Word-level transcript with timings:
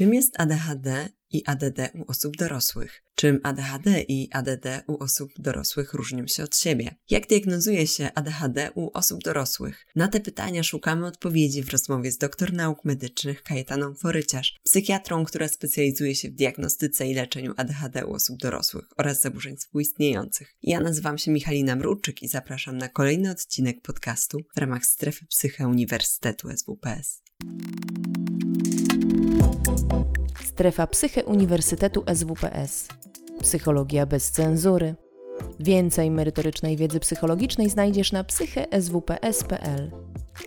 Czym 0.00 0.14
jest 0.14 0.40
ADHD 0.40 1.08
i 1.30 1.42
ADD 1.46 1.78
u 1.94 2.10
osób 2.10 2.36
dorosłych? 2.36 3.02
Czym 3.14 3.40
ADHD 3.42 4.02
i 4.08 4.28
ADD 4.32 4.66
u 4.86 5.02
osób 5.02 5.32
dorosłych 5.38 5.94
różnią 5.94 6.26
się 6.26 6.44
od 6.44 6.56
siebie? 6.56 6.96
Jak 7.10 7.26
diagnozuje 7.26 7.86
się 7.86 8.10
ADHD 8.14 8.70
u 8.74 8.90
osób 8.94 9.22
dorosłych? 9.22 9.86
Na 9.96 10.08
te 10.08 10.20
pytania 10.20 10.62
szukamy 10.62 11.06
odpowiedzi 11.06 11.62
w 11.62 11.70
rozmowie 11.70 12.12
z 12.12 12.18
doktor 12.18 12.52
nauk 12.52 12.84
medycznych 12.84 13.42
Kajetaną 13.42 13.94
Foryciarz, 13.94 14.56
psychiatrą, 14.64 15.24
która 15.24 15.48
specjalizuje 15.48 16.14
się 16.14 16.28
w 16.28 16.34
diagnostyce 16.34 17.06
i 17.06 17.14
leczeniu 17.14 17.54
ADHD 17.56 18.06
u 18.06 18.12
osób 18.12 18.38
dorosłych 18.38 18.88
oraz 18.96 19.20
zaburzeń 19.20 19.56
współistniejących. 19.56 20.56
Ja 20.62 20.80
nazywam 20.80 21.18
się 21.18 21.30
Michalina 21.30 21.76
Mruczyk 21.76 22.22
i 22.22 22.28
zapraszam 22.28 22.78
na 22.78 22.88
kolejny 22.88 23.30
odcinek 23.30 23.82
podcastu 23.82 24.38
w 24.56 24.58
ramach 24.58 24.86
strefy 24.86 25.26
psyche 25.26 25.68
Uniwersytetu 25.68 26.48
SWPS. 26.56 27.22
Strefa 30.44 30.86
Psyche 30.86 31.24
Uniwersytetu 31.24 32.04
SWPS. 32.14 32.88
Psychologia 33.40 34.06
bez 34.06 34.30
cenzury. 34.30 34.94
Więcej 35.60 36.10
merytorycznej 36.10 36.76
wiedzy 36.76 37.00
psychologicznej 37.00 37.70
znajdziesz 37.70 38.12
na 38.12 38.24
psycheswps.pl 38.24 39.90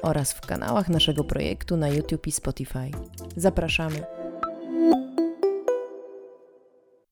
oraz 0.02 0.34
w 0.34 0.42
kanałach 0.42 0.90
naszego 0.90 1.24
projektu 1.24 1.78
na 1.78 1.90
YouTube 1.90 2.28
i 2.28 2.32
Spotify. 2.32 2.92
Zapraszamy. 3.36 4.04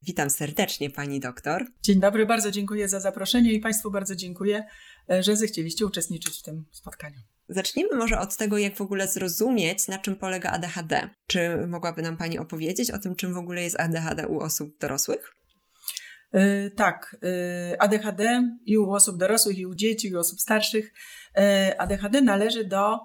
Witam 0.03 0.29
serdecznie 0.29 0.89
pani 0.89 1.19
doktor. 1.19 1.65
Dzień 1.81 1.99
dobry, 1.99 2.25
bardzo 2.25 2.51
dziękuję 2.51 2.89
za 2.89 2.99
zaproszenie 2.99 3.53
i 3.53 3.59
Państwu 3.59 3.91
bardzo 3.91 4.15
dziękuję, 4.15 4.63
e, 5.09 5.23
że 5.23 5.35
zechcieliście 5.35 5.85
uczestniczyć 5.85 6.39
w 6.39 6.43
tym 6.43 6.65
spotkaniu. 6.71 7.19
Zacznijmy 7.51 7.97
może 7.97 8.19
od 8.19 8.37
tego, 8.37 8.57
jak 8.57 8.75
w 8.75 8.81
ogóle 8.81 9.07
zrozumieć, 9.07 9.87
na 9.87 9.97
czym 9.97 10.15
polega 10.15 10.49
ADHD. 10.51 11.09
Czy 11.27 11.67
mogłaby 11.67 12.01
nam 12.01 12.17
Pani 12.17 12.39
opowiedzieć 12.39 12.91
o 12.91 12.99
tym, 12.99 13.15
czym 13.15 13.33
w 13.33 13.37
ogóle 13.37 13.63
jest 13.63 13.79
ADHD 13.79 14.27
u 14.27 14.39
osób 14.39 14.77
dorosłych? 14.79 15.35
Yy, 16.33 16.71
tak, 16.75 17.17
yy, 17.21 17.79
ADHD 17.79 18.49
i 18.65 18.77
u 18.77 18.91
osób 18.91 19.17
dorosłych, 19.17 19.57
i 19.57 19.65
u 19.65 19.75
dzieci, 19.75 20.07
i 20.07 20.15
u 20.15 20.19
osób 20.19 20.41
starszych. 20.41 20.93
Yy, 21.37 21.43
ADHD 21.79 22.21
należy 22.21 22.65
do 22.65 22.99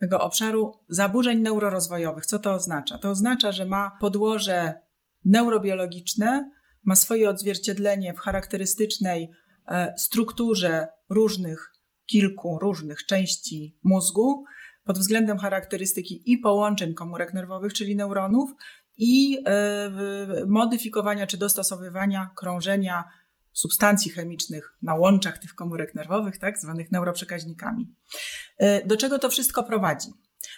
tego 0.00 0.20
obszaru 0.20 0.72
zaburzeń 0.88 1.40
neurorozwojowych. 1.40 2.26
Co 2.26 2.38
to 2.38 2.52
oznacza? 2.52 2.98
To 2.98 3.10
oznacza, 3.10 3.52
że 3.52 3.66
ma 3.66 3.98
podłoże 4.00 4.74
neurobiologiczne, 5.24 6.50
ma 6.84 6.96
swoje 6.96 7.30
odzwierciedlenie 7.30 8.14
w 8.14 8.18
charakterystycznej 8.18 9.30
strukturze 9.96 10.88
różnych 11.10 11.71
kilku 12.12 12.58
różnych 12.58 13.06
części 13.06 13.78
mózgu 13.82 14.44
pod 14.84 14.98
względem 14.98 15.38
charakterystyki 15.38 16.32
i 16.32 16.38
połączeń 16.38 16.94
komórek 16.94 17.34
nerwowych, 17.34 17.72
czyli 17.72 17.96
neuronów, 17.96 18.50
i 18.96 19.38
e, 19.46 19.90
modyfikowania 20.46 21.26
czy 21.26 21.36
dostosowywania 21.36 22.30
krążenia 22.36 23.04
substancji 23.52 24.10
chemicznych 24.10 24.76
na 24.82 24.94
łączach 24.94 25.38
tych 25.38 25.54
komórek 25.54 25.94
nerwowych, 25.94 26.38
tak 26.38 26.58
zwanych 26.58 26.92
neuroprzekaźnikami. 26.92 27.94
E, 28.58 28.86
do 28.86 28.96
czego 28.96 29.18
to 29.18 29.30
wszystko 29.30 29.64
prowadzi? 29.64 30.08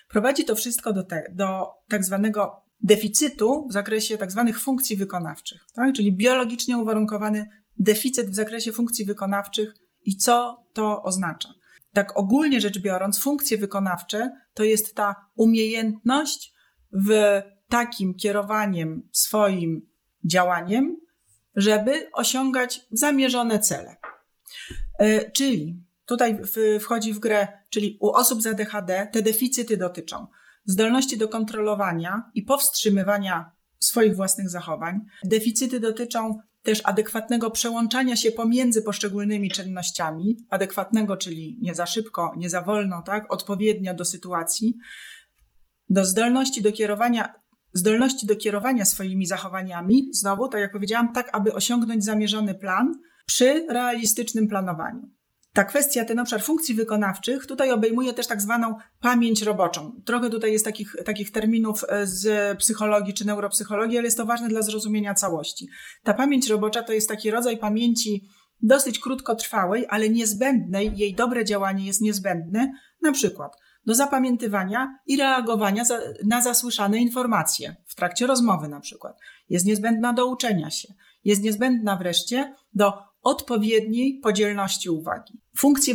Prowadzi 0.08 0.44
to 0.44 0.54
wszystko 0.54 0.92
do, 0.92 1.02
te, 1.02 1.22
do 1.32 1.66
tak 1.88 2.04
zwanego 2.04 2.62
deficytu 2.80 3.66
w 3.68 3.72
zakresie 3.72 4.18
tak 4.18 4.32
zwanych 4.32 4.60
funkcji 4.60 4.96
wykonawczych, 4.96 5.60
tak? 5.74 5.94
czyli 5.94 6.12
biologicznie 6.12 6.78
uwarunkowany 6.78 7.46
deficyt 7.78 8.30
w 8.30 8.34
zakresie 8.34 8.72
funkcji 8.72 9.04
wykonawczych 9.04 9.74
i 10.04 10.16
co 10.16 10.64
to 10.72 11.02
oznacza. 11.02 11.54
Tak 11.92 12.18
ogólnie 12.18 12.60
rzecz 12.60 12.78
biorąc, 12.78 13.18
funkcje 13.18 13.58
wykonawcze 13.58 14.30
to 14.54 14.64
jest 14.64 14.94
ta 14.94 15.14
umiejętność 15.36 16.54
w 16.92 17.40
takim 17.68 18.14
kierowaniem 18.14 19.08
swoim 19.12 19.88
działaniem, 20.24 20.96
żeby 21.56 22.10
osiągać 22.12 22.80
zamierzone 22.90 23.58
cele. 23.58 23.96
E, 24.98 25.30
czyli 25.30 25.84
tutaj 26.06 26.38
wchodzi 26.80 27.12
w 27.12 27.18
grę, 27.18 27.48
czyli 27.70 27.98
u 28.00 28.10
osób 28.10 28.42
z 28.42 28.46
ADHD 28.46 29.08
te 29.12 29.22
deficyty 29.22 29.76
dotyczą 29.76 30.26
zdolności 30.64 31.18
do 31.18 31.28
kontrolowania 31.28 32.30
i 32.34 32.42
powstrzymywania 32.42 33.50
swoich 33.78 34.16
własnych 34.16 34.48
zachowań. 34.50 35.00
Deficyty 35.24 35.80
dotyczą 35.80 36.38
też 36.64 36.80
adekwatnego 36.84 37.50
przełączania 37.50 38.16
się 38.16 38.32
pomiędzy 38.32 38.82
poszczególnymi 38.82 39.50
czynnościami, 39.50 40.36
adekwatnego, 40.50 41.16
czyli 41.16 41.58
nie 41.62 41.74
za 41.74 41.86
szybko, 41.86 42.32
nie 42.36 42.50
za 42.50 42.62
wolno, 42.62 43.02
tak, 43.02 43.32
odpowiednio 43.32 43.94
do 43.94 44.04
sytuacji, 44.04 44.76
do 45.88 46.04
zdolności 46.04 46.62
do 46.62 46.72
kierowania, 46.72 47.34
zdolności 47.72 48.26
do 48.26 48.36
kierowania 48.36 48.84
swoimi 48.84 49.26
zachowaniami, 49.26 50.08
znowu, 50.12 50.48
tak 50.48 50.60
jak 50.60 50.72
powiedziałam, 50.72 51.12
tak, 51.12 51.30
aby 51.32 51.52
osiągnąć 51.52 52.04
zamierzony 52.04 52.54
plan 52.54 52.94
przy 53.26 53.66
realistycznym 53.70 54.48
planowaniu 54.48 55.13
ta 55.54 55.64
kwestia, 55.64 56.04
ten 56.04 56.18
obszar 56.18 56.42
funkcji 56.42 56.74
wykonawczych 56.74 57.46
tutaj 57.46 57.70
obejmuje 57.70 58.14
też 58.14 58.26
tak 58.26 58.42
zwaną 58.42 58.74
pamięć 59.00 59.42
roboczą. 59.42 60.00
Trochę 60.04 60.30
tutaj 60.30 60.52
jest 60.52 60.64
takich, 60.64 60.96
takich 61.04 61.32
terminów 61.32 61.84
e, 61.88 62.06
z 62.06 62.58
psychologii 62.58 63.14
czy 63.14 63.26
neuropsychologii, 63.26 63.98
ale 63.98 64.06
jest 64.06 64.16
to 64.16 64.26
ważne 64.26 64.48
dla 64.48 64.62
zrozumienia 64.62 65.14
całości. 65.14 65.68
Ta 66.02 66.14
pamięć 66.14 66.48
robocza 66.48 66.82
to 66.82 66.92
jest 66.92 67.08
taki 67.08 67.30
rodzaj 67.30 67.58
pamięci 67.58 68.28
dosyć 68.62 68.98
krótkotrwałej, 68.98 69.86
ale 69.88 70.08
niezbędnej, 70.08 70.92
jej 70.96 71.14
dobre 71.14 71.44
działanie 71.44 71.86
jest 71.86 72.00
niezbędne, 72.00 72.72
na 73.02 73.12
przykład 73.12 73.56
do 73.86 73.94
zapamiętywania 73.94 74.98
i 75.06 75.16
reagowania 75.16 75.84
na 76.26 76.42
zasłyszane 76.42 76.98
informacje 76.98 77.76
w 77.86 77.94
trakcie 77.94 78.26
rozmowy 78.26 78.68
na 78.68 78.80
przykład. 78.80 79.18
Jest 79.48 79.66
niezbędna 79.66 80.12
do 80.12 80.26
uczenia 80.26 80.70
się. 80.70 80.88
Jest 81.24 81.42
niezbędna 81.42 81.96
wreszcie 81.96 82.54
do 82.74 83.13
odpowiedniej 83.24 84.20
podzielności 84.22 84.90
uwagi. 84.90 85.40
Funkcje, 85.56 85.94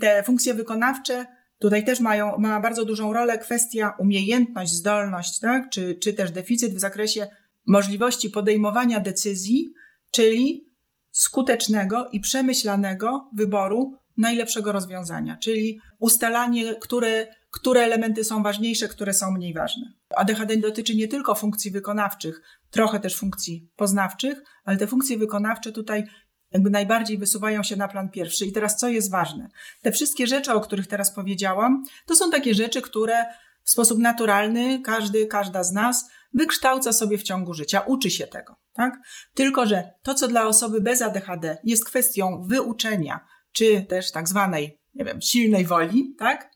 te 0.00 0.22
funkcje 0.22 0.54
wykonawcze 0.54 1.26
tutaj 1.58 1.84
też 1.84 2.00
mają, 2.00 2.38
ma 2.38 2.60
bardzo 2.60 2.84
dużą 2.84 3.12
rolę 3.12 3.38
kwestia 3.38 3.92
umiejętność, 3.98 4.72
zdolność, 4.72 5.38
tak? 5.38 5.70
czy, 5.70 5.94
czy 5.94 6.12
też 6.12 6.30
deficyt 6.30 6.74
w 6.74 6.80
zakresie 6.80 7.28
możliwości 7.66 8.30
podejmowania 8.30 9.00
decyzji, 9.00 9.72
czyli 10.10 10.66
skutecznego 11.10 12.08
i 12.12 12.20
przemyślanego 12.20 13.30
wyboru 13.36 13.94
najlepszego 14.16 14.72
rozwiązania, 14.72 15.36
czyli 15.36 15.80
ustalanie, 15.98 16.74
które, 16.74 17.26
które 17.50 17.80
elementy 17.80 18.24
są 18.24 18.42
ważniejsze, 18.42 18.88
które 18.88 19.14
są 19.14 19.30
mniej 19.30 19.54
ważne. 19.54 19.92
ADHD 20.16 20.56
dotyczy 20.56 20.96
nie 20.96 21.08
tylko 21.08 21.34
funkcji 21.34 21.70
wykonawczych, 21.70 22.42
trochę 22.70 23.00
też 23.00 23.16
funkcji 23.16 23.68
poznawczych, 23.76 24.42
ale 24.64 24.76
te 24.76 24.86
funkcje 24.86 25.18
wykonawcze 25.18 25.72
tutaj 25.72 26.04
jakby 26.52 26.70
najbardziej 26.70 27.18
wysuwają 27.18 27.62
się 27.62 27.76
na 27.76 27.88
plan 27.88 28.10
pierwszy. 28.10 28.46
I 28.46 28.52
teraz 28.52 28.76
co 28.76 28.88
jest 28.88 29.10
ważne? 29.10 29.48
Te 29.82 29.92
wszystkie 29.92 30.26
rzeczy, 30.26 30.52
o 30.52 30.60
których 30.60 30.86
teraz 30.86 31.14
powiedziałam, 31.14 31.84
to 32.06 32.16
są 32.16 32.30
takie 32.30 32.54
rzeczy, 32.54 32.82
które 32.82 33.24
w 33.64 33.70
sposób 33.70 33.98
naturalny 33.98 34.82
każdy, 34.82 35.26
każda 35.26 35.64
z 35.64 35.72
nas 35.72 36.10
wykształca 36.34 36.92
sobie 36.92 37.18
w 37.18 37.22
ciągu 37.22 37.54
życia, 37.54 37.80
uczy 37.80 38.10
się 38.10 38.26
tego, 38.26 38.56
tak? 38.72 38.98
Tylko, 39.34 39.66
że 39.66 39.90
to, 40.02 40.14
co 40.14 40.28
dla 40.28 40.46
osoby 40.46 40.80
bez 40.80 41.02
ADHD 41.02 41.58
jest 41.64 41.84
kwestią 41.84 42.42
wyuczenia, 42.46 43.26
czy 43.52 43.82
też 43.82 44.12
tak 44.12 44.28
zwanej, 44.28 44.80
nie 44.94 45.04
wiem, 45.04 45.20
silnej 45.20 45.66
woli, 45.66 46.14
tak? 46.18 46.50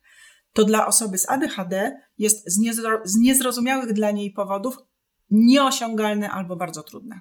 To 0.53 0.65
dla 0.65 0.87
osoby 0.87 1.19
z 1.19 1.28
ADHD 1.28 2.00
jest 2.19 2.53
z, 2.53 2.59
niezro, 2.59 3.00
z 3.04 3.16
niezrozumiałych 3.16 3.93
dla 3.93 4.10
niej 4.10 4.31
powodów 4.31 4.77
nieosiągalne 5.31 6.31
albo 6.31 6.56
bardzo 6.56 6.83
trudne. 6.83 7.21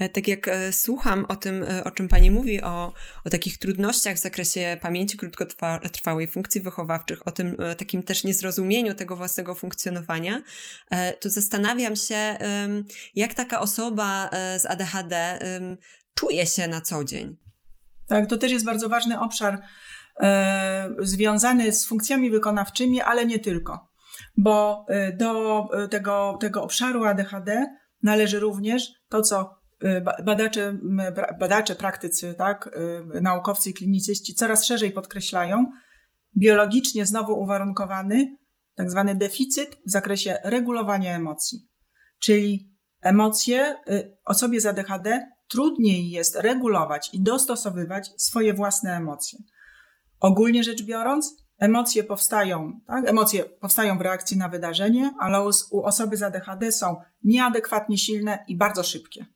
E, 0.00 0.08
tak 0.08 0.28
jak 0.28 0.48
e, 0.48 0.72
słucham 0.72 1.24
o 1.28 1.36
tym, 1.36 1.62
e, 1.62 1.84
o 1.84 1.90
czym 1.90 2.08
Pani 2.08 2.30
mówi, 2.30 2.62
o, 2.62 2.92
o 3.24 3.30
takich 3.30 3.58
trudnościach 3.58 4.16
w 4.16 4.18
zakresie 4.18 4.76
pamięci 4.80 5.18
krótkotrwałej, 5.18 6.28
funkcji 6.28 6.60
wychowawczych, 6.60 7.28
o 7.28 7.32
tym 7.32 7.56
takim 7.78 8.02
też 8.02 8.24
niezrozumieniu 8.24 8.94
tego 8.94 9.16
własnego 9.16 9.54
funkcjonowania, 9.54 10.42
to 11.20 11.30
zastanawiam 11.30 11.96
się, 11.96 12.38
jak 13.14 13.34
taka 13.34 13.60
osoba 13.60 14.30
z 14.58 14.66
ADHD 14.66 15.38
czuje 16.14 16.46
się 16.46 16.68
na 16.68 16.80
co 16.80 17.04
dzień. 17.04 17.36
Tak, 18.08 18.26
to 18.26 18.38
też 18.38 18.52
jest 18.52 18.64
bardzo 18.64 18.88
ważny 18.88 19.20
obszar 19.20 19.62
związany 20.98 21.72
z 21.72 21.86
funkcjami 21.86 22.30
wykonawczymi, 22.30 23.00
ale 23.00 23.26
nie 23.26 23.38
tylko. 23.38 23.88
Bo 24.36 24.86
do 25.16 25.68
tego, 25.90 26.38
tego 26.40 26.62
obszaru 26.62 27.04
ADHD 27.04 27.66
należy 28.02 28.40
również 28.40 28.92
to, 29.08 29.22
co 29.22 29.59
badacze, 30.24 30.78
badacze 31.40 31.74
praktycy, 31.74 32.34
tak, 32.34 32.70
y, 33.16 33.20
naukowcy 33.20 33.70
i 33.70 33.74
klinicyści 33.74 34.34
coraz 34.34 34.64
szerzej 34.64 34.92
podkreślają, 34.92 35.66
biologicznie 36.36 37.06
znowu 37.06 37.40
uwarunkowany 37.40 38.36
tak 38.74 38.90
zwany 38.90 39.14
deficyt 39.14 39.76
w 39.86 39.90
zakresie 39.90 40.38
regulowania 40.44 41.16
emocji. 41.16 41.68
Czyli 42.18 42.70
emocje 43.00 43.76
y, 43.88 44.16
osobie 44.24 44.60
z 44.60 44.66
ADHD 44.66 45.28
trudniej 45.48 46.10
jest 46.10 46.36
regulować 46.36 47.10
i 47.14 47.22
dostosowywać 47.22 48.10
swoje 48.16 48.54
własne 48.54 48.96
emocje. 48.96 49.38
Ogólnie 50.20 50.64
rzecz 50.64 50.82
biorąc, 50.82 51.36
emocje 51.58 52.04
powstają, 52.04 52.80
tak? 52.86 53.08
Emocje 53.08 53.44
powstają 53.44 53.98
w 53.98 54.00
reakcji 54.00 54.36
na 54.36 54.48
wydarzenie, 54.48 55.14
ale 55.18 55.46
u, 55.46 55.50
u 55.70 55.82
osoby 55.82 56.16
z 56.16 56.22
ADHD 56.22 56.72
są 56.72 56.96
nieadekwatnie 57.24 57.98
silne 57.98 58.44
i 58.48 58.56
bardzo 58.56 58.82
szybkie. 58.82 59.26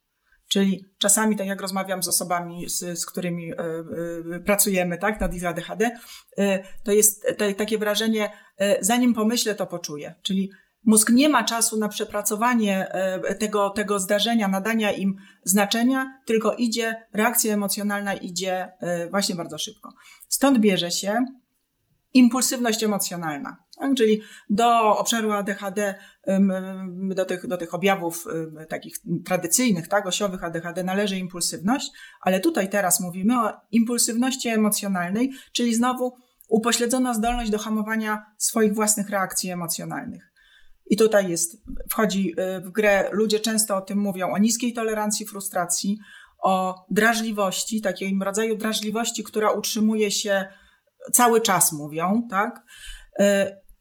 Czyli 0.48 0.84
czasami, 0.98 1.36
tak 1.36 1.46
jak 1.46 1.60
rozmawiam 1.60 2.02
z 2.02 2.08
osobami, 2.08 2.68
z, 2.68 2.98
z 2.98 3.06
którymi 3.06 3.52
y, 3.52 3.56
y, 4.36 4.40
pracujemy 4.40 4.98
tak, 4.98 5.20
nad 5.20 5.34
ich 5.34 5.46
ADHD, 5.46 5.90
y, 6.38 6.64
to 6.84 6.92
jest 6.92 7.26
to, 7.38 7.44
takie 7.56 7.78
wrażenie, 7.78 8.30
zanim 8.80 9.14
pomyślę, 9.14 9.54
to 9.54 9.66
poczuję. 9.66 10.14
Czyli 10.22 10.50
mózg 10.84 11.10
nie 11.10 11.28
ma 11.28 11.44
czasu 11.44 11.78
na 11.78 11.88
przepracowanie 11.88 12.88
tego, 13.38 13.70
tego 13.70 13.98
zdarzenia, 13.98 14.48
nadania 14.48 14.92
im 14.92 15.16
znaczenia, 15.44 16.20
tylko 16.26 16.54
idzie, 16.54 17.06
reakcja 17.12 17.54
emocjonalna 17.54 18.14
idzie 18.14 18.72
właśnie 19.10 19.34
bardzo 19.34 19.58
szybko. 19.58 19.92
Stąd 20.28 20.58
bierze 20.58 20.90
się 20.90 21.24
impulsywność 22.14 22.82
emocjonalna. 22.82 23.63
Tak? 23.78 23.94
Czyli 23.94 24.20
do 24.50 24.98
obszaru 24.98 25.32
ADHD, 25.32 25.94
do 27.14 27.24
tych, 27.24 27.46
do 27.46 27.56
tych 27.56 27.74
objawów 27.74 28.24
takich 28.68 28.94
tradycyjnych, 29.24 29.88
tak, 29.88 30.06
osiowych 30.06 30.44
ADHD 30.44 30.84
należy 30.84 31.18
impulsywność, 31.18 31.90
ale 32.20 32.40
tutaj 32.40 32.68
teraz 32.68 33.00
mówimy 33.00 33.40
o 33.40 33.52
impulsywności 33.70 34.48
emocjonalnej, 34.48 35.32
czyli 35.52 35.74
znowu 35.74 36.16
upośledzona 36.48 37.14
zdolność 37.14 37.50
do 37.50 37.58
hamowania 37.58 38.26
swoich 38.38 38.74
własnych 38.74 39.10
reakcji 39.10 39.50
emocjonalnych. 39.50 40.34
I 40.86 40.96
tutaj 40.96 41.30
jest, 41.30 41.62
wchodzi 41.90 42.34
y, 42.58 42.60
w 42.60 42.70
grę, 42.70 43.08
ludzie 43.12 43.40
często 43.40 43.76
o 43.76 43.80
tym 43.80 43.98
mówią, 43.98 44.32
o 44.32 44.38
niskiej 44.38 44.72
tolerancji 44.72 45.26
frustracji, 45.26 45.98
o 46.38 46.84
drażliwości, 46.90 47.80
takim 47.80 48.22
rodzaju 48.22 48.56
drażliwości, 48.56 49.24
która 49.24 49.50
utrzymuje 49.50 50.10
się 50.10 50.44
cały 51.12 51.40
czas 51.40 51.72
mówią, 51.72 52.26
tak? 52.30 52.62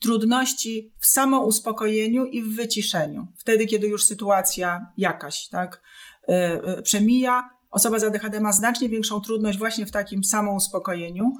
Trudności 0.03 0.93
w 0.99 1.05
samouspokojeniu 1.05 2.25
i 2.25 2.43
w 2.43 2.55
wyciszeniu. 2.55 3.27
Wtedy, 3.37 3.65
kiedy 3.65 3.87
już 3.87 4.05
sytuacja 4.05 4.91
jakaś, 4.97 5.47
tak, 5.47 5.81
e, 6.29 6.33
e, 6.63 6.81
przemija, 6.81 7.49
osoba 7.71 7.99
z 7.99 8.03
ADHD 8.03 8.39
ma 8.39 8.51
znacznie 8.51 8.89
większą 8.89 9.21
trudność 9.21 9.57
właśnie 9.57 9.85
w 9.85 9.91
takim 9.91 10.23
samouspokojeniu. 10.23 11.33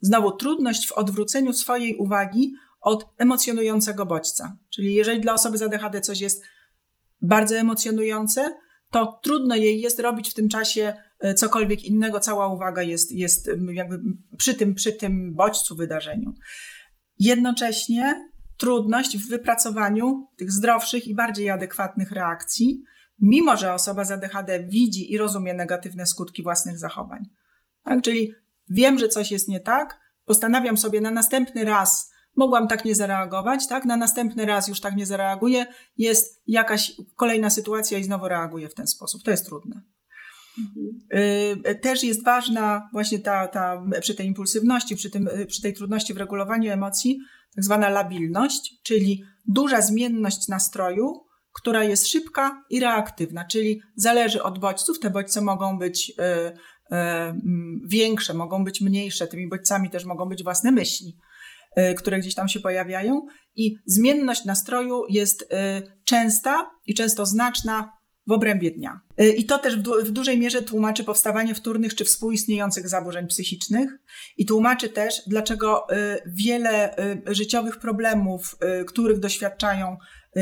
Znowu 0.00 0.32
trudność 0.32 0.88
w 0.88 0.92
odwróceniu 0.92 1.52
swojej 1.52 1.96
uwagi 1.96 2.54
od 2.80 3.06
emocjonującego 3.18 4.06
bodźca. 4.06 4.56
Czyli 4.70 4.94
jeżeli 4.94 5.20
dla 5.20 5.34
osoby 5.34 5.58
z 5.58 5.62
ADHD 5.62 6.00
coś 6.00 6.20
jest 6.20 6.42
bardzo 7.22 7.56
emocjonujące, 7.56 8.56
to 8.90 9.20
trudno 9.22 9.56
jej 9.56 9.80
jest 9.80 10.00
robić 10.00 10.30
w 10.30 10.34
tym 10.34 10.48
czasie 10.48 10.94
e, 11.20 11.34
cokolwiek 11.34 11.84
innego, 11.84 12.20
cała 12.20 12.48
uwaga 12.48 12.82
jest, 12.82 13.12
jest 13.12 13.50
jakby 13.72 14.00
przy 14.36 14.54
tym, 14.54 14.74
przy 14.74 14.92
tym 14.92 15.34
bodźcu, 15.34 15.76
wydarzeniu. 15.76 16.34
Jednocześnie 17.18 18.30
trudność 18.56 19.18
w 19.18 19.28
wypracowaniu 19.28 20.28
tych 20.36 20.52
zdrowszych 20.52 21.06
i 21.06 21.14
bardziej 21.14 21.50
adekwatnych 21.50 22.10
reakcji, 22.12 22.82
mimo 23.18 23.56
że 23.56 23.74
osoba 23.74 24.04
z 24.04 24.10
ADHD 24.10 24.64
widzi 24.64 25.12
i 25.12 25.18
rozumie 25.18 25.54
negatywne 25.54 26.06
skutki 26.06 26.42
własnych 26.42 26.78
zachowań. 26.78 27.24
Tak? 27.84 28.02
Czyli 28.02 28.32
wiem, 28.68 28.98
że 28.98 29.08
coś 29.08 29.30
jest 29.30 29.48
nie 29.48 29.60
tak, 29.60 30.00
postanawiam 30.24 30.76
sobie 30.76 31.00
na 31.00 31.10
następny 31.10 31.64
raz 31.64 32.14
mogłam 32.36 32.68
tak 32.68 32.84
nie 32.84 32.94
zareagować, 32.94 33.68
tak? 33.68 33.84
Na 33.84 33.96
następny 33.96 34.46
raz 34.46 34.68
już 34.68 34.80
tak 34.80 34.96
nie 34.96 35.06
zareaguję, 35.06 35.66
jest 35.96 36.42
jakaś 36.46 36.92
kolejna 37.16 37.50
sytuacja 37.50 37.98
i 37.98 38.04
znowu 38.04 38.28
reaguję 38.28 38.68
w 38.68 38.74
ten 38.74 38.86
sposób. 38.86 39.22
To 39.22 39.30
jest 39.30 39.46
trudne. 39.46 39.82
Mhm. 40.58 41.80
Też 41.80 42.04
jest 42.04 42.24
ważna 42.24 42.88
właśnie 42.92 43.18
ta, 43.18 43.48
ta 43.48 43.82
przy 44.00 44.14
tej 44.14 44.26
impulsywności, 44.26 44.96
przy, 44.96 45.10
tym, 45.10 45.28
przy 45.46 45.62
tej 45.62 45.74
trudności 45.74 46.14
w 46.14 46.16
regulowaniu 46.16 46.72
emocji, 46.72 47.18
tak 47.54 47.64
zwana 47.64 47.88
labilność, 47.88 48.82
czyli 48.82 49.24
duża 49.46 49.80
zmienność 49.80 50.48
nastroju, 50.48 51.24
która 51.52 51.84
jest 51.84 52.08
szybka 52.08 52.64
i 52.70 52.80
reaktywna, 52.80 53.44
czyli 53.44 53.80
zależy 53.96 54.42
od 54.42 54.58
bodźców. 54.58 54.98
Te 55.00 55.10
bodźce 55.10 55.40
mogą 55.40 55.78
być 55.78 56.10
y, 56.10 56.22
y, 56.92 56.96
większe, 57.86 58.34
mogą 58.34 58.64
być 58.64 58.80
mniejsze. 58.80 59.26
Tymi 59.26 59.48
bodźcami 59.48 59.90
też 59.90 60.04
mogą 60.04 60.28
być 60.28 60.42
własne 60.42 60.72
myśli. 60.72 61.16
Y, 61.78 61.94
które 61.94 62.18
gdzieś 62.18 62.34
tam 62.34 62.48
się 62.48 62.60
pojawiają 62.60 63.26
i 63.56 63.76
zmienność 63.86 64.44
nastroju 64.44 65.02
jest 65.08 65.42
y, 65.42 65.46
częsta 66.04 66.70
i 66.86 66.94
często 66.94 67.26
znaczna 67.26 67.92
w 68.26 68.32
obrębie 68.32 68.70
dnia. 68.70 69.00
Y, 69.20 69.28
I 69.28 69.44
to 69.44 69.58
też 69.58 69.76
w, 69.76 69.82
du 69.82 70.04
w, 70.04 70.10
dużej 70.10 70.38
mierze 70.38 70.62
tłumaczy 70.62 71.04
powstawanie 71.04 71.54
wtórnych 71.54 71.94
czy 71.94 72.04
współistniejących 72.04 72.88
zaburzeń 72.88 73.26
psychicznych 73.26 73.90
i 74.36 74.46
tłumaczy 74.46 74.88
też, 74.88 75.22
dlaczego 75.26 75.86
wiele 76.26 76.96
życiowych 77.26 77.78
problemów, 77.78 78.56
których 78.86 79.18
doświadczają 79.18 79.96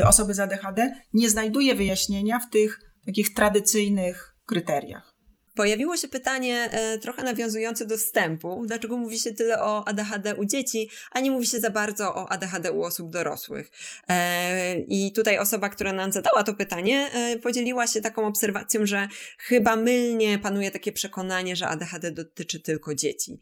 osoby 0.04 0.34
z 0.34 0.40
ADHD, 0.40 0.94
nie 1.12 1.30
znajduje 1.30 1.74
wyjaśnienia 1.74 2.38
w 2.38 2.50
tych 2.50 2.80
takich 3.06 3.34
tradycyjnych 3.34 4.34
kryteriach. 4.46 5.11
Pojawiło 5.54 5.96
się 5.96 6.08
pytanie 6.08 6.68
e, 6.72 6.98
trochę 6.98 7.22
nawiązujące 7.22 7.86
do 7.86 7.96
wstępu, 7.96 8.62
dlaczego 8.66 8.96
mówi 8.96 9.20
się 9.20 9.32
tyle 9.32 9.62
o 9.62 9.88
ADHD 9.88 10.34
u 10.34 10.44
dzieci, 10.44 10.90
a 11.10 11.20
nie 11.20 11.30
mówi 11.30 11.46
się 11.46 11.60
za 11.60 11.70
bardzo 11.70 12.14
o 12.14 12.32
ADHD 12.32 12.72
u 12.72 12.82
osób 12.82 13.10
dorosłych. 13.10 13.70
E, 14.08 14.78
I 14.78 15.12
tutaj 15.12 15.38
osoba, 15.38 15.68
która 15.68 15.92
nam 15.92 16.12
zadała 16.12 16.42
to 16.42 16.54
pytanie, 16.54 17.10
e, 17.12 17.38
podzieliła 17.38 17.86
się 17.86 18.00
taką 18.00 18.26
obserwacją, 18.26 18.86
że 18.86 19.08
chyba 19.38 19.76
mylnie 19.76 20.38
panuje 20.38 20.70
takie 20.70 20.92
przekonanie, 20.92 21.56
że 21.56 21.68
ADHD 21.68 22.12
dotyczy 22.12 22.60
tylko 22.60 22.94
dzieci. 22.94 23.40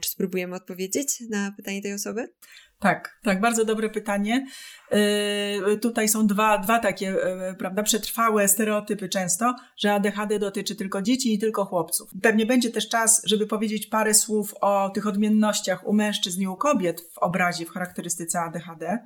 Czy 0.00 0.10
spróbujemy 0.10 0.56
odpowiedzieć 0.56 1.20
na 1.30 1.52
pytanie 1.56 1.82
tej 1.82 1.92
osoby? 1.92 2.28
Tak, 2.80 3.18
tak, 3.22 3.40
bardzo 3.40 3.64
dobre 3.64 3.90
pytanie. 3.90 4.46
Yy, 4.90 5.78
tutaj 5.78 6.08
są 6.08 6.26
dwa, 6.26 6.58
dwa 6.58 6.78
takie, 6.78 7.06
yy, 7.06 7.54
prawda, 7.58 7.82
przetrwałe 7.82 8.48
stereotypy 8.48 9.08
często, 9.08 9.54
że 9.78 9.94
ADHD 9.94 10.38
dotyczy 10.38 10.76
tylko 10.76 11.02
dzieci 11.02 11.34
i 11.34 11.38
tylko 11.38 11.64
chłopców. 11.64 12.10
Pewnie 12.22 12.46
będzie 12.46 12.70
też 12.70 12.88
czas, 12.88 13.22
żeby 13.24 13.46
powiedzieć 13.46 13.86
parę 13.86 14.14
słów 14.14 14.54
o 14.60 14.90
tych 14.90 15.06
odmiennościach 15.06 15.86
u 15.86 15.92
mężczyzn 15.92 16.42
i 16.42 16.46
u 16.46 16.56
kobiet 16.56 17.00
w 17.00 17.18
obrazie, 17.18 17.66
w 17.66 17.70
charakterystyce 17.70 18.40
ADHD, 18.40 18.98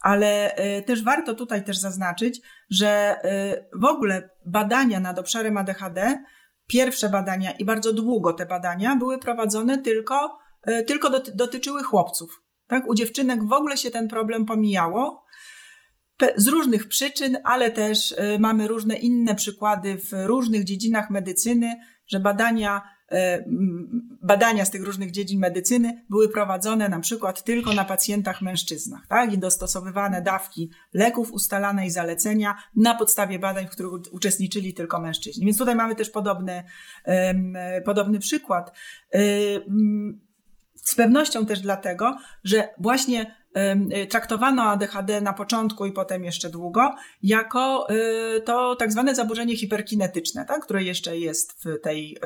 ale 0.00 0.54
yy, 0.76 0.82
też 0.82 1.04
warto 1.04 1.34
tutaj 1.34 1.64
też 1.64 1.78
zaznaczyć, 1.78 2.40
że 2.70 3.16
w 3.80 3.84
ogóle 3.84 4.30
badania 4.46 5.00
nad 5.00 5.18
obszarem 5.18 5.56
ADHD, 5.56 6.24
pierwsze 6.66 7.08
badania 7.08 7.50
i 7.50 7.64
bardzo 7.64 7.92
długo 7.92 8.32
te 8.32 8.46
badania 8.46 8.96
były 8.96 9.18
prowadzone 9.18 9.78
tylko, 9.78 10.38
tylko 10.86 11.10
doty 11.10 11.32
dotyczyły 11.34 11.82
chłopców 11.82 12.45
tak? 12.66 12.88
U 12.88 12.94
dziewczynek 12.94 13.44
w 13.44 13.52
ogóle 13.52 13.76
się 13.76 13.90
ten 13.90 14.08
problem 14.08 14.46
pomijało 14.46 15.26
z 16.36 16.46
różnych 16.46 16.88
przyczyn, 16.88 17.38
ale 17.44 17.70
też 17.70 18.12
y, 18.12 18.38
mamy 18.38 18.68
różne 18.68 18.96
inne 18.96 19.34
przykłady 19.34 19.98
w 19.98 20.12
różnych 20.12 20.64
dziedzinach 20.64 21.10
medycyny, 21.10 21.80
że 22.06 22.20
badania, 22.20 22.82
y, 23.12 23.16
badania 24.22 24.64
z 24.64 24.70
tych 24.70 24.82
różnych 24.82 25.10
dziedzin 25.10 25.40
medycyny 25.40 26.04
były 26.10 26.28
prowadzone 26.28 26.88
na 26.88 27.00
przykład 27.00 27.44
tylko 27.44 27.72
na 27.72 27.84
pacjentach 27.84 28.42
mężczyznach, 28.42 29.06
tak? 29.08 29.32
I 29.32 29.38
dostosowywane 29.38 30.22
dawki 30.22 30.70
leków, 30.94 31.32
ustalane 31.32 31.86
i 31.86 31.90
zalecenia 31.90 32.56
na 32.76 32.94
podstawie 32.94 33.38
badań, 33.38 33.66
w 33.66 33.70
których 33.70 33.92
uczestniczyli 34.12 34.74
tylko 34.74 35.00
mężczyźni. 35.00 35.46
Więc 35.46 35.58
tutaj 35.58 35.74
mamy 35.74 35.94
też 35.94 36.10
podobny, 36.10 36.64
podobny 37.84 38.18
przykład. 38.18 38.72
Z 40.86 40.94
pewnością 40.94 41.46
też 41.46 41.60
dlatego, 41.60 42.16
że 42.44 42.68
właśnie 42.78 43.36
traktowano 44.10 44.62
ADHD 44.62 45.20
na 45.20 45.32
początku 45.32 45.86
i 45.86 45.92
potem 45.92 46.24
jeszcze 46.24 46.50
długo 46.50 46.94
jako 47.22 47.86
y, 48.36 48.40
to 48.40 48.76
tak 48.76 48.92
zwane 48.92 49.14
zaburzenie 49.14 49.56
hiperkinetyczne, 49.56 50.44
tak, 50.44 50.64
które 50.64 50.82
jeszcze 50.82 51.18
jest 51.18 51.64
w 51.64 51.80
tej 51.82 52.18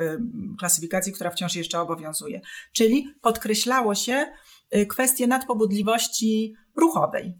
klasyfikacji, 0.59 1.13
która 1.13 1.29
wciąż 1.29 1.55
jeszcze 1.55 1.79
obowiązuje. 1.79 2.41
Czyli 2.73 3.07
podkreślało 3.21 3.95
się 3.95 4.33
y, 4.75 4.85
kwestię 4.85 5.27
nadpobudliwości 5.27 6.53
ruchowej. 6.75 7.37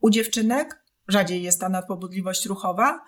U 0.00 0.10
dziewczynek 0.10 0.84
rzadziej 1.08 1.42
jest 1.42 1.60
ta 1.60 1.68
nadpobudliwość 1.68 2.46
ruchowa, 2.46 3.00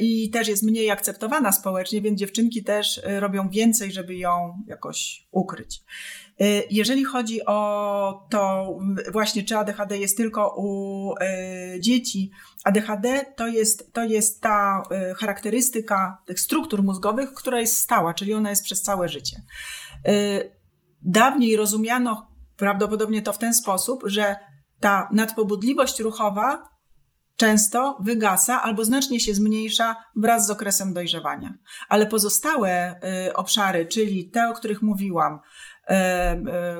i 0.00 0.30
też 0.30 0.48
jest 0.48 0.62
mniej 0.62 0.90
akceptowana 0.90 1.52
społecznie, 1.52 2.00
więc 2.02 2.18
dziewczynki 2.18 2.64
też 2.64 3.00
robią 3.04 3.48
więcej, 3.48 3.92
żeby 3.92 4.16
ją 4.16 4.62
jakoś 4.66 5.26
ukryć. 5.30 5.82
Y, 6.42 6.66
jeżeli 6.70 7.04
chodzi 7.04 7.44
o 7.46 8.26
to 8.30 8.68
właśnie, 9.12 9.42
czy 9.42 9.56
ADHD 9.56 9.98
jest 9.98 10.16
tylko 10.16 10.54
u 10.56 11.12
y, 11.14 11.80
dzieci, 11.80 12.30
ADHD 12.64 13.24
to 13.36 13.46
jest, 13.46 13.92
to 13.92 14.04
jest 14.04 14.40
ta 14.40 14.82
y, 15.10 15.14
charakterystyka 15.14 16.22
tych 16.26 16.40
struktur 16.40 16.82
mózgowych, 16.82 17.34
która 17.34 17.60
jest 17.60 17.76
stała, 17.76 18.14
czyli 18.14 18.34
ona 18.34 18.50
jest 18.50 18.64
przez 18.64 18.82
całe 18.82 19.08
życie. 19.08 19.42
Dawniej 21.02 21.56
rozumiano 21.56 22.28
prawdopodobnie 22.56 23.22
to 23.22 23.32
w 23.32 23.38
ten 23.38 23.54
sposób, 23.54 24.02
że 24.06 24.36
ta 24.80 25.08
nadpobudliwość 25.12 26.00
ruchowa 26.00 26.68
często 27.36 27.98
wygasa 28.00 28.62
albo 28.62 28.84
znacznie 28.84 29.20
się 29.20 29.34
zmniejsza 29.34 29.96
wraz 30.16 30.46
z 30.46 30.50
okresem 30.50 30.94
dojrzewania. 30.94 31.54
Ale 31.88 32.06
pozostałe 32.06 33.00
obszary, 33.34 33.86
czyli 33.86 34.30
te, 34.30 34.48
o 34.48 34.52
których 34.52 34.82
mówiłam, 34.82 35.40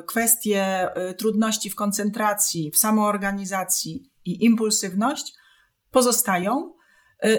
kwestie 0.07 0.89
trudności 1.19 1.71
w 1.71 1.75
koncentracji, 1.75 2.71
w 2.71 2.77
samoorganizacji 2.77 4.11
i 4.25 4.45
impulsywność 4.45 5.35
pozostają, 5.91 6.73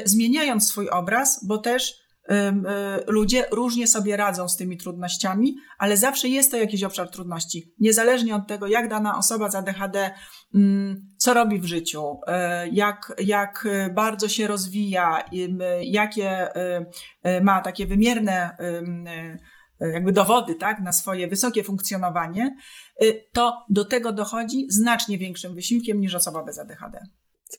zmieniając 0.05 0.67
swój 0.67 0.89
obraz, 0.89 1.45
bo 1.47 1.57
też 1.57 2.09
ludzie 3.07 3.45
różnie 3.51 3.87
sobie 3.87 4.17
radzą 4.17 4.49
z 4.49 4.57
tymi 4.57 4.77
trudnościami, 4.77 5.55
ale 5.77 5.97
zawsze 5.97 6.27
jest 6.27 6.51
to 6.51 6.57
jakiś 6.57 6.83
obszar 6.83 7.09
trudności. 7.09 7.73
Niezależnie 7.79 8.35
od 8.35 8.47
tego, 8.47 8.67
jak 8.67 8.89
dana 8.89 9.17
osoba 9.17 9.49
z 9.49 9.55
ADHD, 9.55 10.11
mm, 10.55 11.07
co 11.17 11.33
robi 11.33 11.59
w 11.59 11.65
życiu, 11.65 12.19
e, 12.27 12.67
jak, 12.67 13.13
jak 13.19 13.67
bardzo 13.93 14.27
się 14.27 14.47
rozwija, 14.47 15.23
jakie 15.81 16.29
e, 16.29 16.85
e, 17.23 17.41
ma 17.41 17.61
takie 17.61 17.87
wymierne 17.87 18.57
jakby 19.79 20.11
dowody 20.11 20.55
tak, 20.55 20.79
na 20.79 20.93
swoje 20.93 21.27
wysokie 21.27 21.63
funkcjonowanie, 21.63 22.55
to 23.31 23.65
do 23.69 23.85
tego 23.85 24.11
dochodzi 24.11 24.65
znacznie 24.69 25.17
większym 25.17 25.55
wysiłkiem 25.55 25.99
niż 25.99 26.15
osoba 26.15 26.43
bez 26.43 26.59
ADHD. 26.59 26.99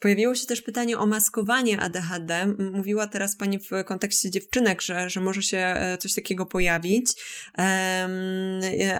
Pojawiło 0.00 0.34
się 0.34 0.46
też 0.46 0.62
pytanie 0.62 0.98
o 0.98 1.06
maskowanie 1.06 1.80
ADHD. 1.80 2.54
Mówiła 2.72 3.06
teraz 3.06 3.36
Pani 3.36 3.58
w 3.58 3.84
kontekście 3.84 4.30
dziewczynek, 4.30 4.82
że, 4.82 5.10
że 5.10 5.20
może 5.20 5.42
się 5.42 5.58
e, 5.58 5.98
coś 5.98 6.14
takiego 6.14 6.46
pojawić, 6.46 7.06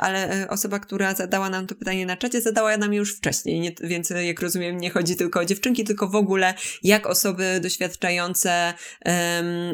ale 0.00 0.42
e, 0.42 0.48
osoba, 0.48 0.78
która 0.78 1.14
zadała 1.14 1.50
nam 1.50 1.66
to 1.66 1.74
pytanie 1.74 2.06
na 2.06 2.16
czacie, 2.16 2.40
zadała 2.40 2.76
nam 2.76 2.94
już 2.94 3.16
wcześniej, 3.16 3.60
nie, 3.60 3.72
więc 3.80 4.10
jak 4.10 4.40
rozumiem, 4.40 4.78
nie 4.78 4.90
chodzi 4.90 5.16
tylko 5.16 5.40
o 5.40 5.44
dziewczynki, 5.44 5.84
tylko 5.84 6.08
w 6.08 6.14
ogóle 6.14 6.54
jak 6.82 7.06
osoby 7.06 7.60
doświadczające 7.62 8.74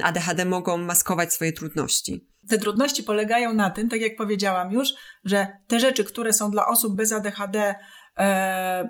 ADHD 0.03 0.45
mogą 0.45 0.79
maskować 0.79 1.33
swoje 1.33 1.53
trudności. 1.53 2.27
Te 2.49 2.59
trudności 2.59 3.03
polegają 3.03 3.55
na 3.55 3.71
tym, 3.71 3.89
tak 3.89 4.01
jak 4.01 4.17
powiedziałam 4.17 4.73
już, 4.73 4.89
że 5.25 5.47
te 5.67 5.81
rzeczy, 5.81 6.05
które 6.05 6.33
są 6.33 6.51
dla 6.51 6.67
osób 6.67 6.97
bez 6.97 7.13
ADHD 7.13 7.75
e, 8.19 8.89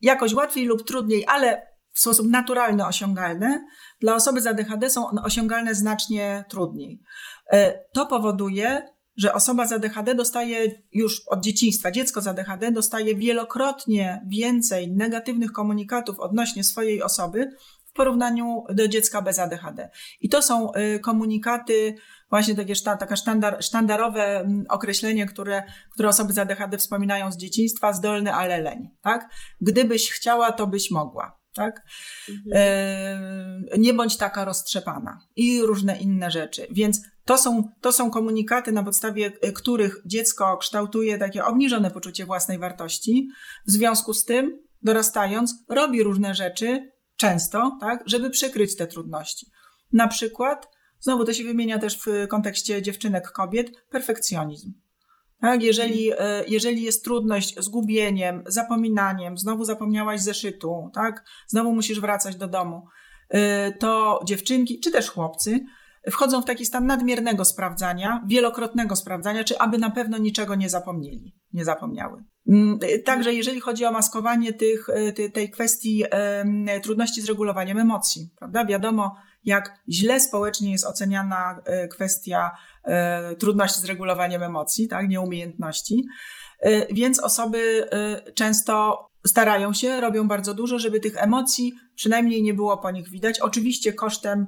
jakoś 0.00 0.34
łatwiej 0.34 0.64
lub 0.66 0.86
trudniej, 0.86 1.24
ale 1.28 1.70
w 1.92 2.00
sposób 2.00 2.28
naturalny 2.28 2.86
osiągalne, 2.86 3.64
dla 4.00 4.14
osoby 4.14 4.40
z 4.40 4.46
ADHD 4.46 4.90
są 4.90 5.06
osiągalne 5.24 5.74
znacznie 5.74 6.44
trudniej. 6.48 7.00
E, 7.52 7.84
to 7.92 8.06
powoduje, 8.06 8.82
że 9.16 9.32
osoba 9.34 9.66
z 9.66 9.72
ADHD 9.72 10.14
dostaje 10.14 10.82
już 10.92 11.22
od 11.26 11.40
dzieciństwa, 11.40 11.90
dziecko 11.90 12.20
z 12.20 12.26
ADHD 12.26 12.72
dostaje 12.72 13.14
wielokrotnie 13.14 14.26
więcej 14.28 14.92
negatywnych 14.92 15.52
komunikatów 15.52 16.20
odnośnie 16.20 16.64
swojej 16.64 17.02
osoby 17.02 17.50
w 17.86 17.92
porównaniu 17.92 18.64
do 18.68 18.88
dziecka 18.88 19.22
bez 19.22 19.38
ADHD. 19.38 19.90
I 20.20 20.28
to 20.28 20.42
są 20.42 20.72
e, 20.72 20.98
komunikaty 20.98 21.94
właśnie 22.30 22.54
takie 22.54 22.74
taka 22.76 23.16
sztandar, 23.16 23.64
sztandarowe 23.64 24.40
mm, 24.40 24.64
określenie, 24.68 25.26
które, 25.26 25.62
które 25.92 26.08
osoby 26.08 26.32
z 26.32 26.38
ADHD 26.38 26.78
wspominają 26.78 27.32
z 27.32 27.36
dzieciństwa, 27.36 27.92
zdolny, 27.92 28.34
ale 28.34 28.60
leń, 28.60 28.88
tak? 29.00 29.30
Gdybyś 29.60 30.10
chciała, 30.10 30.52
to 30.52 30.66
byś 30.66 30.90
mogła. 30.90 31.40
Tak? 31.54 31.82
Mhm. 32.28 32.50
E, 33.72 33.78
nie 33.78 33.94
bądź 33.94 34.16
taka 34.16 34.44
roztrzepana 34.44 35.20
i 35.36 35.62
różne 35.62 35.96
inne 35.98 36.30
rzeczy. 36.30 36.66
Więc 36.70 37.00
to 37.24 37.38
są, 37.38 37.62
to 37.80 37.92
są 37.92 38.10
komunikaty, 38.10 38.72
na 38.72 38.82
podstawie 38.82 39.32
e, 39.42 39.52
których 39.52 40.02
dziecko 40.06 40.56
kształtuje 40.56 41.18
takie 41.18 41.44
obniżone 41.44 41.90
poczucie 41.90 42.26
własnej 42.26 42.58
wartości. 42.58 43.28
W 43.66 43.70
związku 43.70 44.14
z 44.14 44.24
tym, 44.24 44.62
dorastając, 44.82 45.64
robi 45.68 46.02
różne 46.02 46.34
rzeczy, 46.34 46.92
często, 47.16 47.78
tak, 47.80 48.02
żeby 48.06 48.30
przykryć 48.30 48.76
te 48.76 48.86
trudności. 48.86 49.46
Na 49.92 50.08
przykład 50.08 50.68
Znowu 51.00 51.24
to 51.24 51.32
się 51.32 51.44
wymienia 51.44 51.78
też 51.78 51.98
w 51.98 52.28
kontekście 52.28 52.82
dziewczynek, 52.82 53.30
kobiet, 53.32 53.72
perfekcjonizm. 53.90 54.72
Tak, 55.40 55.62
jeżeli, 55.62 56.12
e, 56.12 56.44
jeżeli 56.48 56.82
jest 56.82 57.04
trudność 57.04 57.54
z 57.58 57.68
gubieniem, 57.68 58.42
zapominaniem, 58.46 59.38
znowu 59.38 59.64
zapomniałaś 59.64 60.20
zeszytu, 60.20 60.90
tak, 60.94 61.24
znowu 61.46 61.74
musisz 61.74 62.00
wracać 62.00 62.36
do 62.36 62.48
domu, 62.48 62.86
e, 63.28 63.72
to 63.72 64.20
dziewczynki, 64.26 64.80
czy 64.80 64.90
też 64.90 65.10
chłopcy, 65.10 65.60
wchodzą 66.10 66.42
w 66.42 66.44
taki 66.44 66.66
stan 66.66 66.86
nadmiernego 66.86 67.44
sprawdzania, 67.44 68.24
wielokrotnego 68.26 68.96
sprawdzania, 68.96 69.44
czy 69.44 69.58
aby 69.58 69.78
na 69.78 69.90
pewno 69.90 70.18
niczego 70.18 70.54
nie 70.54 70.68
zapomnieli, 70.68 71.34
nie 71.52 71.64
zapomniały. 71.64 72.24
Mm, 72.48 72.78
także 73.04 73.34
jeżeli 73.34 73.60
chodzi 73.60 73.84
o 73.84 73.92
maskowanie 73.92 74.52
tych, 74.52 74.88
e, 74.88 75.30
tej 75.30 75.50
kwestii 75.50 76.04
trudności 76.82 77.22
z 77.22 77.28
regulowaniem 77.28 77.78
emocji, 77.78 78.30
prawda? 78.38 78.64
Wiadomo, 78.64 79.16
jak 79.44 79.80
źle 79.88 80.20
społecznie 80.20 80.72
jest 80.72 80.86
oceniana 80.86 81.62
e, 81.64 81.88
kwestia 81.88 82.50
e, 82.84 83.36
trudności 83.36 83.80
z 83.80 83.84
regulowaniem 83.84 84.42
emocji, 84.42 84.88
tak, 84.88 85.08
nieumiejętności. 85.08 86.04
E, 86.60 86.94
więc 86.94 87.18
osoby 87.18 87.88
często 88.34 89.06
starają 89.26 89.72
się, 89.72 90.00
robią 90.00 90.28
bardzo 90.28 90.54
dużo, 90.54 90.78
żeby 90.78 91.00
tych 91.00 91.16
emocji 91.16 91.72
przynajmniej 91.94 92.42
nie 92.42 92.54
było 92.54 92.78
po 92.78 92.90
nich 92.90 93.08
widać. 93.08 93.40
Oczywiście 93.40 93.92
kosztem, 93.92 94.46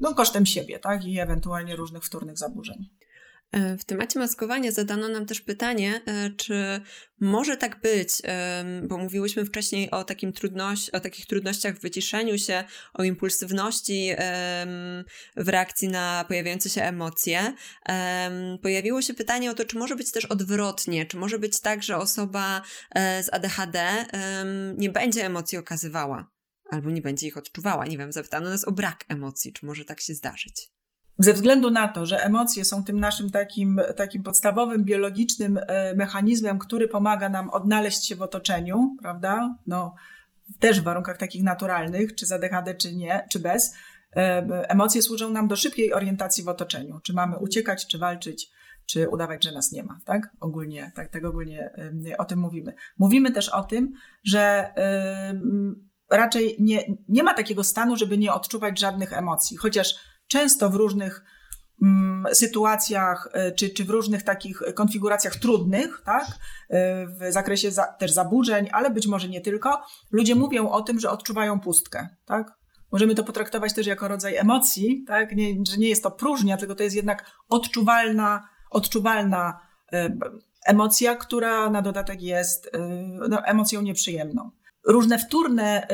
no, 0.00 0.14
kosztem 0.14 0.46
siebie, 0.46 0.78
tak, 0.78 1.04
i 1.04 1.20
ewentualnie 1.20 1.76
różnych 1.76 2.04
wtórnych 2.04 2.38
zaburzeń. 2.38 2.88
E, 3.52 3.76
w 3.76 3.84
temacie 3.84 4.18
maskowania 4.18 4.72
zadano 4.72 5.08
nam 5.08 5.26
też 5.26 5.40
pytanie, 5.40 6.00
e, 6.06 6.30
czy 6.30 6.80
może 7.20 7.56
tak 7.56 7.80
być, 7.80 8.22
bo 8.88 8.98
mówiłyśmy 8.98 9.44
wcześniej 9.44 9.90
o, 9.90 10.04
takim 10.04 10.32
trudność, 10.32 10.90
o 10.90 11.00
takich 11.00 11.26
trudnościach 11.26 11.76
w 11.76 11.80
wyciszeniu 11.80 12.38
się, 12.38 12.64
o 12.94 13.04
impulsywności 13.04 14.10
w 15.36 15.48
reakcji 15.48 15.88
na 15.88 16.24
pojawiające 16.28 16.70
się 16.70 16.82
emocje. 16.82 17.54
Pojawiło 18.62 19.02
się 19.02 19.14
pytanie 19.14 19.50
o 19.50 19.54
to, 19.54 19.64
czy 19.64 19.78
może 19.78 19.96
być 19.96 20.12
też 20.12 20.24
odwrotnie, 20.24 21.06
czy 21.06 21.16
może 21.16 21.38
być 21.38 21.60
tak, 21.60 21.82
że 21.82 21.96
osoba 21.96 22.62
e, 22.90 23.22
z 23.22 23.32
ADHD 23.32 24.06
nie 24.76 24.90
będzie 24.90 25.26
emocji 25.26 25.58
okazywała, 25.58 26.30
albo 26.70 26.90
nie 26.90 27.02
będzie 27.02 27.26
ich 27.26 27.36
odczuwała. 27.36 27.86
Nie 27.86 27.98
wiem, 27.98 28.12
zapytano 28.12 28.50
nas 28.50 28.64
o 28.64 28.72
brak 28.72 29.04
emocji, 29.08 29.52
czy 29.52 29.66
może 29.66 29.84
tak 29.84 30.00
się 30.00 30.14
zdarzyć 30.14 30.70
ze 31.20 31.32
względu 31.32 31.70
na 31.70 31.88
to, 31.88 32.06
że 32.06 32.24
emocje 32.24 32.64
są 32.64 32.84
tym 32.84 33.00
naszym 33.00 33.30
takim, 33.30 33.80
takim 33.96 34.22
podstawowym 34.22 34.84
biologicznym 34.84 35.58
e, 35.66 35.94
mechanizmem, 35.94 36.58
który 36.58 36.88
pomaga 36.88 37.28
nam 37.28 37.50
odnaleźć 37.50 38.06
się 38.06 38.16
w 38.16 38.22
otoczeniu, 38.22 38.96
prawda? 39.02 39.56
No, 39.66 39.94
też 40.58 40.80
w 40.80 40.84
warunkach 40.84 41.18
takich 41.18 41.42
naturalnych, 41.42 42.14
czy 42.14 42.26
z 42.26 42.32
ADHD, 42.32 42.74
czy 42.74 42.94
nie, 42.94 43.26
czy 43.30 43.38
bez, 43.38 43.74
e, 44.16 44.46
emocje 44.68 45.02
służą 45.02 45.30
nam 45.30 45.48
do 45.48 45.56
szybkiej 45.56 45.92
orientacji 45.92 46.44
w 46.44 46.48
otoczeniu. 46.48 47.00
Czy 47.00 47.12
mamy 47.12 47.38
uciekać, 47.38 47.86
czy 47.86 47.98
walczyć, 47.98 48.50
czy 48.86 49.08
udawać, 49.08 49.44
że 49.44 49.52
nas 49.52 49.72
nie 49.72 49.82
ma, 49.82 50.00
tak? 50.04 50.30
Ogólnie, 50.40 50.92
tak, 50.94 51.08
tak 51.08 51.24
ogólnie 51.24 51.70
o 52.18 52.24
tym 52.24 52.38
mówimy. 52.38 52.74
Mówimy 52.98 53.32
też 53.32 53.48
o 53.48 53.62
tym, 53.62 53.92
że 54.24 54.72
raczej 56.10 56.56
nie, 56.58 56.84
nie 57.08 57.22
ma 57.22 57.34
takiego 57.34 57.64
stanu, 57.64 57.96
żeby 57.96 58.18
nie 58.18 58.32
odczuwać 58.32 58.80
żadnych 58.80 59.12
emocji, 59.12 59.56
chociaż 59.56 59.94
często 60.30 60.70
w 60.70 60.74
różnych 60.74 61.24
mm, 61.82 62.34
sytuacjach, 62.34 63.28
e, 63.32 63.52
czy, 63.52 63.70
czy 63.70 63.84
w 63.84 63.90
różnych 63.90 64.22
takich 64.22 64.62
konfiguracjach 64.74 65.36
trudnych, 65.36 66.02
tak, 66.04 66.26
e, 66.68 67.06
w 67.06 67.32
zakresie 67.32 67.70
za, 67.70 67.84
też 67.84 68.10
zaburzeń, 68.10 68.68
ale 68.72 68.90
być 68.90 69.06
może 69.06 69.28
nie 69.28 69.40
tylko, 69.40 69.82
ludzie 70.10 70.34
mówią 70.34 70.68
o 70.68 70.82
tym, 70.82 71.00
że 71.00 71.10
odczuwają 71.10 71.60
pustkę, 71.60 72.08
tak. 72.24 72.60
Możemy 72.92 73.14
to 73.14 73.24
potraktować 73.24 73.74
też 73.74 73.86
jako 73.86 74.08
rodzaj 74.08 74.36
emocji, 74.36 75.04
tak, 75.06 75.36
nie, 75.36 75.54
że 75.70 75.76
nie 75.76 75.88
jest 75.88 76.02
to 76.02 76.10
próżnia, 76.10 76.56
tylko 76.56 76.74
to 76.74 76.82
jest 76.82 76.96
jednak 76.96 77.30
odczuwalna, 77.48 78.48
odczuwalna 78.70 79.60
e, 79.92 80.18
emocja, 80.66 81.16
która 81.16 81.70
na 81.70 81.82
dodatek 81.82 82.22
jest 82.22 82.70
no, 83.28 83.44
emocją 83.44 83.82
nieprzyjemną 83.82 84.50
różne 84.86 85.18
wtórne 85.18 85.86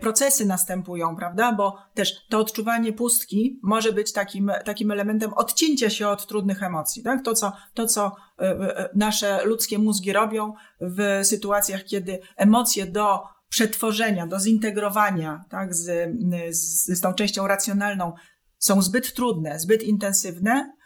procesy 0.00 0.46
następują, 0.46 1.16
prawda? 1.16 1.52
Bo 1.52 1.76
też 1.94 2.26
to 2.28 2.38
odczuwanie 2.38 2.92
pustki 2.92 3.60
może 3.62 3.92
być 3.92 4.12
takim, 4.12 4.52
takim 4.64 4.90
elementem 4.90 5.32
odcięcia 5.32 5.90
się 5.90 6.08
od 6.08 6.26
trudnych 6.26 6.62
emocji, 6.62 7.02
tak? 7.02 7.24
To, 7.24 7.34
co, 7.34 7.52
to, 7.74 7.86
co 7.86 8.16
e, 8.38 8.42
e, 8.42 8.88
nasze 8.94 9.44
ludzkie 9.44 9.78
mózgi 9.78 10.12
robią 10.12 10.52
w 10.80 11.20
sytuacjach, 11.22 11.84
kiedy 11.84 12.18
emocje 12.36 12.86
do 12.86 13.22
przetworzenia, 13.48 14.26
do 14.26 14.40
zintegrowania, 14.40 15.44
tak? 15.50 15.74
Z, 15.74 16.10
z, 16.50 16.86
z 16.98 17.00
tą 17.00 17.14
częścią 17.14 17.46
racjonalną 17.46 18.12
są 18.58 18.82
zbyt 18.82 19.14
trudne, 19.14 19.60
zbyt 19.60 19.82
intensywne, 19.82 20.76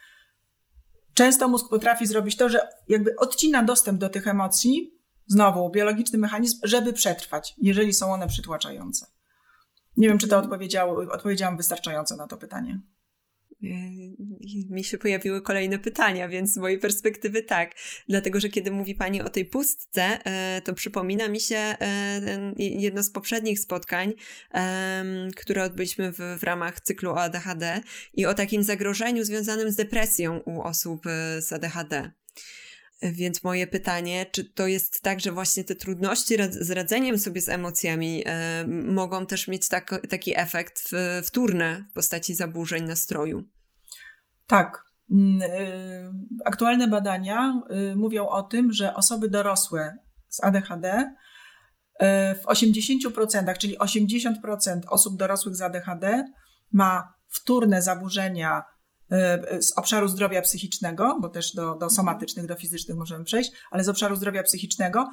często 1.14 1.49
mózg 1.49 1.69
potrafi 1.71 2.07
zrobić 2.07 2.37
to, 2.37 2.49
że 2.49 2.69
jakby 2.88 3.16
odcina 3.16 3.62
dostęp 3.62 4.00
do 4.00 4.09
tych 4.09 4.28
emocji, 4.28 5.00
Znowu, 5.31 5.71
biologiczny 5.71 6.19
mechanizm, 6.19 6.59
żeby 6.63 6.93
przetrwać, 6.93 7.55
jeżeli 7.63 7.95
są 7.95 8.13
one 8.13 8.29
przytłaczające. 8.29 9.07
Nie 9.97 10.09
wiem, 10.09 10.19
czy 10.19 10.29
to 10.29 10.39
odpowiedziałam 11.13 11.57
wystarczająco 11.57 12.17
na 12.17 12.27
to 12.27 12.37
pytanie. 12.37 12.81
Mi 14.71 14.85
się 14.85 14.99
pojawiły 14.99 15.43
kolejne 15.43 15.79
pytania, 15.79 16.29
więc 16.29 16.53
z 16.53 16.57
mojej 16.57 16.79
perspektywy 16.79 17.43
tak. 17.43 17.75
Dlatego, 18.09 18.41
że 18.41 18.49
kiedy 18.49 18.71
mówi 18.71 18.95
Pani 18.95 19.23
o 19.23 19.29
tej 19.29 19.45
pustce, 19.45 20.25
e, 20.25 20.63
to 20.65 20.75
przypomina 20.75 21.29
mi 21.29 21.41
się 21.41 21.57
e, 21.57 22.53
jedno 22.59 23.03
z 23.03 23.11
poprzednich 23.11 23.61
spotkań, 23.61 24.13
które 25.37 25.65
odbyliśmy 25.65 26.13
w, 26.13 26.43
ramach 26.43 26.81
cyklu 26.81 27.11
ADHD 27.11 27.81
i 28.15 28.27
o 28.27 28.35
takim 28.35 28.63
zagrożeniu 28.63 29.25
związanym 29.25 29.71
z 29.71 29.77
depresją 29.77 30.39
u 30.39 30.63
osób 30.63 31.05
z 31.39 31.53
ADHD. 31.53 32.13
Więc 33.02 33.45
moje 33.45 33.66
pytanie, 33.66 34.26
czy 34.33 34.45
to 34.45 34.66
jest 34.66 35.02
tak, 35.02 35.21
że 35.21 35.33
właśnie 35.33 35.64
te 35.64 35.75
trudności 35.75 36.37
z 36.50 36.71
radzeniem 36.71 37.19
sobie 37.19 37.40
z 37.40 37.49
emocjami 37.49 38.23
e, 38.26 38.66
mogą 38.69 39.26
też 39.26 39.49
mieć 39.49 39.69
tak, 39.69 40.07
taki 40.09 40.38
efekt 40.38 40.90
wtórny 41.25 41.85
w 41.90 41.95
postaci 41.95 42.35
zaburzeń 42.35 42.85
nastroju? 42.85 43.45
Tak. 44.47 44.85
Mm, 45.11 45.42
y, 45.42 46.12
aktualne 46.45 46.88
badania 46.88 47.62
y, 47.92 47.97
mówią 47.97 48.28
o 48.28 48.42
tym, 48.42 48.73
że 48.73 48.95
osoby 48.95 49.28
dorosłe 49.28 49.97
z 50.28 50.45
ADHD 50.45 51.14
w 52.42 52.47
80%, 52.47 53.59
czyli 53.59 53.78
80% 53.78 54.80
osób 54.88 55.16
dorosłych 55.16 55.57
z 55.57 55.62
ADHD 55.62 56.25
ma 56.73 57.14
wtórne 57.28 57.83
zaburzenia 57.83 58.62
z 59.61 59.79
obszaru 59.79 60.09
zdrowia 60.09 60.43
psychicznego, 60.43 61.19
bo 61.21 61.29
też 61.29 61.55
do, 61.55 61.75
do 61.75 61.90
somatycznych, 61.90 62.47
do 62.47 62.55
fizycznych 62.55 62.97
możemy 62.97 63.25
przejść, 63.25 63.52
ale 63.71 63.85
z 63.85 63.88
obszaru 63.88 64.17
zdrowia 64.17 64.43
psychicznego. 64.43 65.11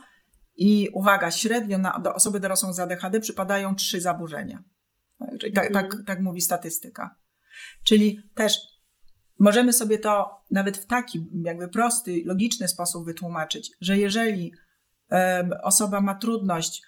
I 0.55 0.89
uwaga, 0.93 1.31
średnio 1.31 1.77
na, 1.77 1.99
do 1.99 2.13
osoby 2.13 2.39
dorosłą 2.39 2.73
z 2.73 2.79
ADHD 2.79 3.19
przypadają 3.19 3.75
trzy 3.75 4.01
zaburzenia. 4.01 4.63
Tak, 5.55 5.73
tak, 5.73 5.95
tak 6.05 6.21
mówi 6.21 6.41
statystyka. 6.41 7.15
Czyli 7.83 8.21
też 8.35 8.57
możemy 9.39 9.73
sobie 9.73 9.99
to 9.99 10.29
nawet 10.51 10.77
w 10.77 10.85
taki 10.85 11.25
jakby 11.43 11.67
prosty, 11.67 12.21
logiczny 12.25 12.67
sposób 12.67 13.05
wytłumaczyć, 13.05 13.71
że 13.81 13.97
jeżeli 13.97 14.53
osoba 15.63 16.01
ma 16.01 16.15
trudność 16.15 16.81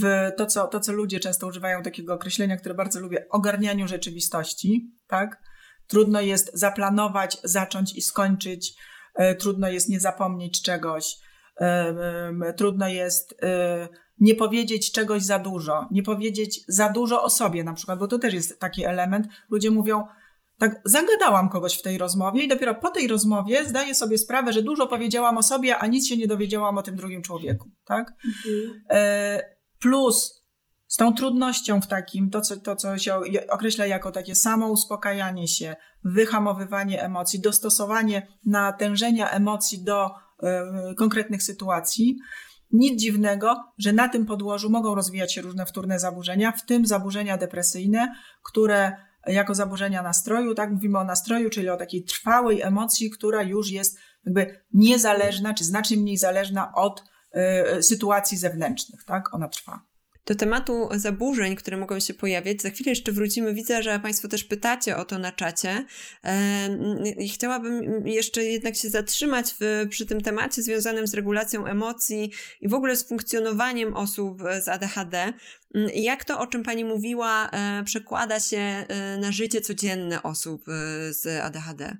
w 0.00 0.30
to 0.36 0.46
co, 0.46 0.66
to, 0.66 0.80
co 0.80 0.92
ludzie 0.92 1.20
często 1.20 1.46
używają 1.46 1.82
takiego 1.82 2.14
określenia, 2.14 2.56
które 2.56 2.74
bardzo 2.74 3.00
lubię, 3.00 3.26
ogarnianiu 3.30 3.88
rzeczywistości, 3.88 4.90
tak? 5.06 5.42
Trudno 5.86 6.20
jest 6.20 6.50
zaplanować, 6.54 7.38
zacząć 7.44 7.96
i 7.96 8.02
skończyć, 8.02 8.74
e, 9.14 9.34
trudno 9.34 9.68
jest 9.68 9.88
nie 9.88 10.00
zapomnieć 10.00 10.62
czegoś, 10.62 11.16
e, 11.60 12.52
trudno 12.56 12.88
jest 12.88 13.34
e, 13.42 13.88
nie 14.20 14.34
powiedzieć 14.34 14.92
czegoś 14.92 15.22
za 15.22 15.38
dużo, 15.38 15.88
nie 15.90 16.02
powiedzieć 16.02 16.60
za 16.68 16.88
dużo 16.88 17.22
o 17.22 17.30
sobie 17.30 17.64
na 17.64 17.72
przykład, 17.72 17.98
bo 17.98 18.08
to 18.08 18.18
też 18.18 18.34
jest 18.34 18.60
taki 18.60 18.84
element. 18.84 19.26
Ludzie 19.50 19.70
mówią, 19.70 20.06
tak 20.58 20.80
zagadałam 20.84 21.48
kogoś 21.48 21.78
w 21.78 21.82
tej 21.82 21.98
rozmowie 21.98 22.42
i 22.42 22.48
dopiero 22.48 22.74
po 22.74 22.90
tej 22.90 23.08
rozmowie 23.08 23.64
zdaję 23.64 23.94
sobie 23.94 24.18
sprawę, 24.18 24.52
że 24.52 24.62
dużo 24.62 24.86
powiedziałam 24.86 25.38
o 25.38 25.42
sobie, 25.42 25.78
a 25.78 25.86
nic 25.86 26.08
się 26.08 26.16
nie 26.16 26.26
dowiedziałam 26.26 26.78
o 26.78 26.82
tym 26.82 26.96
drugim 26.96 27.22
człowieku, 27.22 27.70
tak? 27.84 28.12
Mhm. 28.24 28.82
Plus 29.78 30.45
z 30.88 30.96
tą 30.96 31.14
trudnością 31.14 31.80
w 31.80 31.86
takim, 31.86 32.30
to 32.30 32.40
co, 32.40 32.56
to 32.56 32.76
co 32.76 32.98
się 32.98 33.20
określa 33.48 33.86
jako 33.86 34.12
takie 34.12 34.34
samo 34.34 34.68
uspokajanie 34.68 35.48
się, 35.48 35.76
wyhamowywanie 36.04 37.02
emocji, 37.02 37.40
dostosowanie 37.40 38.26
natężenia 38.46 39.30
emocji 39.30 39.84
do 39.84 40.06
y, 40.10 40.94
konkretnych 40.94 41.42
sytuacji, 41.42 42.18
nic 42.72 43.00
dziwnego, 43.00 43.64
że 43.78 43.92
na 43.92 44.08
tym 44.08 44.26
podłożu 44.26 44.70
mogą 44.70 44.94
rozwijać 44.94 45.34
się 45.34 45.42
różne 45.42 45.66
wtórne 45.66 45.98
zaburzenia, 45.98 46.52
w 46.52 46.66
tym 46.66 46.86
zaburzenia 46.86 47.36
depresyjne, 47.36 48.14
które 48.42 48.96
jako 49.26 49.54
zaburzenia 49.54 50.02
nastroju, 50.02 50.54
tak 50.54 50.70
mówimy 50.70 50.98
o 50.98 51.04
nastroju, 51.04 51.50
czyli 51.50 51.68
o 51.68 51.76
takiej 51.76 52.04
trwałej 52.04 52.62
emocji, 52.62 53.10
która 53.10 53.42
już 53.42 53.70
jest 53.70 53.98
jakby 54.24 54.60
niezależna, 54.72 55.54
czy 55.54 55.64
znacznie 55.64 55.96
mniej 55.96 56.16
zależna 56.16 56.72
od 56.74 57.04
y, 57.78 57.82
sytuacji 57.82 58.38
zewnętrznych, 58.38 59.04
tak? 59.04 59.34
Ona 59.34 59.48
trwa. 59.48 59.80
Do 60.26 60.34
tematu 60.34 60.88
zaburzeń, 60.96 61.56
które 61.56 61.76
mogą 61.76 62.00
się 62.00 62.14
pojawiać, 62.14 62.62
za 62.62 62.70
chwilę 62.70 62.90
jeszcze 62.90 63.12
wrócimy. 63.12 63.54
Widzę, 63.54 63.82
że 63.82 64.00
Państwo 64.00 64.28
też 64.28 64.44
pytacie 64.44 64.96
o 64.96 65.04
to 65.04 65.18
na 65.18 65.32
czacie. 65.32 65.84
I 67.18 67.28
chciałabym 67.28 68.06
jeszcze 68.06 68.44
jednak 68.44 68.76
się 68.76 68.90
zatrzymać 68.90 69.54
w, 69.60 69.86
przy 69.90 70.06
tym 70.06 70.20
temacie 70.20 70.62
związanym 70.62 71.06
z 71.06 71.14
regulacją 71.14 71.66
emocji 71.66 72.32
i 72.60 72.68
w 72.68 72.74
ogóle 72.74 72.96
z 72.96 73.08
funkcjonowaniem 73.08 73.96
osób 73.96 74.42
z 74.60 74.68
ADHD. 74.68 75.32
Jak 75.94 76.24
to, 76.24 76.40
o 76.40 76.46
czym 76.46 76.62
Pani 76.62 76.84
mówiła, 76.84 77.50
e, 77.50 77.84
przekłada 77.84 78.40
się 78.40 78.58
e, 78.58 79.18
na 79.18 79.32
życie 79.32 79.60
codzienne 79.60 80.22
osób 80.22 80.68
e, 80.68 80.72
z 81.12 81.26
ADHD? 81.26 81.96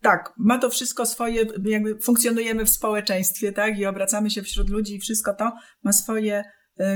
Tak, 0.00 0.32
ma 0.38 0.58
to 0.58 0.70
wszystko 0.70 1.06
swoje, 1.06 1.44
jakby 1.64 1.98
funkcjonujemy 1.98 2.64
w 2.64 2.70
społeczeństwie, 2.70 3.52
tak, 3.52 3.78
i 3.78 3.86
obracamy 3.86 4.30
się 4.30 4.42
wśród 4.42 4.70
ludzi 4.70 4.94
i 4.94 5.00
wszystko 5.00 5.34
to 5.34 5.52
ma 5.82 5.92
swoje 5.92 6.44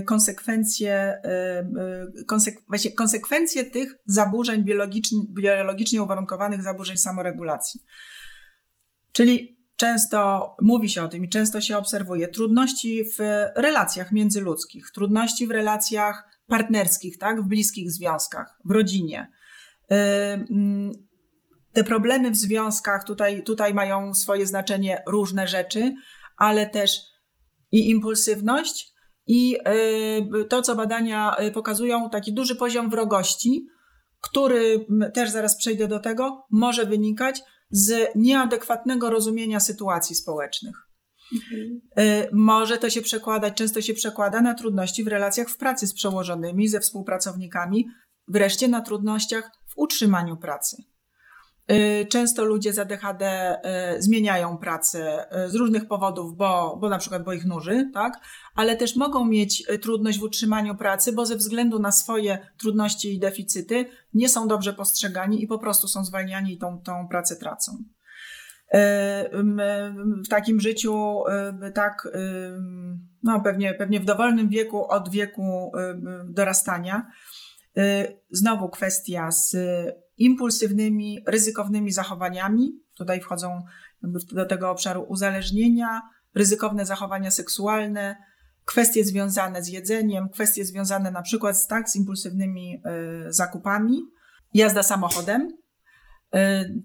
konsekwencje, 0.07 1.21
y, 1.25 2.21
y, 2.21 2.25
konsek 2.25 2.55
konsekwencje 2.97 3.65
tych 3.65 3.95
zaburzeń 4.07 4.65
biologicznie, 4.65 5.19
biologicznie 5.31 6.03
uwarunkowanych 6.03 6.63
zaburzeń 6.63 6.97
samoregulacji. 6.97 7.81
Czyli 9.13 9.59
często 9.77 10.51
mówi 10.63 10.89
się 10.89 11.03
o 11.03 11.09
tym 11.09 11.25
i 11.25 11.29
często 11.29 11.61
się 11.61 11.77
obserwuje 11.77 12.29
trudności 12.29 13.05
w 13.05 13.19
relacjach 13.57 14.13
międzyludzkich, 14.13 14.91
trudności 14.95 15.47
w 15.47 15.51
relacjach 15.51 16.29
partnerskich, 16.47 17.19
tak, 17.19 17.43
w 17.43 17.49
bliskich 17.49 17.91
związkach, 17.91 18.59
w 18.65 18.71
rodzinie. 18.71 19.31
Mm, 19.89 20.93
te 21.73 21.85
problemy 21.85 22.31
w 22.31 22.37
związkach 22.37 23.05
tutaj, 23.05 23.43
tutaj 23.43 23.75
mają 23.75 24.15
swoje 24.15 24.47
znaczenie 24.47 25.03
różne 25.07 25.49
rzeczy, 25.49 25.95
ale 26.37 26.67
też 26.67 27.01
i 27.73 27.91
impulsywność, 27.91 28.93
i 29.29 29.57
y, 30.41 30.45
to, 30.45 30.63
co 30.63 30.77
badania 30.77 31.37
y, 31.41 31.51
pokazują, 31.51 32.11
taki 32.11 32.33
duży 32.33 32.57
poziom 32.57 32.91
wrogości, 32.91 33.67
który 34.21 34.87
też 35.15 35.31
zaraz 35.31 35.57
przejdę 35.57 35.89
do 35.89 35.99
tego, 35.99 36.47
może 36.51 36.87
wynikać 36.87 37.43
z 37.71 38.09
nieadekwatnego 38.15 39.11
rozumienia 39.11 39.61
sytuacji 39.61 40.17
społecznych. 40.17 40.77
Mhm. 41.35 41.81
Y, 41.99 42.29
może 42.33 42.79
to 42.79 42.91
się 42.91 43.03
przekładać, 43.03 43.55
często 43.55 43.81
się 43.81 43.95
przekłada 43.95 44.41
na 44.41 44.55
trudności 44.55 45.05
w 45.05 45.09
relacjach 45.09 45.49
w 45.49 45.57
pracy 45.57 45.87
z 45.87 45.95
przełożonymi, 45.95 46.69
ze 46.69 46.81
współpracownikami, 46.81 47.87
wreszcie 48.29 48.69
na 48.69 48.81
trudnościach 48.81 49.51
w 49.67 49.73
utrzymaniu 49.77 50.37
pracy. 50.37 50.77
Y, 51.73 52.07
często 52.07 52.45
ludzie 52.45 52.73
z 52.73 52.79
ADHD 52.79 53.57
y, 53.97 54.03
zmieniają 54.03 54.59
pracę 54.59 55.27
y, 55.47 55.51
z 55.51 55.55
różnych 55.55 55.89
powodów, 55.89 56.37
bo, 56.37 56.79
bo 56.81 56.89
na 56.89 56.99
przykład 56.99 57.25
bo 57.25 57.33
ich 57.33 57.47
nuży, 57.47 57.91
tak? 57.95 58.21
ale 58.55 58.77
też 58.77 58.97
mogą 58.97 59.25
mieć 59.25 59.67
trudność 59.83 60.19
w 60.19 60.23
utrzymaniu 60.23 60.75
pracy, 60.75 61.13
bo 61.13 61.27
ze 61.27 61.37
względu 61.37 61.79
na 61.79 61.93
swoje 61.93 62.39
trudności 62.59 63.15
i 63.15 63.19
deficyty 63.19 63.87
nie 64.15 64.29
są 64.29 64.49
dobrze 64.49 64.73
postrzegani 64.73 65.43
i 65.43 65.47
po 65.47 65.59
prostu 65.59 65.89
są 65.89 66.05
zwalniani 66.05 66.53
i 66.53 66.59
tą, 66.59 66.81
tą 66.83 67.09
pracę 67.09 67.37
tracą. 67.37 67.85
W 70.25 70.29
takim 70.31 70.61
życiu, 70.61 71.23
tak, 71.75 72.09
no 73.23 73.41
pewnie, 73.41 73.75
pewnie 73.75 74.01
w 74.01 74.05
dowolnym 74.05 74.49
wieku, 74.49 74.87
od 74.89 75.09
wieku 75.11 75.73
dorastania, 76.25 77.07
znowu 78.31 78.69
kwestia 78.69 79.31
z 79.31 79.57
impulsywnymi, 80.19 81.25
ryzykownymi 81.27 81.93
zachowaniami. 81.93 82.73
Tutaj 82.97 83.21
wchodzą 83.21 83.63
do 84.33 84.47
tego 84.47 84.71
obszaru 84.71 85.03
uzależnienia, 85.03 86.03
ryzykowne 86.35 86.87
zachowania 86.87 87.31
seksualne, 87.31 88.17
kwestie 88.65 89.05
związane 89.05 89.63
z 89.63 89.69
jedzeniem, 89.69 90.29
kwestie 90.29 90.65
związane 90.65 91.11
na 91.11 91.23
przykład 91.23 91.57
z, 91.57 91.67
tak, 91.67 91.91
z 91.91 91.97
impulsywnymi 91.97 92.75
y, 92.75 93.33
zakupami, 93.33 94.01
jazda 94.55 94.83
samochodem. 94.83 95.49
Y, 96.35 96.39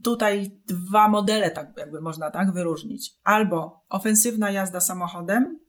tutaj 0.04 0.62
dwa 0.68 1.08
modele, 1.08 1.52
tak 1.52 1.78
jakby 1.78 2.02
można 2.02 2.32
tak 2.32 2.54
wyróżnić. 2.54 3.12
Albo 3.24 3.86
ofensywna 3.90 4.52
jazda 4.52 4.82
samochodem, 4.82 5.60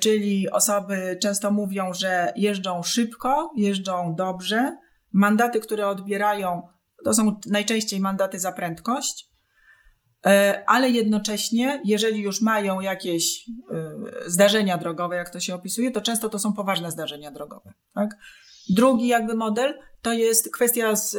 czyli 0.00 0.50
osoby 0.50 1.18
często 1.22 1.50
mówią, 1.50 1.92
że 1.94 2.32
jeżdżą 2.36 2.82
szybko, 2.82 3.52
jeżdżą 3.56 4.14
dobrze. 4.14 4.76
Mandaty, 5.12 5.60
które 5.60 5.88
odbierają, 5.88 6.62
to 7.04 7.14
są 7.14 7.40
najczęściej 7.46 8.00
mandaty 8.00 8.38
za 8.38 8.52
prędkość, 8.52 9.30
e, 10.26 10.64
ale 10.66 10.90
jednocześnie, 10.90 11.82
jeżeli 11.84 12.20
już 12.20 12.40
mają 12.40 12.80
jakieś 12.80 13.48
e, 13.48 14.30
zdarzenia 14.30 14.78
drogowe, 14.78 15.16
jak 15.16 15.30
to 15.30 15.40
się 15.40 15.54
opisuje, 15.54 15.90
to 15.90 16.00
często 16.00 16.28
to 16.28 16.38
są 16.38 16.52
poważne 16.52 16.90
zdarzenia 16.90 17.30
drogowe. 17.30 17.72
Tak? 17.94 18.16
Drugi 18.68 19.06
jakby 19.06 19.34
model 19.34 19.78
to 20.02 20.12
jest 20.12 20.52
kwestia 20.52 20.96
z, 20.96 21.16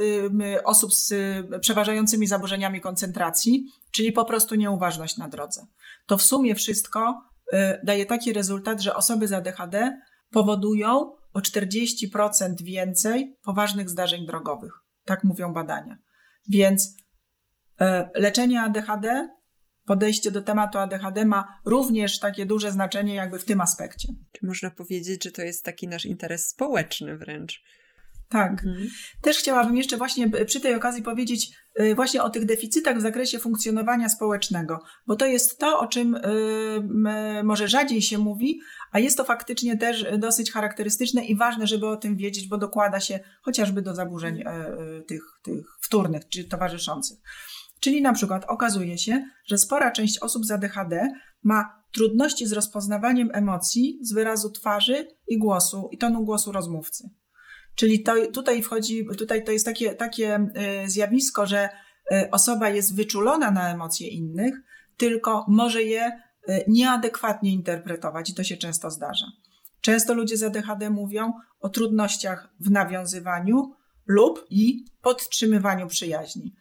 osób 0.63 0.93
z 0.93 1.13
przeważającymi 1.62 2.28
zaburzeniami 2.28 2.82
koncentracji, 2.82 3.65
czyli 3.91 4.12
po 4.12 4.26
prostu 4.26 4.56
nieuważność 4.56 5.17
na 5.17 5.28
drodze. 5.28 5.67
To 6.06 6.17
w 6.17 6.21
sumie 6.21 6.56
wszystko 6.56 7.21
e, 7.52 7.82
daje 7.84 8.06
taki 8.06 8.34
rezultat, 8.34 8.82
że 8.82 8.95
osoby 8.95 9.28
z 9.28 9.34
ADHD 9.34 10.02
powodują 10.32 11.12
o 11.34 11.39
40% 11.39 12.63
więcej 12.63 13.38
poważnych 13.43 13.89
zdarzeń 13.89 14.26
drogowych. 14.26 14.85
Tak 15.06 15.24
mówią 15.24 15.54
badania. 15.54 15.98
Więc 16.50 16.98
e, 17.80 18.10
leczenie 18.15 18.62
ADHD, 18.62 19.30
podejście 19.86 20.32
do 20.32 20.41
tematu 20.41 20.78
ADHD 20.78 21.26
ma 21.26 21.60
również 21.65 22.20
takie 22.20 22.46
duże 22.46 22.72
znaczenie 22.72 23.15
jakby 23.15 23.39
w 23.39 23.46
tym 23.46 23.62
aspekcie. 23.62 24.08
Czy 24.32 24.46
można 24.46 24.72
powiedzieć, 24.72 25.24
że 25.24 25.32
to 25.32 25.41
jest 25.41 25.65
taki 25.65 25.88
nasz 25.88 26.06
interes 26.06 26.48
społeczny 26.48 27.18
wręcz? 27.18 27.63
Tak. 28.30 28.52
Mhm. 28.52 28.88
Też 29.22 29.38
chciałabym 29.38 29.78
jeszcze 29.78 29.98
właśnie 29.98 30.30
przy 30.30 30.60
tej 30.60 30.76
okazji 30.76 31.04
powiedzieć 31.04 31.50
y, 31.80 31.96
właśnie 31.96 32.24
o 32.24 32.30
tych 32.30 32.46
deficytach 32.46 32.98
w 32.98 33.02
zakresie 33.02 33.40
funkcjonowania 33.40 34.10
społecznego, 34.10 34.80
bo 35.08 35.16
to 35.16 35.26
jest 35.26 35.60
to, 35.60 35.80
o 35.80 35.88
czym 35.88 36.16
y, 36.16 37.44
może 37.44 37.68
rzadziej 37.68 38.02
się 38.02 38.18
mówi, 38.18 38.60
a 38.92 39.00
jest 39.00 39.18
to 39.18 39.24
faktycznie 39.24 39.78
też 39.78 40.06
dosyć 40.18 40.52
charakterystyczne 40.52 41.26
i 41.26 41.36
ważne, 41.36 41.68
żeby 41.68 41.88
o 41.88 41.98
tym 41.98 42.18
wiedzieć, 42.18 42.48
bo 42.48 42.58
dokłada 42.58 43.00
się 43.00 43.20
chociażby 43.42 43.82
do 43.82 43.96
zaburzeń 43.96 44.44
tych, 45.08 45.24
tych 45.44 45.66
wtórnych 45.82 46.28
czy 46.30 46.44
towarzyszących. 46.44 47.18
Czyli 47.80 48.02
na 48.02 48.14
przykład 48.14 48.46
okazuje 48.48 48.98
się, 48.98 49.30
że 49.46 49.58
spora 49.58 49.92
część 49.92 50.20
osób 50.20 50.46
z 50.46 50.52
ADHD 50.52 51.10
ma 51.44 51.84
trudności 51.92 52.48
z 52.48 52.54
rozpoznawaniem 52.54 53.30
emocji 53.34 54.00
z 54.02 54.14
wyrazu 54.14 54.50
twarzy 54.50 55.08
i 55.28 55.38
głosu 55.38 55.90
i 55.92 55.98
tonu 55.98 56.24
głosu 56.24 56.52
rozmówcy. 56.52 57.10
Czyli 57.76 58.04
to, 58.04 58.14
tutaj 58.34 58.62
wchodzi, 58.62 59.06
tutaj 59.18 59.44
to 59.44 59.52
jest 59.52 59.66
takie, 59.66 59.96
takie 59.96 60.48
e, 60.56 60.90
zjawisko, 60.90 61.46
że 61.46 61.70
e, 62.12 62.30
osoba 62.32 62.70
jest 62.70 62.96
wyczulona 62.96 63.52
na 63.52 63.74
emocje 63.74 64.08
innych, 64.08 64.56
tylko 64.98 65.46
może 65.48 65.84
je 65.84 66.04
e, 66.04 66.22
nieadekwatnie 66.68 67.52
interpretować 67.52 68.30
i 68.30 68.34
to 68.34 68.44
się 68.44 68.58
często 68.58 68.92
zdarza. 68.92 69.26
Często 69.82 70.14
ludzie 70.14 70.38
z 70.38 70.44
ADHD 70.44 70.90
mówią 70.90 71.34
o 71.60 71.70
trudnościach 71.70 72.50
w 72.60 72.72
nawiązywaniu 72.72 73.74
lub 74.06 74.46
i 74.50 74.86
podtrzymywaniu 75.02 75.88
przyjaźni. 75.88 76.56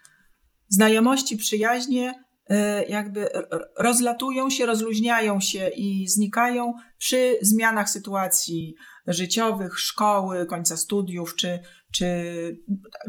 Znajomości, 0.68 1.36
przyjaźnie 1.36 2.24
jakby 2.88 3.28
rozlatują 3.78 4.50
się, 4.50 4.66
rozluźniają 4.66 5.40
się 5.40 5.68
i 5.68 6.08
znikają 6.08 6.74
przy 6.98 7.38
zmianach 7.42 7.90
sytuacji 7.90 8.74
życiowych, 9.06 9.78
szkoły, 9.78 10.46
końca 10.46 10.76
studiów 10.76 11.34
czy, 11.34 11.58
czy, 11.92 12.24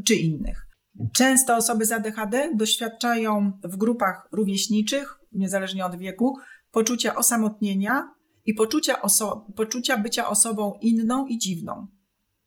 czy 0.06 0.16
innych. 0.16 0.68
Często 1.14 1.56
osoby 1.56 1.86
z 1.86 1.92
ADHD 1.92 2.52
doświadczają 2.56 3.60
w 3.64 3.78
grupach 3.78 4.28
rówieśniczych, 4.32 5.20
niezależnie 5.32 5.86
od 5.86 5.96
wieku, 5.96 6.38
poczucia 6.72 7.16
osamotnienia 7.16 8.12
i 8.46 8.54
poczucia, 8.54 9.02
oso- 9.02 9.54
poczucia 9.56 9.98
bycia 9.98 10.30
osobą 10.30 10.78
inną 10.82 11.28
i 11.28 11.38
dziwną. 11.38 11.88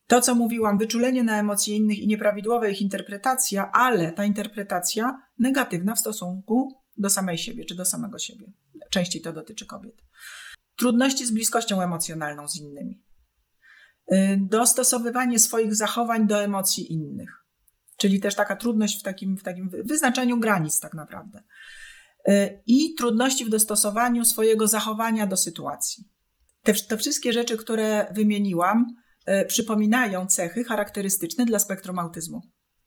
To, 0.07 0.21
co 0.21 0.35
mówiłam, 0.35 0.79
wyczulenie 0.79 1.23
na 1.23 1.39
emocje 1.39 1.77
innych 1.77 1.99
i 1.99 2.07
nieprawidłowa 2.07 2.69
ich 2.69 2.83
interpretacja, 2.83 3.71
ale 3.73 4.13
ta 4.13 4.25
interpretacja 4.25 5.23
negatywna 5.39 5.95
w 5.95 6.01
stosunku 6.01 6.75
do 6.97 7.11
samej 7.11 7.39
siebie 7.39 7.65
czy 7.65 7.75
do 7.75 7.85
samego 7.85 8.19
siebie. 8.19 8.53
Częściej 8.91 9.23
to 9.23 9.33
dotyczy 9.33 9.67
kobiet. 9.67 10.03
Trudności 10.77 11.27
z 11.27 11.31
bliskością 11.31 11.81
emocjonalną 11.83 12.49
z 12.49 12.57
innymi. 12.57 13.03
Y, 14.13 14.39
dostosowywanie 14.41 15.39
swoich 15.39 15.75
zachowań 15.75 16.27
do 16.27 16.43
emocji 16.43 16.93
innych. 16.93 17.45
Czyli 17.97 18.21
też 18.21 18.35
taka 18.35 18.57
trudność 18.57 19.01
w 19.01 19.03
takim, 19.03 19.37
w 19.37 19.43
takim 19.43 19.71
wyznaczeniu 19.85 20.41
granic, 20.41 20.81
tak 20.81 20.95
naprawdę. 20.95 21.43
Y, 22.29 22.63
I 22.67 22.95
trudności 22.95 23.45
w 23.45 23.49
dostosowaniu 23.49 24.25
swojego 24.25 24.69
zachowania 24.69 25.27
do 25.27 25.37
sytuacji. 25.37 26.05
Te, 26.63 26.75
te 26.75 26.97
wszystkie 26.97 27.33
rzeczy, 27.33 27.57
które 27.57 28.13
wymieniłam, 28.15 28.87
y, 29.29 29.45
przypominają 29.47 30.27
cechy 30.27 30.65
charakterystyczne 30.65 31.45
dla 31.45 31.59
spektrum 31.59 31.99
autyzmu. 31.99 32.41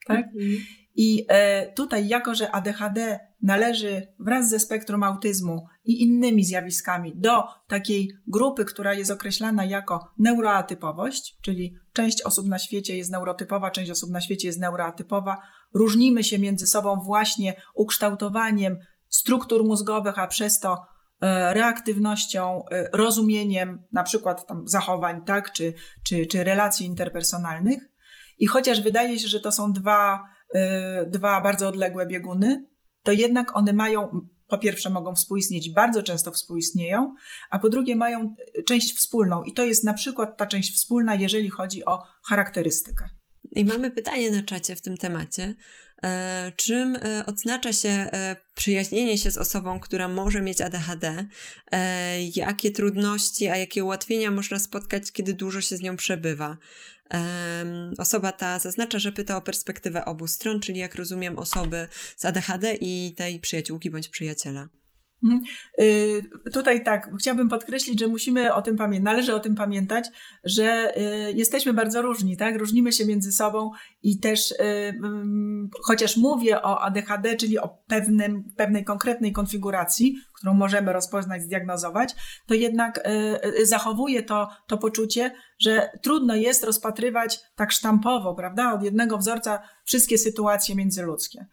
Tak? 0.06 0.26
Mhm. 0.26 0.58
I 0.96 1.28
tutaj, 1.76 2.08
jako 2.08 2.36
że 2.36 2.52
ADHD 2.52 3.20
należy 3.42 4.08
wraz 4.20 4.50
ze 4.50 4.60
spektrum 4.60 5.04
autyzmu 5.04 5.66
i 5.86 6.04
innymi 6.04 6.44
zjawiskami 6.44 7.14
do 7.16 7.44
takiej 7.68 8.12
grupy, 8.28 8.66
która 8.66 8.94
jest 8.94 9.12
określana 9.12 9.66
jako 9.66 10.12
neuroatypowość, 10.18 11.38
czyli 11.42 11.76
część 11.94 12.22
osób 12.22 12.48
na 12.48 12.60
świecie 12.60 12.98
jest 12.98 13.12
neurotypowa, 13.12 13.72
część 13.72 13.92
osób 13.92 14.10
na 14.10 14.22
świecie 14.22 14.48
jest 14.48 14.60
neuroatypowa, 14.60 15.42
różnimy 15.74 16.24
się 16.24 16.40
między 16.40 16.68
sobą 16.68 16.96
właśnie 17.06 17.62
ukształtowaniem 17.76 18.78
struktur 19.10 19.64
mózgowych, 19.64 20.20
a 20.20 20.28
przez 20.28 20.60
to 20.60 20.78
e, 21.22 21.54
reaktywnością, 21.54 22.64
e, 22.72 22.90
rozumieniem 22.94 23.84
na 23.92 24.04
przykład 24.04 24.48
tam 24.48 24.68
zachowań, 24.68 25.22
tak, 25.26 25.52
czy, 25.52 25.74
czy, 26.04 26.26
czy 26.26 26.44
relacji 26.44 26.86
interpersonalnych. 26.86 27.92
I 28.40 28.48
chociaż 28.48 28.82
wydaje 28.82 29.20
się, 29.20 29.28
że 29.28 29.40
to 29.40 29.52
są 29.52 29.74
dwa 29.74 30.24
Y, 30.56 31.10
dwa 31.10 31.42
bardzo 31.42 31.68
odległe 31.68 32.06
bieguny, 32.06 32.66
to 33.04 33.12
jednak 33.12 33.56
one 33.56 33.74
mają, 33.74 34.28
po 34.48 34.58
pierwsze 34.58 34.90
mogą 34.90 35.16
współistnieć, 35.16 35.74
bardzo 35.74 36.04
często 36.04 36.32
współistnieją, 36.32 37.16
a 37.50 37.60
po 37.60 37.70
drugie 37.70 37.96
mają 37.96 38.36
część 38.66 38.98
wspólną 38.98 39.44
i 39.44 39.54
to 39.54 39.66
jest 39.66 39.84
na 39.84 39.94
przykład 39.94 40.38
ta 40.38 40.46
część 40.46 40.76
wspólna, 40.76 41.16
jeżeli 41.16 41.50
chodzi 41.50 41.86
o 41.86 42.04
charakterystykę. 42.24 43.21
I 43.52 43.66
mamy 43.66 43.92
pytanie 43.92 44.32
na 44.32 44.44
czacie 44.44 44.76
w 44.76 44.82
tym 44.82 44.98
temacie. 44.98 45.56
E, 46.04 46.52
czym 46.56 46.96
e, 46.96 47.26
odznacza 47.26 47.74
się 47.74 47.90
e, 47.90 48.36
przyjaźnienie 48.56 49.18
się 49.18 49.32
z 49.32 49.38
osobą, 49.38 49.80
która 49.80 50.08
może 50.08 50.42
mieć 50.42 50.62
ADHD? 50.62 51.26
Jakie 52.36 52.72
trudności, 52.72 53.48
a 53.48 53.58
jakie 53.58 53.84
ułatwienia 53.84 54.32
można 54.32 54.60
spotkać, 54.60 55.12
kiedy 55.12 55.34
dużo 55.34 55.62
się 55.62 55.78
z 55.78 55.82
nią 55.82 55.98
przebywa? 55.98 56.58
Osoba 57.98 58.32
ta 58.32 58.60
zaznacza, 58.60 59.00
że 59.00 59.12
pyta 59.12 59.38
o 59.38 59.42
perspektywę 59.42 60.06
obu 60.06 60.28
stron, 60.28 60.60
czyli 60.60 60.80
jak 60.80 60.96
rozumiem 60.96 61.40
osoby 61.40 61.88
z 62.18 62.26
ADHD 62.26 62.74
i 62.82 63.14
tej 63.18 63.40
przyjaciółki 63.40 63.90
bądź 63.90 64.08
przyjaciela. 64.08 64.70
Mhm. 65.24 65.42
Y, 65.80 66.52
tutaj 66.54 66.84
tak, 66.84 67.10
chciałabym 67.20 67.50
podkreślić, 67.50 68.00
że 68.00 68.08
musimy 68.08 68.54
o 68.54 68.62
tym 68.62 68.78
pamiętać, 68.78 69.06
należy 69.06 69.36
o 69.36 69.40
tym 69.40 69.56
pamiętać, 69.56 70.10
że 70.44 70.98
y, 70.98 71.34
jesteśmy 71.34 71.74
bardzo 71.74 72.02
różni, 72.02 72.38
tak? 72.38 72.58
Różnimy 72.58 72.92
się 72.92 73.06
między 73.06 73.32
sobą 73.32 73.72
i 74.04 74.20
też, 74.20 74.52
y, 74.52 74.56
mm, 74.60 75.70
chociaż 75.84 76.18
mówię 76.18 76.62
o 76.62 76.82
ADHD, 76.82 77.36
czyli 77.36 77.60
o 77.60 77.78
pewnym, 77.88 78.44
pewnej 78.56 78.84
konkretnej 78.84 79.32
konfiguracji, 79.32 80.16
którą 80.34 80.54
możemy 80.54 80.94
rozpoznać, 80.94 81.42
zdiagnozować, 81.42 82.16
to 82.48 82.54
jednak 82.54 83.04
zachowuje 83.64 84.24
to, 84.24 84.50
to 84.68 84.78
poczucie, 84.78 85.32
że 85.60 85.90
trudno 86.02 86.36
jest 86.36 86.64
rozpatrywać 86.64 87.40
tak 87.56 87.72
sztampowo, 87.72 88.36
prawda, 88.36 88.74
od 88.74 88.84
jednego 88.84 89.18
wzorca 89.18 89.62
wszystkie 89.86 90.18
sytuacje 90.18 90.76
międzyludzkie. 90.76 91.46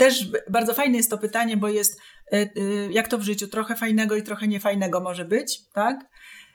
Też 0.00 0.26
bardzo 0.50 0.74
fajne 0.74 0.96
jest 0.96 1.10
to 1.10 1.18
pytanie, 1.18 1.56
bo 1.56 1.68
jest 1.68 2.00
e, 2.32 2.36
e, 2.36 2.48
jak 2.90 3.08
to 3.08 3.18
w 3.18 3.22
życiu, 3.22 3.48
trochę 3.48 3.76
fajnego 3.76 4.16
i 4.16 4.22
trochę 4.22 4.48
niefajnego 4.48 5.00
może 5.00 5.24
być, 5.24 5.68
tak? 5.74 6.10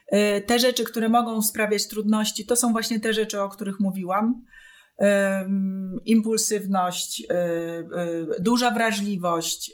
E, 0.07 0.41
te 0.41 0.59
rzeczy, 0.59 0.83
które 0.83 1.09
mogą 1.09 1.41
sprawiać 1.41 1.87
trudności, 1.87 2.45
to 2.45 2.55
są 2.55 2.71
właśnie 2.71 2.99
te 2.99 3.13
rzeczy, 3.13 3.41
o 3.41 3.49
których 3.49 3.79
mówiłam. 3.79 4.45
Impulsywność, 6.05 7.23
duża 8.39 8.71
wrażliwość, 8.71 9.71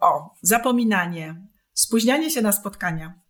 o, 0.00 0.34
zapominanie, 0.42 1.46
spóźnianie 1.72 2.30
się 2.30 2.42
na 2.42 2.52
spotkania. 2.52 3.20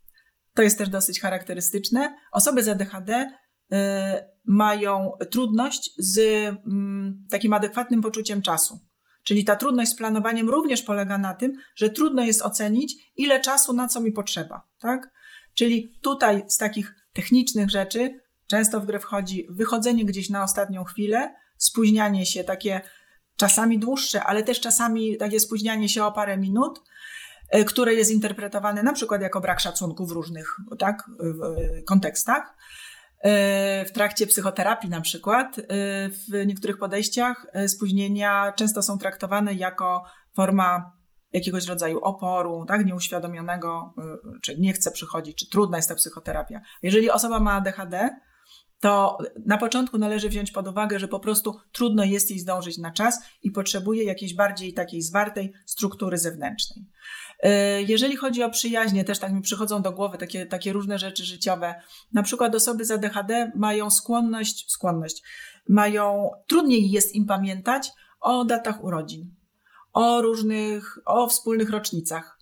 To 0.53 0.61
jest 0.61 0.77
też 0.77 0.89
dosyć 0.89 1.21
charakterystyczne. 1.21 2.15
Osoby 2.31 2.63
z 2.63 2.67
ADHD 2.67 3.31
mają 4.45 5.11
trudność 5.31 5.91
z 5.97 6.19
takim 7.29 7.53
adekwatnym 7.53 8.01
poczuciem 8.01 8.41
czasu. 8.41 8.84
Czyli 9.25 9.45
ta 9.45 9.55
trudność 9.55 9.91
z 9.91 9.95
planowaniem 9.95 10.49
również 10.49 10.81
polega 10.81 11.17
na 11.17 11.33
tym, 11.33 11.57
że 11.75 11.89
trudno 11.89 12.23
jest 12.23 12.41
ocenić, 12.41 13.11
ile 13.15 13.39
czasu 13.39 13.73
na 13.73 13.87
co 13.87 14.01
mi 14.01 14.11
potrzeba. 14.11 14.67
Tak? 14.79 15.11
Czyli 15.53 15.99
tutaj 16.01 16.43
z 16.47 16.57
takich 16.57 16.95
technicznych 17.13 17.69
rzeczy 17.69 18.19
często 18.47 18.81
w 18.81 18.85
grę 18.85 18.99
wchodzi 18.99 19.47
wychodzenie 19.49 20.05
gdzieś 20.05 20.29
na 20.29 20.43
ostatnią 20.43 20.83
chwilę, 20.83 21.35
spóźnianie 21.57 22.25
się 22.25 22.43
takie 22.43 22.81
czasami 23.37 23.79
dłuższe, 23.79 24.23
ale 24.23 24.43
też 24.43 24.59
czasami 24.59 25.17
takie 25.17 25.39
spóźnianie 25.39 25.89
się 25.89 26.03
o 26.03 26.11
parę 26.11 26.37
minut, 26.37 26.81
e, 27.49 27.63
które 27.63 27.93
jest 27.93 28.11
interpretowane 28.11 28.83
na 28.83 28.93
przykład 28.93 29.21
jako 29.21 29.41
brak 29.41 29.59
szacunku 29.59 30.05
w 30.05 30.11
różnych 30.11 30.57
tak, 30.79 31.03
kontekstach. 31.85 32.55
E, 33.25 33.85
w 33.85 33.91
trakcie 33.91 34.27
psychoterapii 34.27 34.89
na 34.89 35.01
przykład, 35.01 35.59
e, 35.59 35.63
w 36.09 36.45
niektórych 36.45 36.77
podejściach 36.77 37.47
e, 37.53 37.69
spóźnienia 37.69 38.53
często 38.55 38.81
są 38.81 38.97
traktowane 38.97 39.53
jako 39.53 40.03
forma 40.35 40.91
jakiegoś 41.33 41.67
rodzaju 41.67 41.99
oporu, 41.99 42.65
tak, 42.67 42.85
nieuświadomionego, 42.85 43.93
czy 44.41 44.59
nie 44.59 44.73
chce 44.73 44.91
przychodzić, 44.91 45.37
czy 45.37 45.49
trudna 45.49 45.77
jest 45.77 45.89
ta 45.89 45.95
psychoterapia. 45.95 46.61
Jeżeli 46.81 47.11
osoba 47.11 47.39
ma 47.39 47.53
ADHD, 47.53 48.09
to 48.79 49.17
na 49.45 49.57
początku 49.57 49.97
należy 49.97 50.29
wziąć 50.29 50.51
pod 50.51 50.67
uwagę, 50.67 50.99
że 50.99 51.07
po 51.07 51.19
prostu 51.19 51.59
trudno 51.71 52.03
jest 52.03 52.29
jej 52.29 52.39
zdążyć 52.39 52.77
na 52.77 52.91
czas 52.91 53.19
i 53.43 53.51
potrzebuje 53.51 54.03
jakiejś 54.03 54.35
bardziej 54.35 54.73
takiej 54.73 55.01
zwartej 55.01 55.53
struktury 55.65 56.17
zewnętrznej. 56.17 56.85
E, 57.39 57.81
jeżeli 57.81 58.15
chodzi 58.15 58.43
o 58.43 58.49
przyjaźnie, 58.49 59.03
też 59.03 59.19
tak 59.19 59.33
mi 59.33 59.41
przychodzą 59.41 59.81
do 59.81 59.91
głowy 59.91 60.17
takie, 60.17 60.45
takie 60.45 60.73
różne 60.73 60.99
rzeczy 60.99 61.25
życiowe. 61.25 61.75
Na 62.13 62.23
przykład 62.23 62.55
osoby 62.55 62.85
z 62.85 62.91
ADHD 62.91 63.51
mają 63.55 63.91
skłonność, 63.91 64.71
skłonność, 64.71 65.23
mają, 65.69 66.29
trudniej 66.47 66.91
jest 66.91 67.15
im 67.15 67.25
pamiętać 67.25 67.91
o 68.19 68.45
datach 68.45 68.83
urodzin, 68.83 69.35
o 69.93 70.21
różnych, 70.21 70.99
o 71.05 71.27
wspólnych 71.27 71.69
rocznicach. 71.69 72.39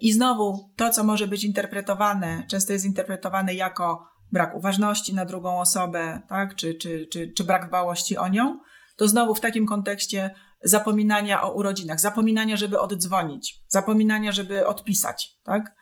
I 0.00 0.12
znowu 0.12 0.70
to, 0.76 0.90
co 0.90 1.04
może 1.04 1.26
być 1.26 1.44
interpretowane, 1.44 2.44
często 2.48 2.72
jest 2.72 2.84
interpretowane 2.84 3.54
jako 3.54 4.06
brak 4.32 4.56
uważności 4.56 5.14
na 5.14 5.24
drugą 5.24 5.60
osobę, 5.60 6.20
tak? 6.28 6.54
czy, 6.54 6.74
czy, 6.74 7.06
czy, 7.06 7.32
czy 7.36 7.44
brak 7.44 7.68
dbałości 7.68 8.16
o 8.16 8.28
nią, 8.28 8.60
to 8.96 9.08
znowu 9.08 9.34
w 9.34 9.40
takim 9.40 9.66
kontekście 9.66 10.30
zapominania 10.62 11.42
o 11.42 11.52
urodzinach, 11.52 12.00
zapominania, 12.00 12.56
żeby 12.56 12.80
oddzwonić, 12.80 13.62
zapominania, 13.68 14.32
żeby 14.32 14.66
odpisać, 14.66 15.38
tak? 15.42 15.74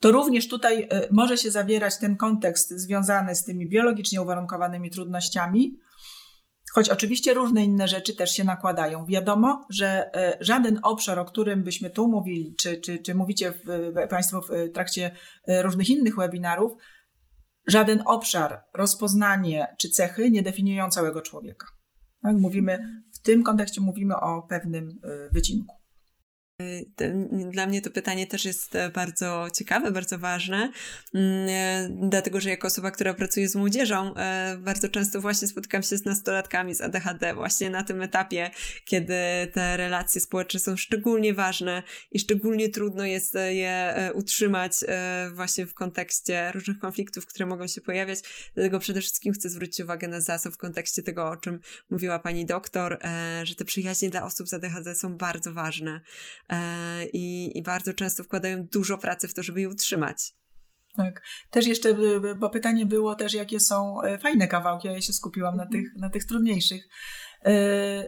To 0.00 0.12
również 0.12 0.48
tutaj 0.48 0.82
y, 0.82 0.88
może 1.10 1.36
się 1.36 1.50
zawierać 1.50 1.98
ten 1.98 2.16
kontekst 2.16 2.70
związany 2.70 3.34
z 3.34 3.44
tymi 3.44 3.68
biologicznie 3.68 4.22
uwarunkowanymi 4.22 4.90
trudnościami, 4.90 5.76
choć 6.72 6.90
oczywiście 6.90 7.34
różne 7.34 7.64
inne 7.64 7.88
rzeczy 7.88 8.16
też 8.16 8.30
się 8.30 8.44
nakładają. 8.44 9.06
Wiadomo, 9.06 9.66
że 9.70 10.10
y, 10.40 10.44
żaden 10.44 10.80
obszar, 10.82 11.18
o 11.18 11.24
którym 11.24 11.62
byśmy 11.62 11.90
tu 11.90 12.08
mówili, 12.08 12.54
czy, 12.58 12.80
czy, 12.80 12.98
czy 12.98 13.14
mówicie 13.14 13.52
w, 13.52 13.92
Państwo 14.08 14.40
w 14.40 14.72
trakcie 14.74 15.10
y, 15.48 15.62
różnych 15.62 15.88
innych 15.88 16.16
webinarów, 16.16 16.72
żaden 17.66 18.02
obszar, 18.06 18.64
rozpoznanie 18.74 19.66
czy 19.78 19.88
cechy 19.88 20.30
nie 20.30 20.42
definiują 20.42 20.90
całego 20.90 21.22
człowieka. 21.22 21.66
Tak? 22.22 22.36
Mówimy, 22.36 23.02
w 23.20 23.22
tym 23.22 23.42
kontekście 23.42 23.80
mówimy 23.80 24.16
o 24.16 24.42
pewnym 24.42 24.88
y, 24.88 25.28
wycinku. 25.32 25.79
Dla 27.50 27.66
mnie 27.66 27.82
to 27.82 27.90
pytanie 27.90 28.26
też 28.26 28.44
jest 28.44 28.74
e, 28.74 28.90
bardzo 28.90 29.46
ciekawe, 29.54 29.90
bardzo 29.90 30.18
ważne, 30.18 30.72
mm, 31.14 31.48
e, 31.48 31.88
dlatego 32.08 32.40
że 32.40 32.50
jako 32.50 32.66
osoba, 32.66 32.90
która 32.90 33.14
pracuje 33.14 33.48
z 33.48 33.56
młodzieżą, 33.56 34.14
e, 34.14 34.56
bardzo 34.60 34.88
często 34.88 35.20
właśnie 35.20 35.48
spotykam 35.48 35.82
się 35.82 35.96
z 35.96 36.04
nastolatkami 36.04 36.74
z 36.74 36.80
ADHD, 36.80 37.34
właśnie 37.34 37.70
na 37.70 37.84
tym 37.84 38.02
etapie, 38.02 38.50
kiedy 38.84 39.14
te 39.52 39.76
relacje 39.76 40.20
społeczne 40.20 40.60
są 40.60 40.76
szczególnie 40.76 41.34
ważne 41.34 41.82
i 42.12 42.18
szczególnie 42.18 42.68
trudno 42.68 43.04
jest 43.04 43.34
je 43.48 43.94
utrzymać 44.14 44.72
właśnie 45.32 45.66
w 45.66 45.74
kontekście 45.74 46.52
różnych 46.52 46.78
konfliktów, 46.78 47.26
które 47.26 47.46
mogą 47.46 47.66
się 47.66 47.80
pojawiać. 47.80 48.18
Dlatego 48.54 48.78
przede 48.78 49.00
wszystkim 49.00 49.32
chcę 49.32 49.48
zwrócić 49.48 49.80
uwagę 49.80 50.08
na 50.08 50.20
zasób 50.20 50.54
w 50.54 50.56
kontekście 50.56 51.02
tego, 51.02 51.30
o 51.30 51.36
czym 51.36 51.60
mówiła 51.90 52.18
pani 52.18 52.46
doktor, 52.46 52.98
że 53.42 53.54
te 53.54 53.64
przyjaźnie 53.64 54.10
dla 54.10 54.24
osób 54.24 54.48
z 54.48 54.54
ADHD 54.54 54.94
są 54.94 55.16
bardzo 55.16 55.52
ważne 55.52 56.00
i, 57.12 57.58
i 57.58 57.62
bardzo 57.62 57.94
często 57.94 58.24
wkładają 58.24 58.66
dużo 58.72 58.98
pracy 58.98 59.28
w 59.28 59.34
to, 59.34 59.42
żeby 59.42 59.60
je 59.60 59.68
utrzymać. 59.68 60.34
Tak. 60.96 61.22
Też 61.50 61.66
jeszcze, 61.66 61.94
bo 62.36 62.50
pytanie 62.50 62.86
było 62.86 63.14
też, 63.14 63.34
jakie 63.34 63.60
są 63.60 64.02
e, 64.02 64.18
fajne 64.18 64.48
kawałki, 64.48 64.88
a 64.88 64.92
ja 64.92 65.00
się 65.00 65.12
skupiłam 65.12 65.56
na 65.56 65.66
tych, 65.66 65.96
na 65.96 66.10
tych 66.10 66.24
trudniejszych. 66.24 66.88
E, 67.44 67.52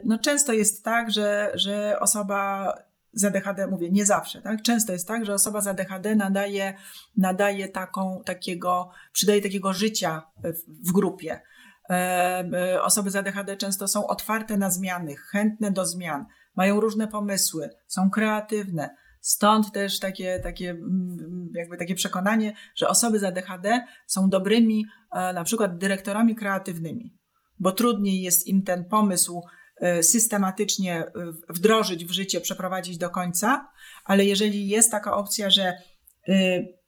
no 0.04 0.18
często 0.18 0.52
jest 0.52 0.84
tak, 0.84 1.10
że, 1.10 1.52
że 1.54 2.00
osoba 2.00 2.72
z 3.12 3.24
ADHD, 3.24 3.66
mówię 3.66 3.90
nie 3.90 4.06
zawsze, 4.06 4.42
tak? 4.42 4.62
Często 4.62 4.92
jest 4.92 5.08
tak, 5.08 5.24
że 5.26 5.34
osoba 5.34 5.60
z 5.60 5.66
ADHD 5.66 6.16
nadaje, 6.16 6.74
nadaje 7.16 7.68
taką, 7.68 8.22
takiego, 8.24 8.90
przydaje 9.12 9.42
takiego 9.42 9.72
życia 9.72 10.22
w, 10.44 10.88
w 10.88 10.92
grupie. 10.92 11.40
Osoby 12.82 13.10
z 13.10 13.16
ADHD 13.16 13.56
często 13.56 13.88
są 13.88 14.06
otwarte 14.06 14.56
na 14.56 14.70
zmiany, 14.70 15.16
chętne 15.16 15.70
do 15.70 15.86
zmian 15.86 16.26
mają 16.56 16.80
różne 16.80 17.08
pomysły, 17.08 17.70
są 17.86 18.10
kreatywne. 18.10 18.96
Stąd 19.20 19.72
też 19.72 19.98
takie, 19.98 20.40
takie, 20.40 20.70
mm, 20.70 21.50
jakby 21.54 21.76
takie 21.76 21.94
przekonanie, 21.94 22.52
że 22.76 22.88
osoby 22.88 23.18
z 23.18 23.24
ADHD 23.24 23.86
są 24.06 24.28
dobrymi 24.28 24.86
e, 25.12 25.32
na 25.32 25.44
przykład 25.44 25.78
dyrektorami 25.78 26.34
kreatywnymi, 26.34 27.18
bo 27.58 27.72
trudniej 27.72 28.22
jest 28.22 28.46
im 28.46 28.62
ten 28.62 28.84
pomysł 28.84 29.42
e, 29.76 30.02
systematycznie 30.02 30.98
e, 30.98 31.10
wdrożyć 31.48 32.04
w 32.04 32.10
życie, 32.10 32.40
przeprowadzić 32.40 32.98
do 32.98 33.10
końca, 33.10 33.68
ale 34.04 34.24
jeżeli 34.24 34.68
jest 34.68 34.90
taka 34.90 35.14
opcja, 35.16 35.50
że 35.50 35.72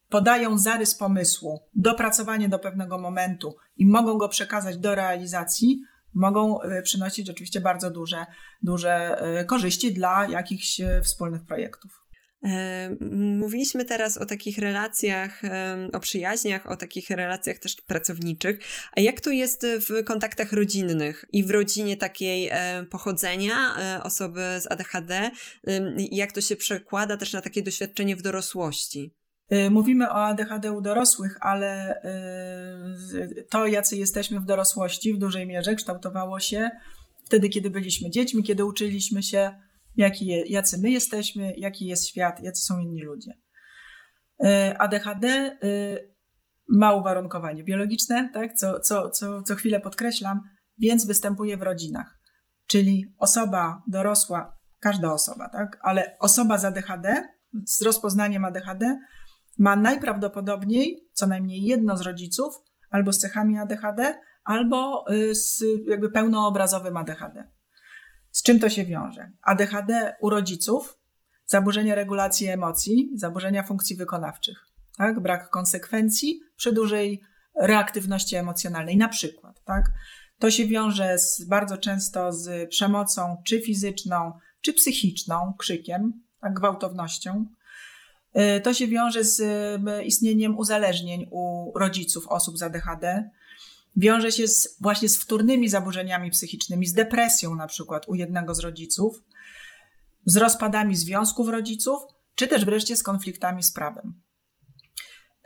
podają 0.09 0.57
zarys 0.57 0.95
pomysłu, 0.95 1.59
dopracowanie 1.73 2.49
do 2.49 2.59
pewnego 2.59 2.97
momentu 2.97 3.55
i 3.77 3.85
mogą 3.85 4.17
go 4.17 4.29
przekazać 4.29 4.77
do 4.77 4.95
realizacji, 4.95 5.81
mogą 6.15 6.61
e, 6.61 6.81
przynosić 6.81 7.29
oczywiście 7.29 7.61
bardzo 7.61 7.91
duże, 7.91 8.25
duże 8.61 9.21
e, 9.21 9.45
korzyści 9.45 9.93
dla 9.93 10.27
jakichś 10.29 10.79
e, 10.79 11.01
wspólnych 11.01 11.43
projektów. 11.43 11.91
Mówiliśmy 13.39 13.85
teraz 13.85 14.17
o 14.17 14.25
takich 14.25 14.57
relacjach, 14.57 15.41
o 15.93 15.99
przyjaźniach, 15.99 16.71
o 16.71 16.77
takich 16.77 17.09
relacjach 17.09 17.59
też 17.59 17.75
pracowniczych. 17.75 18.59
A 18.91 19.01
jak 19.01 19.21
to 19.21 19.29
jest 19.29 19.65
w 19.65 20.03
kontaktach 20.03 20.53
rodzinnych 20.53 21.25
i 21.31 21.43
w 21.43 21.51
rodzinie 21.51 21.97
takiej 21.97 22.51
pochodzenia 22.91 23.75
osoby 24.03 24.41
z 24.59 24.71
ADHD? 24.71 25.31
Jak 25.97 26.31
to 26.31 26.41
się 26.41 26.55
przekłada 26.55 27.17
też 27.17 27.33
na 27.33 27.41
takie 27.41 27.63
doświadczenie 27.63 28.15
w 28.15 28.21
dorosłości? 28.21 29.13
Y, 29.51 29.69
mówimy 29.69 30.09
o 30.09 30.25
ADHD 30.25 30.71
u 30.71 30.81
dorosłych, 30.81 31.37
ale 31.41 32.01
y, 33.13 33.45
to, 33.49 33.67
jacy 33.67 33.97
jesteśmy 33.97 34.39
w 34.39 34.45
dorosłości, 34.45 35.13
w 35.13 35.17
dużej 35.17 35.47
mierze 35.47 35.75
kształtowało 35.75 36.39
się 36.39 36.69
wtedy, 37.25 37.49
kiedy 37.49 37.69
byliśmy 37.69 38.09
dziećmi, 38.09 38.43
kiedy 38.43 38.65
uczyliśmy 38.65 39.23
się, 39.23 39.51
jaki 39.95 40.51
jacy 40.51 40.77
my 40.77 40.89
jesteśmy, 40.89 41.53
jaki 41.57 41.85
jest 41.85 42.07
świat, 42.07 42.43
jacy 42.43 42.61
są 42.61 42.79
inni 42.79 43.03
ludzie. 43.03 43.31
Y, 44.45 44.77
ADHD 44.77 45.57
ma 46.69 46.93
uwarunkowanie 46.93 47.63
biologiczne, 47.63 48.29
tak? 48.33 48.53
co, 48.53 48.79
co, 48.79 49.09
co, 49.09 49.41
co 49.41 49.55
chwilę 49.55 49.79
podkreślam, 49.79 50.41
więc 50.77 51.05
występuje 51.05 51.57
w 51.57 51.61
rodzinach. 51.61 52.19
Czyli 52.67 53.05
osoba 53.17 53.83
dorosła, 53.87 54.57
każda 54.79 55.13
osoba, 55.13 55.49
tak? 55.49 55.79
ale 55.81 56.17
osoba 56.19 56.57
z 56.57 56.65
ADHD, 56.65 57.23
z 57.67 57.81
rozpoznaniem 57.81 58.45
ADHD, 58.45 58.97
ma 59.57 59.75
najprawdopodobniej 59.75 61.09
co 61.13 61.27
najmniej 61.27 61.63
jedno 61.63 61.97
z 61.97 62.01
rodziców 62.01 62.61
albo 62.89 63.13
z 63.13 63.19
cechami 63.19 63.57
ADHD, 63.57 64.19
albo 64.43 65.05
y, 65.11 65.35
z 65.35 65.63
jakby 65.87 66.11
pełnoobrazowym 66.11 66.97
ADHD. 66.97 67.43
Z 68.31 68.43
czym 68.43 68.59
to 68.59 68.69
się 68.69 68.85
wiąże? 68.85 69.31
ADHD 69.41 70.15
u 70.21 70.29
rodziców, 70.29 70.99
zaburzenia 71.45 71.95
regulacji 71.95 72.47
emocji, 72.47 73.11
zaburzenia 73.13 73.63
funkcji 73.63 73.95
wykonawczych, 73.95 74.65
tak? 74.97 75.19
brak 75.19 75.49
konsekwencji 75.49 76.41
przy 76.55 76.71
dużej 76.71 77.21
reaktywności 77.61 78.35
emocjonalnej, 78.35 78.97
na 78.97 79.07
przykład. 79.07 79.63
Tak? 79.63 79.85
To 80.39 80.51
się 80.51 80.67
wiąże 80.67 81.19
z, 81.19 81.45
bardzo 81.47 81.77
często 81.77 82.33
z 82.33 82.69
przemocą, 82.69 83.41
czy 83.45 83.61
fizyczną, 83.61 84.33
czy 84.61 84.73
psychiczną, 84.73 85.53
krzykiem, 85.57 86.13
tak? 86.41 86.53
gwałtownością. 86.53 87.45
E, 88.35 88.61
to 88.61 88.73
się 88.73 88.87
wiąże 88.87 89.23
z 89.23 89.41
istnieniem 90.05 90.57
uzależnień 90.57 91.27
u 91.31 91.71
rodziców 91.75 92.27
osób 92.27 92.57
z 92.57 92.63
ADHD. 92.63 93.29
Wiąże 93.95 94.31
się 94.31 94.47
z, 94.47 94.77
właśnie 94.81 95.09
z 95.09 95.17
wtórnymi 95.17 95.69
zaburzeniami 95.69 96.31
psychicznymi, 96.31 96.87
z 96.87 96.93
depresją 96.93 97.55
na 97.55 97.67
przykład 97.67 98.07
u 98.07 98.15
jednego 98.15 98.55
z 98.55 98.59
rodziców, 98.59 99.23
z 100.25 100.37
rozpadami 100.37 100.95
związków 100.95 101.49
rodziców, 101.49 101.99
czy 102.35 102.47
też 102.47 102.65
wreszcie 102.65 102.95
z 102.95 103.03
konfliktami 103.03 103.63
z 103.63 103.71
prawem. 103.71 104.21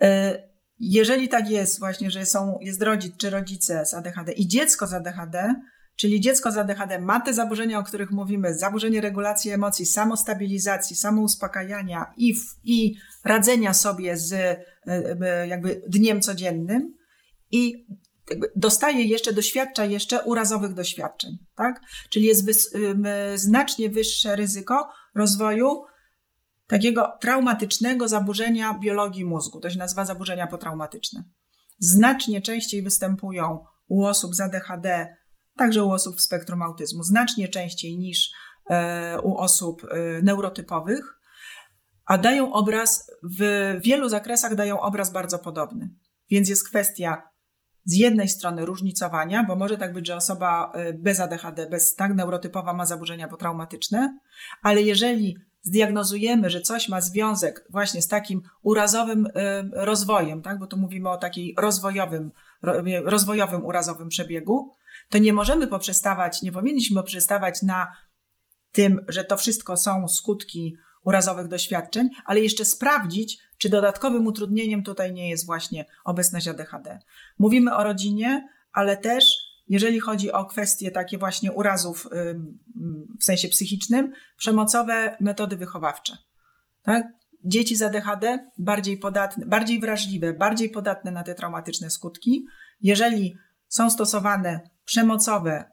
E, 0.01 0.49
jeżeli 0.79 1.29
tak 1.29 1.49
jest 1.49 1.79
właśnie, 1.79 2.11
że 2.11 2.25
są, 2.25 2.57
jest 2.61 2.81
rodzic 2.81 3.17
czy 3.17 3.29
rodzice 3.29 3.85
z 3.85 3.93
ADHD 3.93 4.31
i 4.31 4.47
dziecko 4.47 4.87
z 4.87 4.93
ADHD, 4.93 5.55
Czyli 5.99 6.21
dziecko 6.21 6.51
z 6.51 6.57
ADHD 6.57 6.99
ma 6.99 7.19
te 7.19 7.33
zaburzenia, 7.33 7.79
o 7.79 7.83
których 7.83 8.11
mówimy, 8.11 8.57
zaburzenie 8.57 9.01
regulacji 9.01 9.51
emocji, 9.51 9.85
samostabilizacji, 9.85 10.95
samouspokajania 10.95 12.13
i, 12.17 12.33
i 12.63 12.95
radzenia 13.25 13.73
sobie 13.73 14.17
z 14.17 14.33
e, 14.33 14.65
e, 14.87 15.47
jakby 15.47 15.81
dniem 15.87 16.21
codziennym 16.21 16.93
i 17.51 17.87
dostaje 18.55 19.03
jeszcze, 19.03 19.33
doświadcza 19.33 19.85
jeszcze 19.85 20.23
urazowych 20.23 20.73
doświadczeń, 20.73 21.37
tak? 21.55 21.81
Czyli 22.09 22.25
jest 22.25 22.45
wys, 22.45 22.73
znacznie 23.35 23.89
wyższe 23.89 24.35
ryzyko 24.35 24.89
rozwoju 25.15 25.83
takiego 26.67 27.17
traumatycznego 27.21 28.07
zaburzenia 28.07 28.79
biologii 28.81 29.25
mózgu. 29.25 29.59
To 29.59 29.69
się 29.69 29.79
nazywa 29.79 30.05
zaburzenia 30.05 30.47
potraumatyczne. 30.47 31.23
Znacznie 31.79 32.41
częściej 32.41 32.83
występują 32.83 33.65
u 33.87 34.05
osób 34.05 34.35
z 34.35 34.39
ADHD 34.39 35.18
także 35.59 35.83
u 35.83 35.91
osób 35.91 36.15
w 36.15 36.21
spektrum 36.21 36.61
autyzmu, 36.61 37.03
znacznie 37.03 37.47
częściej 37.47 37.97
niż 37.97 38.31
e, 38.69 39.21
u 39.21 39.37
osób 39.37 39.83
e, 39.83 40.21
neurotypowych, 40.21 41.19
a 42.05 42.17
dają 42.17 42.53
obraz, 42.53 43.11
w 43.39 43.41
wielu 43.83 44.09
zakresach 44.09 44.55
dają 44.55 44.79
obraz 44.79 45.11
bardzo 45.11 45.39
podobny. 45.39 45.89
Więc 46.29 46.49
jest 46.49 46.69
kwestia 46.69 47.21
z 47.85 47.95
jednej 47.95 48.29
strony 48.29 48.65
różnicowania, 48.65 49.43
bo 49.43 49.55
może 49.55 49.77
tak 49.77 49.93
być, 49.93 50.07
że 50.07 50.15
osoba 50.15 50.71
e, 50.75 50.93
bez 50.93 51.19
ADHD, 51.19 51.69
bez 51.69 51.95
tak 51.95 52.15
neurotypowa 52.15 52.73
ma 52.73 52.85
zaburzenia 52.85 53.27
potraumatyczne, 53.27 54.19
ale 54.61 54.81
jeżeli 54.81 55.37
zdiagnozujemy, 55.61 56.49
że 56.49 56.61
coś 56.61 56.89
ma 56.89 57.01
związek 57.01 57.65
właśnie 57.69 58.01
z 58.01 58.07
takim 58.07 58.41
urazowym 58.61 59.27
rozwojem, 59.73 60.41
tak, 60.41 60.59
bo 60.59 60.67
tu 60.67 60.77
mówimy 60.77 61.09
o 61.09 61.17
takiej 61.17 61.55
rozwojowym, 61.57 62.31
rozwojowym 63.05 63.65
urazowym 63.65 64.09
przebiegu, 64.09 64.75
to 65.09 65.17
nie 65.17 65.33
możemy 65.33 65.67
poprzestawać, 65.67 66.41
nie 66.41 66.51
powinniśmy 66.51 66.95
poprzestawać 66.95 67.61
na 67.61 67.87
tym, 68.71 69.05
że 69.07 69.23
to 69.23 69.37
wszystko 69.37 69.77
są 69.77 70.07
skutki 70.07 70.77
urazowych 71.03 71.47
doświadczeń, 71.47 72.09
ale 72.25 72.39
jeszcze 72.39 72.65
sprawdzić, 72.65 73.39
czy 73.57 73.69
dodatkowym 73.69 74.27
utrudnieniem 74.27 74.83
tutaj 74.83 75.13
nie 75.13 75.29
jest 75.29 75.45
właśnie 75.45 75.85
obecność 76.03 76.47
ADHD. 76.47 76.99
Mówimy 77.39 77.75
o 77.75 77.83
rodzinie, 77.83 78.49
ale 78.73 78.97
też 78.97 79.49
jeżeli 79.67 79.99
chodzi 79.99 80.31
o 80.31 80.45
kwestie 80.45 80.91
takie 80.91 81.17
właśnie 81.17 81.51
urazów 81.51 82.09
w 83.19 83.23
sensie 83.23 83.49
psychicznym, 83.49 84.11
przemocowe 84.37 85.17
metody 85.19 85.57
wychowawcze. 85.57 86.17
Tak? 86.83 87.07
Dzieci 87.43 87.75
z 87.75 87.81
ADHD 87.81 88.49
bardziej 88.57 88.97
podatne, 88.97 89.45
bardziej 89.45 89.79
wrażliwe, 89.79 90.33
bardziej 90.33 90.69
podatne 90.69 91.11
na 91.11 91.23
te 91.23 91.35
traumatyczne 91.35 91.89
skutki. 91.89 92.45
Jeżeli 92.81 93.37
są 93.67 93.89
stosowane 93.89 94.69
przemocowe 94.89 95.71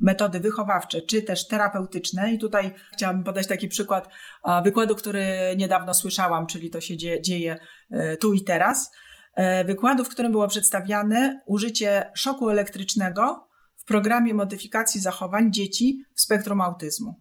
metody 0.00 0.40
wychowawcze, 0.40 1.02
czy 1.02 1.22
też 1.22 1.46
terapeutyczne. 1.46 2.32
I 2.32 2.38
tutaj 2.38 2.74
chciałabym 2.92 3.24
podać 3.24 3.46
taki 3.46 3.68
przykład 3.68 4.08
wykładu, 4.64 4.94
który 4.94 5.26
niedawno 5.56 5.94
słyszałam, 5.94 6.46
czyli 6.46 6.70
to 6.70 6.80
się 6.80 6.96
dzieje, 6.96 7.22
dzieje 7.22 7.58
tu 8.20 8.32
i 8.32 8.44
teraz. 8.44 8.90
E, 9.34 9.64
wykładu, 9.64 10.04
w 10.04 10.08
którym 10.08 10.32
było 10.32 10.48
przedstawiane 10.48 11.40
użycie 11.46 12.10
szoku 12.14 12.50
elektrycznego 12.50 13.48
w 13.76 13.84
programie 13.84 14.34
modyfikacji 14.34 15.00
zachowań 15.00 15.52
dzieci 15.52 16.02
w 16.14 16.20
spektrum 16.20 16.60
autyzmu. 16.60 17.14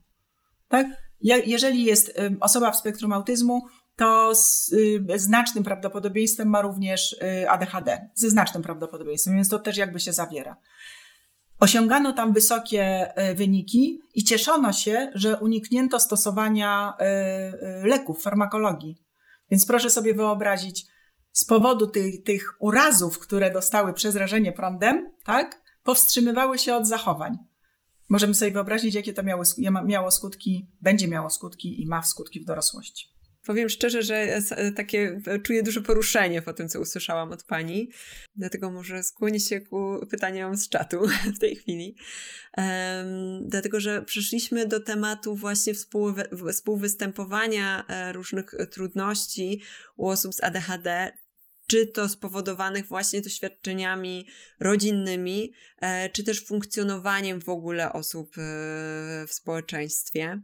Tak? 0.68 0.88
Jeżeli 1.22 1.86
jest 1.86 2.20
osoba 2.40 2.72
w 2.72 2.76
spektrum 2.76 3.14
autyzmu, 3.14 3.62
to 3.98 4.36
z 4.36 4.74
y, 4.74 5.20
znacznym 5.20 5.64
prawdopodobieństwem 5.64 6.50
ma 6.50 6.62
również 6.62 7.14
y, 7.14 7.50
ADHD, 7.50 8.10
ze 8.14 8.30
znacznym 8.30 8.64
prawdopodobieństwem, 8.64 9.36
więc 9.36 9.50
to 9.50 9.60
też 9.60 9.78
jakby 9.78 10.00
się 10.00 10.14
zawiera. 10.14 10.58
Osiągano 11.60 12.14
tam 12.14 12.34
wysokie 12.34 13.14
e, 13.16 13.36
wyniki 13.36 14.02
i 14.14 14.24
cieszono 14.24 14.74
się, 14.74 15.12
że 15.16 15.40
uniknięto 15.40 16.00
stosowania 16.00 16.94
e, 17.00 17.04
e, 17.04 17.88
leków, 17.88 18.22
farmakologii. 18.22 18.98
Więc 19.52 19.66
proszę 19.66 19.90
sobie 19.90 20.14
wyobrazić, 20.14 20.86
z 21.32 21.46
powodu 21.46 21.88
tych, 21.88 22.24
tych 22.24 22.56
urazów, 22.60 23.20
które 23.20 23.52
dostały 23.52 23.94
przez 23.94 24.16
rażenie 24.16 24.52
prądem, 24.52 25.12
tak, 25.24 25.62
powstrzymywały 25.84 26.58
się 26.58 26.76
od 26.76 26.88
zachowań. 26.88 27.38
Możemy 28.10 28.34
sobie 28.34 28.52
wyobrazić, 28.52 28.96
jakie 28.96 29.14
to 29.14 29.24
miało, 29.24 29.44
miało 29.86 30.12
skutki, 30.12 30.68
będzie 30.82 31.08
miało 31.08 31.30
skutki 31.30 31.82
i 31.82 31.88
ma 31.88 32.04
skutki 32.04 32.40
w 32.40 32.46
dorosłości. 32.46 33.17
Powiem 33.48 33.70
szczerze, 33.70 34.04
że 34.04 34.16
e, 34.16 34.72
takie 34.72 35.22
e, 35.28 35.40
czuję 35.40 35.64
duże 35.64 35.82
poruszenie 35.82 36.42
po 36.42 36.54
tym, 36.54 36.70
co 36.70 36.80
usłyszałam 36.80 37.32
od 37.32 37.44
pani. 37.44 37.90
Dlatego 38.36 38.72
może 38.72 39.04
skłonię 39.04 39.40
się 39.40 39.62
ku 39.62 40.06
pytaniom 40.10 40.58
z 40.58 40.70
czatu 40.70 41.08
w 41.36 41.40
tej 41.40 41.56
chwili. 41.56 41.96
Um, 42.58 43.50
dlatego, 43.50 43.80
że 43.80 44.02
przeszliśmy 44.02 44.66
do 44.66 44.80
tematu 44.80 45.36
właśnie 45.36 45.74
współwy 45.74 46.24
współwystępowania 46.54 47.86
e, 47.88 48.14
różnych 48.14 48.52
trudności 48.72 49.62
u 49.98 50.08
osób 50.08 50.34
z 50.34 50.44
ADHD, 50.44 51.12
czy 51.68 51.88
to 51.88 52.10
spowodowanych 52.10 52.86
właśnie 52.86 53.22
doświadczeniami 53.22 54.28
rodzinnymi, 54.60 55.54
czy 56.14 56.24
też 56.24 56.46
funkcjonowaniem 56.46 57.42
w 57.42 57.50
ogóle 57.50 57.94
osób 57.94 58.36
w 59.28 59.34
społeczeństwie. 59.34 60.42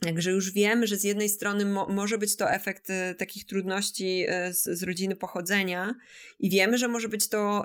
Także 0.00 0.30
już 0.30 0.52
wiemy, 0.52 0.86
że 0.86 0.96
z 0.96 1.04
jednej 1.04 1.28
strony 1.28 1.64
mo 1.64 1.86
może 1.88 2.18
być 2.18 2.36
to 2.36 2.50
efekt 2.50 2.90
e, 2.90 3.14
takich 3.14 3.46
trudności 3.46 4.24
e, 4.28 4.52
z, 4.52 4.62
z, 4.62 4.82
rodziny 4.82 5.16
pochodzenia 5.16 5.94
i 6.38 6.50
wiemy, 6.50 6.78
że 6.78 6.88
może 6.88 7.08
być 7.08 7.28
to, 7.28 7.64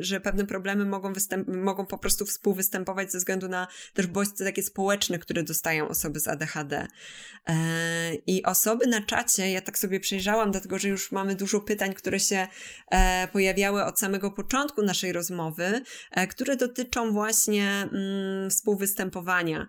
że 0.00 0.20
pewne 0.20 0.46
problemy 0.46 0.84
mogą, 0.84 1.12
mogą 1.46 1.86
po 1.86 1.98
prostu 1.98 2.26
współwystępować 2.26 3.12
ze 3.12 3.18
względu 3.18 3.48
na 3.48 3.66
też 3.94 4.06
bodźce 4.06 4.44
takie 4.44 4.62
społeczne, 4.62 5.18
które 5.18 5.42
dostają 5.42 5.88
osoby 5.88 6.20
z 6.20 6.28
ADHD. 6.28 6.86
E, 7.46 8.14
I 8.14 8.44
osoby 8.44 8.86
na 8.86 9.02
czacie, 9.02 9.50
ja 9.50 9.60
tak 9.60 9.78
sobie 9.78 10.00
przejrzałam, 10.00 10.50
dlatego 10.50 10.78
że 10.78 10.88
już 10.88 11.12
mamy 11.12 11.34
dużo 11.34 11.60
pytań, 11.60 11.94
które 11.94 12.20
się 12.20 12.46
pojawiały 13.32 13.84
od 13.84 13.98
samego 13.98 14.30
początku 14.30 14.82
naszej 14.82 15.12
rozmowy, 15.12 15.82
które 16.30 16.56
dotyczą 16.56 17.12
właśnie 17.12 17.88
mm, 17.92 18.50
współwystępowania. 18.50 19.68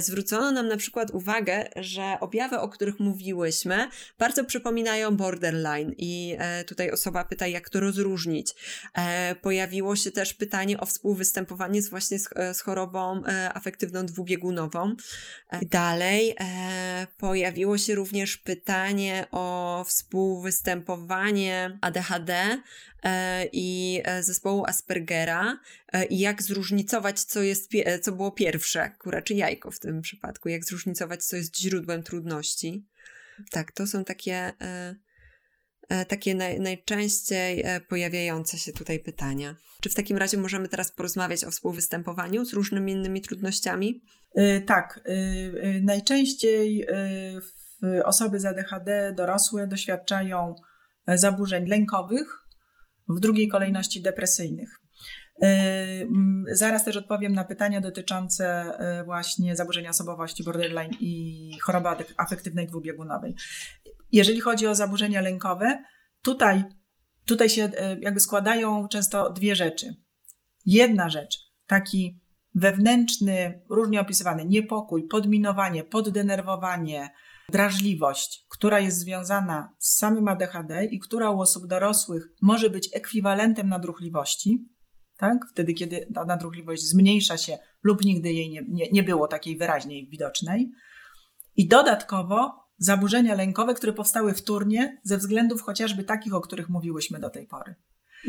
Zwrócono 0.00 0.50
nam 0.52 0.68
na 0.68 0.75
na 0.76 0.80
przykład 0.80 1.10
uwagę, 1.10 1.68
że 1.76 2.16
objawy, 2.20 2.58
o 2.58 2.68
których 2.68 3.00
mówiłyśmy, 3.00 3.88
bardzo 4.18 4.44
przypominają 4.44 5.16
borderline 5.16 5.92
i 5.98 6.36
e, 6.38 6.64
tutaj 6.64 6.90
osoba 6.90 7.24
pyta, 7.24 7.46
jak 7.46 7.70
to 7.70 7.80
rozróżnić. 7.80 8.54
E, 8.94 9.34
pojawiło 9.34 9.96
się 9.96 10.10
też 10.10 10.34
pytanie 10.34 10.80
o 10.80 10.86
współwystępowanie 10.86 11.82
z 11.82 11.88
właśnie 11.88 12.18
z, 12.18 12.28
e, 12.36 12.52
chorobą 12.64 13.22
afektywną 13.54 14.06
dwubiegunową. 14.06 14.96
Dalej 15.62 16.34
pojawiło 17.18 17.78
się 17.78 17.94
również 17.94 18.36
pytanie 18.36 19.26
o 19.30 19.84
współwystępowanie 19.88 21.78
ADHD 21.80 22.58
i 23.52 24.02
zespołu 24.20 24.64
Aspergera 24.66 25.58
i 26.10 26.18
jak 26.18 26.42
zróżnicować, 26.42 27.20
co, 27.20 27.42
jest, 27.42 27.70
co 28.02 28.12
było 28.12 28.32
pierwsze, 28.32 28.90
kura 28.98 29.22
czy 29.22 29.34
jajko 29.34 29.70
w 29.70 29.80
tym 29.80 30.00
przypadku, 30.00 30.48
jak 30.48 30.64
zróżnicować, 30.66 31.24
co 31.24 31.36
jest 31.36 31.58
źródłem 31.58 32.02
trudności. 32.02 32.86
Tak, 33.50 33.72
to 33.72 33.86
są 33.86 34.04
takie, 34.04 34.52
takie 36.08 36.34
naj, 36.34 36.60
najczęściej 36.60 37.64
pojawiające 37.88 38.58
się 38.58 38.72
tutaj 38.72 39.00
pytania. 39.00 39.56
Czy 39.80 39.90
w 39.90 39.94
takim 39.94 40.16
razie 40.16 40.38
możemy 40.38 40.68
teraz 40.68 40.92
porozmawiać 40.92 41.44
o 41.44 41.50
współwystępowaniu 41.50 42.44
z 42.44 42.52
różnymi 42.52 42.92
innymi 42.92 43.20
trudnościami? 43.20 44.02
Tak. 44.66 45.00
Najczęściej 45.82 46.86
osoby 48.04 48.40
z 48.40 48.44
ADHD 48.44 49.12
dorosłe 49.16 49.66
doświadczają 49.66 50.54
zaburzeń 51.06 51.66
lękowych, 51.66 52.42
w 53.08 53.20
drugiej 53.20 53.48
kolejności 53.48 54.02
depresyjnych. 54.02 54.80
E, 55.42 56.06
zaraz 56.52 56.84
też 56.84 56.96
odpowiem 56.96 57.32
na 57.32 57.44
pytania 57.44 57.80
dotyczące 57.80 58.46
e, 58.46 59.04
właśnie 59.04 59.56
zaburzenia 59.56 59.90
osobowości 59.90 60.44
borderline 60.44 60.90
i 61.00 61.50
choroby 61.62 61.88
afektywnej 62.16 62.66
dwubiegunowej. 62.66 63.34
Jeżeli 64.12 64.40
chodzi 64.40 64.66
o 64.66 64.74
zaburzenia 64.74 65.20
lękowe, 65.20 65.84
tutaj, 66.22 66.64
tutaj 67.24 67.48
się 67.48 67.62
e, 67.64 67.98
jakby 68.00 68.20
składają 68.20 68.88
często 68.88 69.30
dwie 69.30 69.56
rzeczy. 69.56 69.94
Jedna 70.66 71.08
rzecz, 71.08 71.38
taki 71.66 72.20
wewnętrzny, 72.54 73.62
różnie 73.70 74.00
opisywany 74.00 74.44
niepokój, 74.44 75.08
podminowanie, 75.08 75.84
poddenerwowanie, 75.84 77.10
drażliwość, 77.48 78.46
która 78.48 78.80
jest 78.80 78.98
związana 78.98 79.74
z 79.78 79.96
samym 79.96 80.28
ADHD 80.28 80.84
i 80.84 80.98
która 80.98 81.30
u 81.30 81.40
osób 81.40 81.66
dorosłych 81.66 82.28
może 82.42 82.70
być 82.70 82.88
ekwiwalentem 82.94 83.68
nadruchliwości, 83.68 84.68
tak? 85.16 85.46
wtedy 85.50 85.74
kiedy 85.74 86.06
ta 86.14 86.24
nadruchliwość 86.24 86.82
zmniejsza 86.82 87.36
się 87.36 87.58
lub 87.82 88.04
nigdy 88.04 88.32
jej 88.32 88.50
nie, 88.50 88.64
nie, 88.68 88.90
nie 88.90 89.02
było 89.02 89.28
takiej 89.28 89.56
wyraźniej 89.56 90.08
widocznej. 90.08 90.72
I 91.56 91.68
dodatkowo 91.68 92.66
zaburzenia 92.78 93.34
lękowe, 93.34 93.74
które 93.74 93.92
powstały 93.92 94.34
wtórnie 94.34 95.00
ze 95.02 95.18
względów 95.18 95.62
chociażby 95.62 96.04
takich, 96.04 96.34
o 96.34 96.40
których 96.40 96.68
mówiłyśmy 96.68 97.20
do 97.20 97.30
tej 97.30 97.46
pory. 97.46 97.74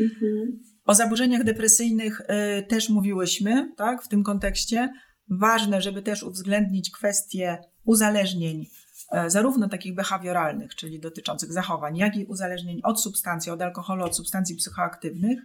Mhm. 0.00 0.62
O 0.84 0.94
zaburzeniach 0.94 1.44
depresyjnych 1.44 2.20
y, 2.20 2.62
też 2.62 2.88
mówiłyśmy 2.88 3.72
tak, 3.76 4.02
w 4.02 4.08
tym 4.08 4.24
kontekście. 4.24 4.92
Ważne, 5.30 5.82
żeby 5.82 6.02
też 6.02 6.22
uwzględnić 6.22 6.90
kwestie 6.90 7.58
uzależnień 7.84 8.66
E, 9.12 9.30
zarówno 9.30 9.68
takich 9.68 9.94
behawioralnych, 9.94 10.74
czyli 10.74 11.00
dotyczących 11.00 11.52
zachowań, 11.52 11.96
jak 11.96 12.16
i 12.16 12.24
uzależnień 12.24 12.80
od 12.84 13.02
substancji, 13.02 13.52
od 13.52 13.62
alkoholu, 13.62 14.04
od 14.04 14.16
substancji 14.16 14.56
psychoaktywnych, 14.56 15.38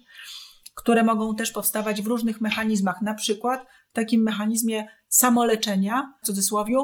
które 0.75 1.03
mogą 1.03 1.35
też 1.35 1.51
powstawać 1.51 2.01
w 2.01 2.07
różnych 2.07 2.41
mechanizmach, 2.41 3.01
na 3.01 3.13
przykład 3.13 3.65
w 3.89 3.93
takim 3.93 4.21
mechanizmie 4.21 4.87
samoleczenia, 5.07 6.13
w 6.23 6.25
cudzysłowie, 6.25 6.75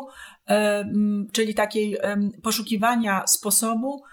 czyli 1.32 1.54
takiej 1.54 1.97
poszukiwania 2.43 3.28
sposobu, 3.28 4.04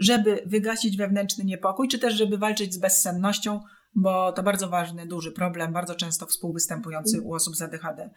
żeby 0.00 0.42
wygasić 0.46 0.96
wewnętrzny 0.96 1.44
niepokój, 1.44 1.88
czy 1.88 1.98
też 1.98 2.14
żeby 2.14 2.38
walczyć 2.38 2.74
z 2.74 2.78
bezsennością, 2.78 3.60
bo 3.94 4.32
to 4.32 4.42
bardzo 4.42 4.68
ważny, 4.68 5.06
duży 5.06 5.32
problem, 5.32 5.72
bardzo 5.72 5.94
często 5.94 6.26
współwystępujący 6.26 7.20
u 7.20 7.34
osób 7.34 7.56
z 7.56 7.62
ADHD. 7.62 8.10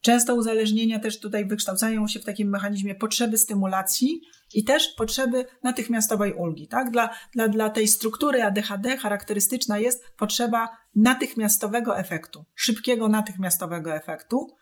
Często 0.00 0.34
uzależnienia 0.34 0.98
też 0.98 1.20
tutaj 1.20 1.46
wykształcają 1.46 2.08
się 2.08 2.20
w 2.20 2.24
takim 2.24 2.48
mechanizmie 2.48 2.94
potrzeby 2.94 3.38
stymulacji 3.38 4.20
i 4.56 4.64
też 4.64 4.88
potrzeby 4.88 5.46
natychmiastowej 5.62 6.32
ulgi. 6.32 6.68
Tak? 6.68 6.90
Dla, 6.90 7.10
dla, 7.34 7.48
dla 7.48 7.70
tej 7.70 7.88
struktury 7.88 8.42
ADHD 8.42 8.96
charakterystyczna 8.96 9.78
jest 9.78 10.04
potrzeba 10.16 10.68
natychmiastowego 10.94 11.98
efektu, 11.98 12.44
szybkiego 12.54 13.08
natychmiastowego 13.08 13.94
efektu, 13.94 14.56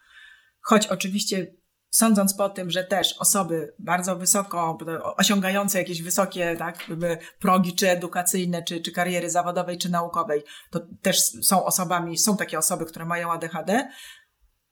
choć 0.60 0.86
oczywiście 0.86 1.54
sądząc 1.90 2.34
po 2.34 2.48
tym, 2.48 2.70
że 2.70 2.84
też 2.84 3.16
osoby 3.18 3.74
bardzo 3.78 4.16
wysoko, 4.16 4.78
osiągające 5.16 5.78
jakieś 5.78 6.02
wysokie 6.02 6.56
tak, 6.58 6.78
progi, 7.38 7.74
czy 7.74 7.90
edukacyjne, 7.90 8.62
czy, 8.62 8.80
czy 8.80 8.92
kariery 8.92 9.30
zawodowej, 9.30 9.78
czy 9.78 9.90
naukowej, 9.90 10.42
to 10.70 10.80
też 11.02 11.20
są 11.20 11.64
osobami, 11.64 12.18
są 12.18 12.36
takie 12.36 12.58
osoby, 12.58 12.84
które 12.84 13.04
mają 13.04 13.32
ADHD, 13.32 13.88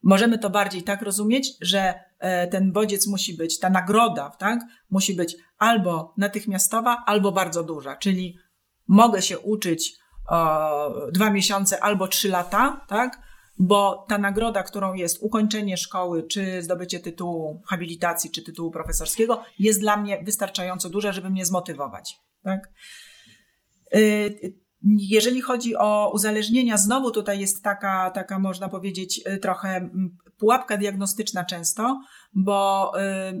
Możemy 0.03 0.39
to 0.39 0.49
bardziej 0.49 0.83
tak 0.83 1.01
rozumieć, 1.01 1.53
że 1.61 1.93
e, 2.19 2.47
ten 2.47 2.71
bodziec 2.71 3.07
musi 3.07 3.33
być, 3.33 3.59
ta 3.59 3.69
nagroda, 3.69 4.29
tak, 4.29 4.59
musi 4.89 5.15
być 5.15 5.35
albo 5.57 6.13
natychmiastowa, 6.17 7.03
albo 7.05 7.31
bardzo 7.31 7.63
duża, 7.63 7.95
czyli 7.95 8.37
mogę 8.87 9.21
się 9.21 9.39
uczyć 9.39 9.93
o, 10.29 11.09
dwa 11.11 11.29
miesiące 11.29 11.83
albo 11.83 12.07
trzy 12.07 12.29
lata, 12.29 12.85
tak, 12.87 13.19
bo 13.57 14.05
ta 14.09 14.17
nagroda, 14.17 14.63
którą 14.63 14.93
jest 14.93 15.17
ukończenie 15.21 15.77
szkoły, 15.77 16.23
czy 16.23 16.61
zdobycie 16.61 16.99
tytułu 16.99 17.61
habilitacji, 17.67 18.31
czy 18.31 18.43
tytułu 18.43 18.71
profesorskiego, 18.71 19.43
jest 19.59 19.79
dla 19.79 19.97
mnie 19.97 20.23
wystarczająco 20.23 20.89
duża, 20.89 21.11
żeby 21.11 21.29
mnie 21.29 21.45
zmotywować. 21.45 22.15
Tak? 22.43 22.69
Y, 24.83 24.89
jeżeli 24.99 25.41
chodzi 25.41 25.75
o 25.75 26.11
uzależnienia, 26.13 26.77
znowu 26.77 27.11
tutaj 27.11 27.39
jest 27.39 27.63
taka, 27.63 28.11
taka 28.11 28.39
można 28.39 28.69
powiedzieć, 28.69 29.21
y, 29.27 29.37
trochę 29.37 29.69
mm, 29.69 30.17
pułapka 30.37 30.77
diagnostyczna 30.77 31.45
często, 31.45 32.01
bo 32.33 32.91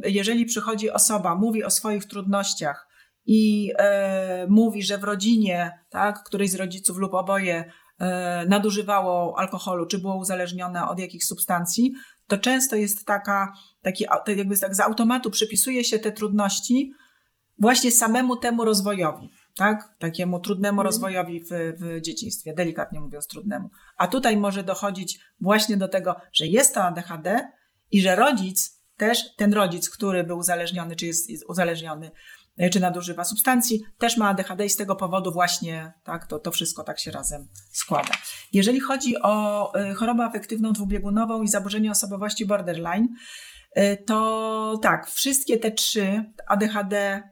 y, 0.03 0.11
jeżeli 0.11 0.45
przychodzi 0.45 0.91
osoba, 0.91 1.35
mówi 1.35 1.63
o 1.63 1.69
swoich 1.69 2.05
trudnościach 2.05 2.87
i 3.25 3.71
mówi, 4.47 4.83
że 4.83 4.97
w 4.97 5.03
rodzinie, 5.03 5.71
tak, 5.89 6.23
któryś 6.23 6.51
z 6.51 6.55
rodziców 6.55 6.97
lub 6.97 7.13
oboje 7.13 7.71
nadużywało 8.47 9.39
alkoholu, 9.39 9.85
czy 9.85 9.99
było 9.99 10.17
uzależnione 10.17 10.87
od 10.87 10.99
jakichś 10.99 11.25
substancji, 11.25 11.93
to 12.27 12.37
często 12.37 12.75
jest 12.75 13.05
taka, 13.05 13.53
taki, 13.81 14.05
jakby 14.27 14.57
tak 14.57 14.75
z 14.75 14.79
automatu 14.79 15.31
przypisuje 15.31 15.83
się 15.83 15.99
te 15.99 16.11
trudności 16.11 16.93
właśnie 17.59 17.91
samemu 17.91 18.37
temu 18.37 18.65
rozwojowi 18.65 19.29
tak? 19.55 19.95
Takiemu 19.99 20.39
trudnemu 20.39 20.81
mhm. 20.81 20.85
rozwojowi 20.85 21.41
w, 21.43 21.47
w 21.79 22.01
dzieciństwie, 22.01 22.53
delikatnie 22.53 22.99
mówiąc 22.99 23.27
trudnemu. 23.27 23.69
A 23.97 24.07
tutaj 24.07 24.37
może 24.37 24.63
dochodzić 24.63 25.19
właśnie 25.41 25.77
do 25.77 25.87
tego, 25.87 26.15
że 26.33 26.47
jest 26.47 26.73
to 26.73 26.83
ADHD 26.83 27.51
i 27.91 28.01
że 28.01 28.15
rodzic, 28.15 28.83
też 28.97 29.35
ten 29.35 29.53
rodzic, 29.53 29.89
który 29.89 30.23
był 30.23 30.37
uzależniony, 30.37 30.95
czy 30.95 31.05
jest, 31.05 31.29
uzależniony, 31.47 32.11
e, 32.57 32.69
czy 32.69 32.79
nadużywa 32.79 33.23
substancji, 33.23 33.83
też 33.97 34.17
ma 34.17 34.29
ADHD 34.29 34.65
i 34.65 34.69
z 34.69 34.75
tego 34.75 34.95
powodu 34.95 35.31
właśnie 35.31 35.93
tak, 36.03 36.27
to, 36.27 36.39
to 36.39 36.51
wszystko 36.51 36.83
tak 36.83 36.99
się 36.99 37.11
razem 37.11 37.47
składa. 37.71 38.11
Jeżeli 38.53 38.79
chodzi 38.79 39.21
o 39.21 39.73
e, 39.75 39.93
chorobę 39.93 40.23
afektywną 40.23 40.73
dwubiegunową 40.73 41.41
i 41.41 41.47
zaburzenie 41.47 41.91
osobowości 41.91 42.45
borderline, 42.45 43.07
e, 43.75 43.97
to 43.97 44.79
tak, 44.81 45.11
wszystkie 45.11 45.57
te 45.57 45.71
trzy, 45.71 46.23
ADHD, 46.47 47.23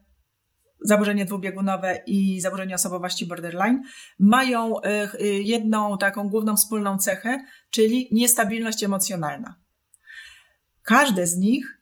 zaburzenie 0.81 1.25
dwubiegunowe 1.25 2.03
i 2.05 2.41
zaburzenie 2.41 2.75
osobowości 2.75 3.25
borderline 3.25 3.81
mają 4.19 4.81
y, 4.81 4.87
y, 5.21 5.27
jedną 5.27 5.97
taką 5.97 6.29
główną 6.29 6.55
wspólną 6.55 6.97
cechę, 6.97 7.45
czyli 7.69 8.09
niestabilność 8.11 8.83
emocjonalna. 8.83 9.55
Każde 10.83 11.27
z 11.27 11.37
nich 11.37 11.79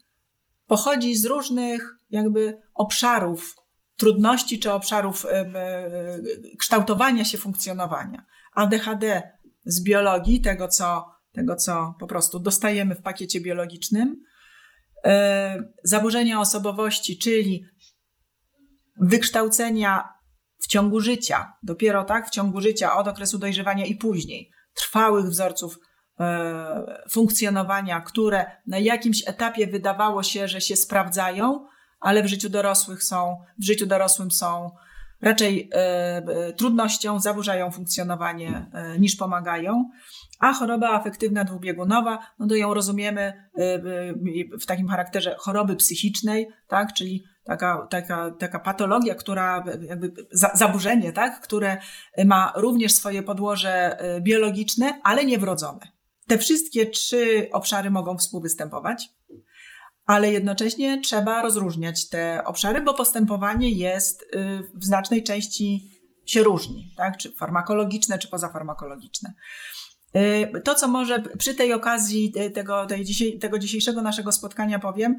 pochodzi 0.68 1.16
z 1.16 1.26
różnych 1.26 1.97
jakby 2.10 2.62
obszarów 2.74 3.56
trudności 3.95 4.60
czy 4.60 4.72
obszarów 4.72 5.26
y, 5.26 6.58
kształtowania 6.58 7.26
się 7.26 7.38
funkcjonowania. 7.38 8.26
ADHD 8.54 9.32
z 9.66 9.84
biologii, 9.84 10.41
tego 10.41 10.68
co, 10.68 11.06
tego 11.32 11.56
co 11.56 11.95
po 12.00 12.08
prostu 12.08 12.39
dostajemy 12.39 12.95
w 12.95 13.02
pakiecie 13.02 13.41
biologicznym, 13.41 14.24
zaburzenia 15.84 16.39
osobowości, 16.39 17.18
czyli 17.18 17.66
wykształcenia 19.00 20.14
w 20.60 20.68
ciągu 20.68 21.00
życia, 21.00 21.54
dopiero 21.64 22.04
tak, 22.04 22.28
w 22.28 22.30
ciągu 22.30 22.62
życia, 22.62 22.95
od 22.95 23.08
okresu 23.08 23.38
dojrzewania 23.38 23.86
i 23.86 23.95
później, 23.95 24.52
trwałych 24.74 25.26
wzorców 25.26 25.80
e, 26.20 27.02
funkcjonowania, 27.10 28.02
które 28.02 28.45
na 28.68 28.78
jakimś 28.78 29.28
etapie 29.28 29.68
wydawało 29.68 30.24
się, 30.24 30.47
że 30.47 30.62
się 30.62 30.76
sprawdzają, 30.76 31.66
ale 32.00 32.24
w 32.24 32.28
życiu 32.28 32.50
dorosłych 32.50 33.04
są, 33.04 33.38
w 33.60 33.64
życiu 33.64 33.86
dorosłym 33.86 34.32
są 34.32 34.72
raczej 35.22 35.70
e, 35.74 36.54
trudnością, 36.54 37.20
zaburzają 37.20 37.72
funkcjonowanie 37.72 38.66
e, 38.74 39.00
niż 39.00 39.16
pomagają. 39.16 39.89
A 40.39 40.54
choroba 40.54 40.89
afektywna 40.89 41.43
dwubiegunowa, 41.43 42.20
no 42.39 42.47
to 42.47 42.56
ją 42.56 42.74
rozumiemy 42.74 43.50
w 44.62 44.66
takim 44.66 44.88
charakterze 44.88 45.36
choroby 45.39 45.76
psychicznej, 45.76 46.47
tak, 46.68 46.93
czyli 46.93 47.24
taka, 47.50 47.88
taka, 47.89 48.32
taka 48.32 48.60
patologia, 48.60 49.16
która 49.16 49.64
jakby 49.82 50.14
za, 50.32 50.52
zaburzenie, 50.54 51.14
tak? 51.14 51.41
które 51.41 51.78
ma 52.26 52.54
również 52.56 52.93
swoje 52.93 53.24
podłoże 53.24 54.04
y, 54.18 54.22
biologiczne, 54.22 55.02
ale 55.04 55.26
nie 55.26 55.38
wrodzone. 55.38 55.80
Te 56.28 56.38
wszystkie 56.38 56.86
trzy 56.86 57.50
obszary 57.52 57.91
mogą 57.91 58.18
współwystępować, 58.18 59.10
ale 60.06 60.32
jednocześnie 60.32 61.02
trzeba 61.02 61.41
rozróżniać 61.41 62.10
te 62.10 62.43
obszary, 62.45 62.82
bo 62.82 62.93
postępowanie 62.93 63.72
jest 63.72 64.22
y, 64.22 64.28
w 64.74 64.86
znacznej 64.86 65.24
części 65.24 65.91
się 66.26 66.43
różni, 66.43 66.93
tak? 66.97 67.18
czy 67.18 67.32
farmakologiczne, 67.32 68.20
czy 68.20 68.28
pozafarmakologiczne. 68.28 69.34
Y, 70.16 70.62
to, 70.62 70.76
co 70.76 70.88
może 70.88 71.24
przy 71.38 71.55
tej 71.55 71.74
okazji 71.74 72.34
y, 72.38 72.51
tego, 72.51 72.86
tej 72.86 73.05
dzisiaj, 73.05 73.39
tego 73.39 73.60
dzisiejszego 73.60 74.01
naszego 74.01 74.32
spotkania 74.32 74.80
powiem, 74.80 75.16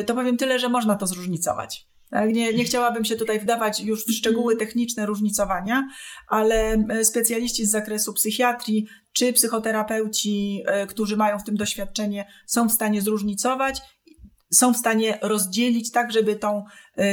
y, 0.00 0.04
to 0.04 0.14
powiem 0.14 0.36
tyle, 0.36 0.58
że 0.58 0.68
można 0.68 0.96
to 0.96 1.06
zróżnicować. 1.06 1.86
Tak? 2.10 2.32
Nie, 2.32 2.52
nie 2.52 2.64
chciałabym 2.64 3.04
się 3.04 3.16
tutaj 3.16 3.40
wdawać 3.40 3.80
już 3.80 4.06
w 4.06 4.12
szczegóły 4.12 4.56
techniczne 4.56 5.06
różnicowania, 5.06 5.88
ale 6.28 6.84
specjaliści 7.02 7.66
z 7.66 7.70
zakresu 7.70 8.12
psychiatrii 8.12 8.86
czy 9.12 9.32
psychoterapeuci, 9.32 10.64
którzy 10.88 11.16
mają 11.16 11.38
w 11.38 11.44
tym 11.44 11.56
doświadczenie, 11.56 12.26
są 12.46 12.68
w 12.68 12.72
stanie 12.72 13.02
zróżnicować 13.02 13.80
są 14.54 14.74
w 14.74 14.76
stanie 14.76 15.18
rozdzielić 15.22 15.90
tak, 15.90 16.12
żeby 16.12 16.36
tą, 16.36 16.64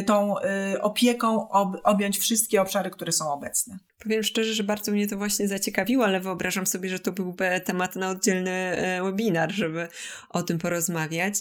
tą 0.06 0.36
opieką 0.82 1.50
objąć 1.84 2.18
wszystkie 2.18 2.62
obszary, 2.62 2.90
które 2.90 3.12
są 3.12 3.34
obecne. 3.34 3.78
Powiem 4.00 4.24
szczerze, 4.24 4.54
że 4.54 4.64
bardzo 4.64 4.92
mnie 4.92 5.08
to 5.08 5.18
właśnie 5.18 5.48
zaciekawiło, 5.48 6.06
ale 6.06 6.20
wyobrażam 6.20 6.68
sobie, 6.68 6.90
że 6.90 7.00
to 7.00 7.12
byłby 7.12 7.62
temat 7.66 7.96
na 7.96 8.10
oddzielny 8.10 8.52
e, 8.52 9.04
webinar, 9.04 9.52
żeby 9.52 9.88
o 10.30 10.44
tym 10.44 10.58
porozmawiać. 10.58 11.36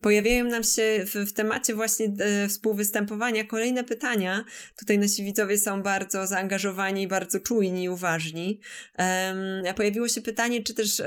Pojawiają 0.00 0.44
nam 0.44 0.64
się 0.64 1.04
w, 1.26 1.32
temacie 1.32 1.74
właśnie 1.74 2.06
e, 2.06 2.48
współwystępowania 2.48 3.44
kolejne 3.44 3.84
pytania. 3.84 4.44
Tutaj 4.76 4.98
nasi 4.98 5.24
widzowie 5.24 5.58
są 5.58 5.82
bardzo 5.82 6.26
zaangażowani, 6.26 7.08
bardzo 7.08 7.40
czujni 7.40 7.84
i 7.84 7.88
uważni. 7.88 8.60
Pojawiło 9.76 10.08
się 10.08 10.20
pytanie, 10.20 10.62
czy 10.62 10.74
też 10.74 11.02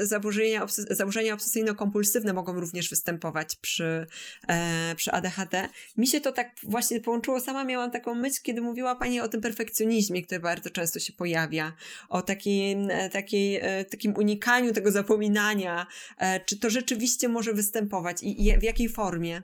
zaburzenia 0.00 1.34
obsesyjno-kompulsywne 1.34 2.34
mogą 2.34 2.60
również 2.60 2.90
występować 2.90 3.56
przy, 3.56 4.06
e, 4.48 4.94
przy 4.96 5.12
ADHD. 5.12 5.68
Mi 5.96 6.06
się 6.06 6.20
to 6.20 6.32
tak 6.32 6.50
właśnie 6.62 7.00
połączyło. 7.00 7.40
Sama 7.40 7.64
miałam 7.64 7.90
taką 7.90 8.14
myśl, 8.14 8.40
kiedy 8.42 8.60
mówiła 8.60 8.96
Pani 8.96 9.20
o 9.20 9.28
tym, 9.28 9.37
tym 9.38 9.42
perfekcjonizmie, 9.42 10.22
który 10.22 10.40
bardzo 10.40 10.70
często 10.70 10.98
się 10.98 11.12
pojawia, 11.12 11.72
o 12.08 12.22
takiej, 12.22 12.72
e, 12.90 13.10
takiej, 13.10 13.56
e, 13.62 13.84
takim 13.84 14.16
unikaniu 14.16 14.72
tego 14.72 14.90
zapominania, 14.90 15.86
e, 16.18 16.40
czy 16.44 16.58
to 16.58 16.70
rzeczywiście 16.70 17.28
może 17.28 17.52
występować 17.52 18.22
i, 18.22 18.46
i 18.46 18.58
w 18.58 18.62
jakiej 18.62 18.88
formie? 18.88 19.42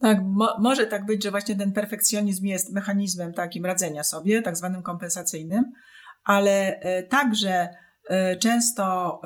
Tak, 0.00 0.18
mo 0.22 0.56
może 0.60 0.86
tak 0.86 1.06
być, 1.06 1.24
że 1.24 1.30
właśnie 1.30 1.56
ten 1.56 1.72
perfekcjonizm 1.72 2.46
jest 2.46 2.72
mechanizmem 2.72 3.32
takim 3.32 3.66
radzenia 3.66 4.04
sobie, 4.04 4.42
tak 4.42 4.56
zwanym 4.56 4.82
kompensacyjnym, 4.82 5.64
ale 6.24 6.80
także 7.08 7.68
często 8.40 9.20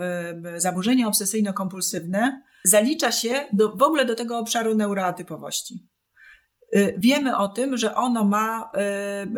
zaburzenia 0.56 1.08
obsesyjno-kompulsywne 1.08 2.40
zalicza 2.64 3.12
się 3.12 3.44
do, 3.52 3.76
w 3.76 3.82
ogóle 3.82 4.04
do 4.04 4.14
tego 4.14 4.38
obszaru 4.38 4.74
neuroatypowości. 4.74 5.88
Y, 6.76 6.94
wiemy 6.98 7.36
o 7.36 7.48
tym, 7.48 7.76
że 7.76 7.94
ono 7.94 8.24
ma 8.24 8.70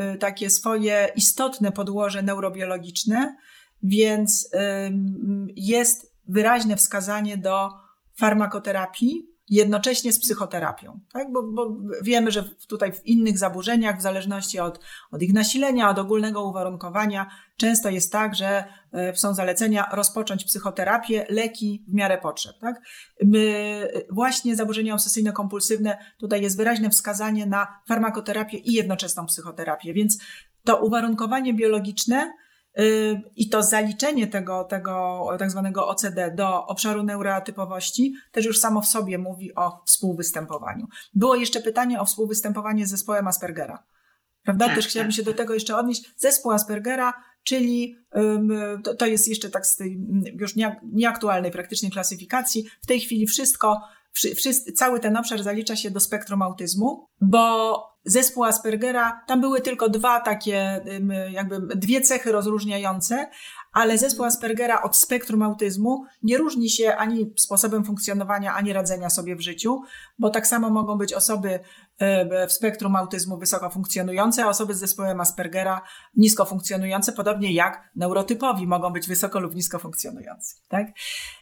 y, 0.03 0.13
y, 0.15 0.19
takie 0.19 0.51
swoje 0.51 1.09
istotne 1.17 1.73
podłoże 1.73 2.23
neurobiologiczne, 2.23 3.37
więc 3.83 4.51
jest 5.57 6.15
wyraźne 6.29 6.77
wskazanie 6.77 7.37
do 7.37 7.71
farmakoterapii, 8.15 9.28
jednocześnie 9.51 10.13
z 10.13 10.21
psychoterapią. 10.21 11.01
Tak? 11.13 11.33
Bo, 11.33 11.43
bo, 11.43 11.77
wiemy, 12.03 12.31
że 12.31 12.45
tutaj 12.69 12.93
w 12.93 13.07
innych 13.07 13.39
zaburzeniach, 13.39 13.99
w 13.99 14.03
zależności 14.03 14.59
od, 14.59 14.81
od 15.11 15.23
ich 15.23 15.33
nasilenia, 15.33 15.91
od 15.91 15.99
ogólnego 15.99 16.45
uwarunkowania, 16.45 17.31
często 17.57 17.91
jest 17.91 18.13
tak, 18.13 18.35
że 18.35 18.65
e, 18.93 19.17
są 19.17 19.35
zalecenia 19.35 19.89
rozpocząć 19.93 20.45
psychoterapię, 20.45 21.27
leki 21.29 21.85
w 21.89 21.95
miarę 21.95 22.19
potrzeb. 22.19 22.59
Tak? 22.61 22.81
My, 23.25 23.89
właśnie 24.11 24.57
zaburzenia 24.57 24.95
obsesyjno-kompulsywne, 24.95 25.97
tutaj 26.19 26.43
jest 26.43 26.57
wyraźne 26.57 26.91
wskazanie 26.91 27.47
na 27.47 27.81
farmakoterapię 27.89 28.59
i 28.59 28.73
jednoczesną 28.73 29.27
psychoterapię, 29.27 29.95
więc 29.95 30.19
to 30.65 30.77
uwarunkowanie 30.77 31.55
biologiczne 31.55 32.33
i 33.37 33.49
to 33.49 33.63
zaliczenie 33.63 34.27
tego, 34.27 34.65
tego 34.65 35.27
tak 35.39 35.51
zwanego 35.51 35.89
OCD 35.89 36.35
do 36.35 36.67
obszaru 36.67 37.03
neuroatypowości 37.03 38.15
też 38.33 38.45
już 38.45 38.61
samo 38.61 38.81
w 38.81 38.87
sobie 38.87 39.19
mówi 39.19 39.55
o 39.55 39.83
współwystępowaniu. 39.87 40.87
Było 41.15 41.35
jeszcze 41.35 41.61
pytanie 41.61 42.01
o 42.01 42.05
współwystępowanie 42.05 42.87
z 42.87 42.91
zespołem 42.91 43.29
Aspergera. 43.29 43.85
Prawda? 44.43 44.67
Tak, 44.67 44.75
Też 44.75 44.85
tak, 44.85 44.91
chciałabym 44.91 45.13
się 45.13 45.23
do 45.23 45.35
tego 45.35 45.55
jeszcze 45.55 45.77
odnieść. 45.77 46.15
Zespół 46.17 46.53
Aspergera, 46.53 47.13
czyli 47.43 47.97
to, 48.85 48.95
to 48.95 49.07
jest 49.07 49.29
jeszcze 49.29 49.51
tak 49.51 49.67
z 49.67 49.77
tej 49.77 50.01
już 50.41 50.55
nieaktualnej 50.93 51.51
praktycznie 51.51 51.91
klasyfikacji. 51.91 52.65
W 52.83 52.87
tej 52.87 53.01
chwili 53.01 53.27
wszystko, 53.27 53.81
wszyscy, 54.13 54.73
cały 54.73 55.01
ten 55.01 55.17
obszar 55.17 55.43
zalicza 55.43 55.77
się 55.77 55.91
do 55.91 56.01
spektrum 56.01 56.43
autyzmu, 56.43 57.07
bo 57.21 57.83
zespół 58.09 58.45
Aspergera, 58.45 59.25
tam 59.27 59.41
były 59.41 59.61
tylko 59.61 59.89
dwa 59.89 60.21
takie, 60.21 60.81
jakby 61.31 61.61
dwie 61.77 62.01
cechy 62.01 62.33
rozróżniające, 62.33 63.31
ale 63.79 63.99
zespół 63.99 64.25
Aspergera 64.25 64.83
od 64.83 64.97
spektrum 64.97 65.43
autyzmu 65.43 66.05
nie 66.23 66.39
różni 66.39 66.71
się 66.71 66.97
ani 66.97 67.33
sposobem 67.37 67.85
funkcjonowania, 67.85 68.55
ani 68.55 68.73
radzenia 68.73 69.11
sobie 69.11 69.37
w 69.37 69.41
życiu, 69.41 69.83
bo 70.19 70.31
tak 70.31 70.47
samo 70.47 70.71
mogą 70.71 70.99
być 70.99 71.13
osoby 71.13 71.61
e, 71.99 72.47
w 72.47 72.53
spektrum 72.53 72.97
autyzmu 72.97 73.39
wysoko 73.39 73.71
funkcjonujące, 73.71 74.45
a 74.45 74.49
osoby 74.49 74.75
z 74.75 74.79
zespołem 74.79 75.21
Aspergera 75.21 75.81
nisko 76.17 76.45
funkcjonujące, 76.45 77.13
podobnie 77.13 77.53
jak 77.53 77.91
neurotypowi 77.97 78.67
mogą 78.67 78.91
być 78.91 79.09
wysoko 79.09 79.41
lub 79.41 79.55
nisko 79.55 79.79
funkcjonujące. 79.79 80.57
Tak? 80.69 80.87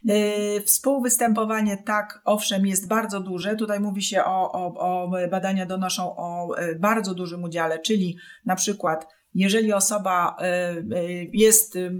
E, 0.09 0.61
współwystępowanie 0.61 1.77
tak, 1.77 2.21
owszem, 2.25 2.67
jest 2.67 2.89
bardzo 2.89 3.21
duże. 3.21 3.57
Tutaj 3.57 3.81
mówi 3.81 4.03
się 4.03 4.25
o, 4.25 4.53
o, 4.53 4.75
o 4.79 5.11
badania 5.31 5.67
donoszą 5.67 6.17
o 6.17 6.59
e, 6.59 6.75
bardzo 6.75 7.15
dużym 7.15 7.45
udziale, 7.45 7.79
czyli 7.79 8.17
na 8.45 8.57
przykład 8.57 9.16
jeżeli 9.37 9.73
osoba 9.73 10.37
y, 10.41 10.97
y, 10.97 11.31
jest, 11.33 11.77
y, 11.77 11.93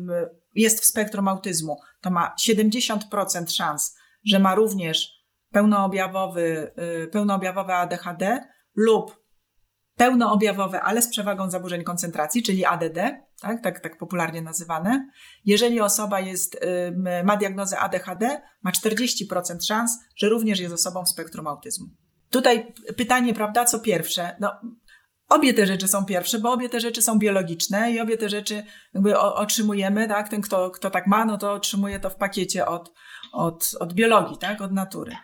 jest 0.55 0.81
w 0.81 0.85
spektrum 0.85 1.29
autyzmu, 1.29 1.81
to 2.01 2.11
ma 2.11 2.35
70% 2.41 3.51
szans, 3.51 3.97
że 4.25 4.39
ma 4.39 4.55
również 4.55 5.09
pełnoobjawowy, 5.53 6.73
pełnoobjawowe 7.13 7.77
ADHD 7.77 8.41
lub 8.75 9.27
pełnoobjawowe, 9.97 10.83
ale 10.83 11.03
z 11.03 11.09
przewagą 11.09 11.51
zaburzeń 11.51 11.85
koncentracji, 11.85 12.43
czyli 12.43 12.65
ADD, 12.65 12.99
tak, 13.41 13.63
tak, 13.63 13.81
tak 13.81 13.99
popularnie 13.99 14.43
nazywane. 14.43 15.11
Jeżeli 15.45 15.81
osoba 15.81 16.21
jest, 16.21 16.61
ma 17.25 17.37
diagnozę 17.37 17.79
ADHD, 17.79 18.43
ma 18.63 18.71
40% 18.71 19.67
szans, 19.67 19.99
że 20.17 20.29
również 20.29 20.61
jest 20.61 20.75
osobą 20.75 21.05
w 21.05 21.09
spektrum 21.09 21.47
autyzmu. 21.47 21.87
Tutaj 22.31 22.75
pytanie, 22.97 23.35
prawda, 23.35 23.65
co 23.65 23.81
pierwsze? 23.81 24.37
No, 24.41 24.61
Obie 25.29 25.55
te 25.55 25.67
rzeczy 25.67 25.89
są 25.89 26.05
pierwsze, 26.05 26.39
bo 26.39 26.53
obie 26.53 26.69
te 26.69 26.81
rzeczy 26.81 27.03
są 27.03 27.19
biologiczne 27.19 27.93
i 27.93 28.01
obie 28.01 28.17
te 28.17 28.29
rzeczy 28.29 28.65
jakby 28.95 29.19
otrzymujemy, 29.19 30.09
tak? 30.09 30.29
Ten, 30.29 30.41
kto, 30.41 30.71
kto 30.71 30.91
tak 30.91 31.07
ma, 31.07 31.25
no 31.25 31.39
to 31.39 31.53
otrzymuje 31.53 32.01
to 32.01 32.11
w 32.11 32.17
pakiecie 32.17 32.67
od, 32.67 32.93
od, 33.33 33.71
od 33.81 33.93
biologii, 33.93 34.39
tak? 34.39 34.61
Od 34.61 34.73
natury. 34.73 35.17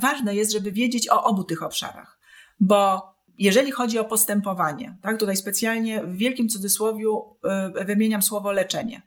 Ważne 0.00 0.34
jest, 0.34 0.52
żeby 0.52 0.72
wiedzieć 0.72 1.08
o 1.08 1.24
obu 1.24 1.44
tych 1.44 1.62
obszarach, 1.62 2.18
bo 2.60 3.02
jeżeli 3.38 3.72
chodzi 3.72 3.98
o 3.98 4.04
postępowanie, 4.04 4.98
tak? 5.02 5.18
Tutaj 5.18 5.36
specjalnie 5.36 6.02
w 6.02 6.16
wielkim 6.16 6.48
cudzysłowiu 6.48 7.38
yy, 7.74 7.84
wymieniam 7.84 8.22
słowo 8.22 8.52
leczenie. 8.52 9.02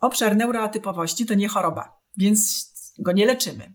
Obszar 0.00 0.36
neuroatypowości 0.36 1.26
to 1.26 1.34
nie 1.34 1.48
choroba, 1.48 2.00
więc 2.16 2.72
go 2.98 3.12
nie 3.12 3.26
leczymy. 3.26 3.74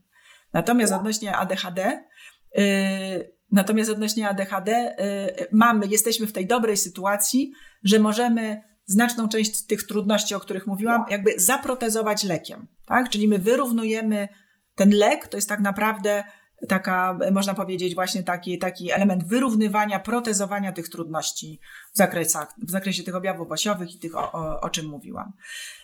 Natomiast 0.53 0.93
odnośnie 0.93 1.37
ADHD, 1.37 2.03
yy, 2.55 3.40
Natomiast 3.51 3.89
odnośnie 3.89 4.29
ADHD 4.29 4.95
y, 5.41 5.47
mamy, 5.51 5.87
jesteśmy 5.87 6.27
w 6.27 6.33
tej 6.33 6.47
dobrej 6.47 6.77
sytuacji, 6.77 7.51
że 7.83 7.99
możemy 7.99 8.61
znaczną 8.85 9.29
część 9.29 9.65
tych 9.65 9.83
trudności, 9.83 10.35
o 10.35 10.39
których 10.39 10.67
mówiłam, 10.67 11.05
jakby 11.09 11.39
zaprotezować 11.39 12.23
lekiem. 12.23 12.67
Tak? 12.85 13.09
Czyli 13.09 13.27
my 13.27 13.39
wyrównujemy 13.39 14.27
ten 14.75 14.89
lek, 14.89 15.27
to 15.27 15.37
jest 15.37 15.49
tak 15.49 15.59
naprawdę 15.59 16.23
taka, 16.67 17.17
można 17.31 17.53
powiedzieć, 17.53 17.95
właśnie 17.95 18.23
taki, 18.23 18.59
taki 18.59 18.91
element 18.91 19.27
wyrównywania, 19.27 19.99
protezowania 19.99 20.71
tych 20.71 20.89
trudności 20.89 21.59
w, 21.93 21.97
zakresach, 21.97 22.53
w 22.67 22.71
zakresie 22.71 23.03
tych 23.03 23.15
objawów 23.15 23.51
osiowych 23.51 23.95
i 23.95 23.99
tych, 23.99 24.15
o, 24.15 24.31
o, 24.31 24.61
o 24.61 24.69
czym 24.69 24.85
mówiłam. 24.85 25.33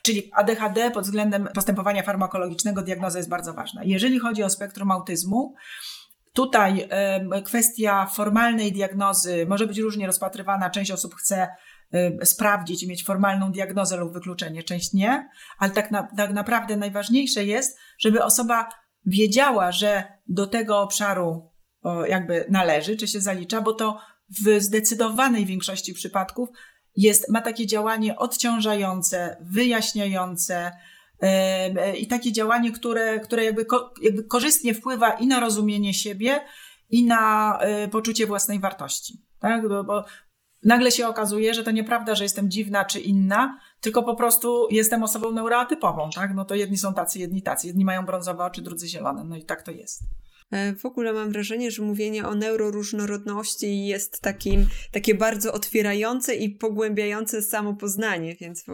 Czyli 0.04 0.32
ADHD 0.34 0.92
pod 0.92 1.04
względem 1.04 1.48
postępowania 1.54 2.04
farmakologicznego 2.04 2.82
diagnoza 2.82 3.20
jest 3.20 3.30
bardzo 3.30 3.54
ważna. 3.54 3.82
Jeżeli 3.84 4.20
chodzi 4.20 4.44
o 4.44 4.50
spektrum 4.50 4.92
autyzmu, 4.92 5.56
Tutaj 6.38 6.90
kwestia 7.46 8.06
formalnej 8.06 8.72
diagnozy 8.72 9.46
może 9.50 9.68
być 9.68 9.78
różnie 9.78 10.08
rozpatrywana. 10.08 10.70
Część 10.70 10.92
osób 10.92 11.16
chce 11.16 11.48
sprawdzić 12.24 12.84
i 12.84 12.88
mieć 12.88 13.04
formalną 13.04 13.52
diagnozę 13.52 13.98
lub 13.98 14.14
wykluczenie, 14.14 14.64
część 14.64 14.94
nie, 14.94 15.30
ale 15.60 15.72
tak, 15.72 15.92
na, 15.92 16.08
tak 16.18 16.34
naprawdę 16.34 16.78
najważniejsze 16.78 17.46
jest, 17.46 17.80
żeby 18.00 18.24
osoba 18.24 18.70
wiedziała, 19.06 19.72
że 19.72 20.04
do 20.28 20.48
tego 20.48 20.82
obszaru 20.82 21.52
jakby 22.08 22.46
należy, 22.50 22.98
czy 22.98 23.08
się 23.08 23.22
zalicza, 23.22 23.62
bo 23.62 23.74
to 23.74 24.00
w 24.30 24.62
zdecydowanej 24.62 25.46
większości 25.46 25.94
przypadków 25.94 26.50
jest, 26.96 27.30
ma 27.30 27.42
takie 27.42 27.68
działanie 27.68 28.16
odciążające, 28.16 29.38
wyjaśniające, 29.42 30.72
i 31.98 32.08
takie 32.08 32.32
działanie, 32.32 32.72
które, 32.72 33.20
które 33.20 33.44
jakby, 33.44 33.66
ko, 33.66 33.94
jakby 34.02 34.24
korzystnie 34.24 34.74
wpływa 34.74 35.12
i 35.12 35.28
na 35.28 35.40
rozumienie 35.40 35.94
siebie, 35.94 36.40
i 36.90 37.06
na 37.06 37.58
e, 37.60 37.88
poczucie 37.88 38.28
własnej 38.28 38.60
wartości. 38.60 39.22
Tak? 39.40 39.70
Bo, 39.70 39.84
bo 39.84 40.06
nagle 40.64 40.92
się 40.92 41.08
okazuje, 41.08 41.54
że 41.54 41.64
to 41.64 41.72
nieprawda, 41.72 42.16
że 42.16 42.24
jestem 42.24 42.52
dziwna 42.52 42.86
czy 42.86 43.00
inna, 43.00 43.60
tylko 43.82 44.04
po 44.04 44.16
prostu 44.16 44.68
jestem 44.72 45.04
osobą 45.04 45.32
neuroatypową. 45.32 46.10
Tak? 46.16 46.34
No 46.36 46.46
to 46.46 46.56
jedni 46.56 46.78
są 46.78 46.94
tacy, 46.94 47.20
jedni 47.20 47.42
tacy. 47.42 47.68
Jedni 47.68 47.86
mają 47.86 48.06
brązowe 48.06 48.44
oczy, 48.44 48.62
drudzy 48.62 48.88
zielone. 48.88 49.24
No 49.24 49.36
i 49.36 49.46
tak 49.46 49.62
to 49.62 49.72
jest. 49.72 50.02
E, 50.52 50.76
w 50.76 50.86
ogóle 50.86 51.14
mam 51.14 51.32
wrażenie, 51.32 51.72
że 51.72 51.84
mówienie 51.84 52.28
o 52.28 52.36
neuroróżnorodności 52.36 53.86
jest 53.86 54.22
takim, 54.22 54.68
takie 54.92 55.16
bardzo 55.16 55.54
otwierające 55.54 56.36
i 56.36 56.50
pogłębiające 56.50 57.42
samo 57.42 57.76
poznanie, 57.76 58.36
więc 58.36 58.66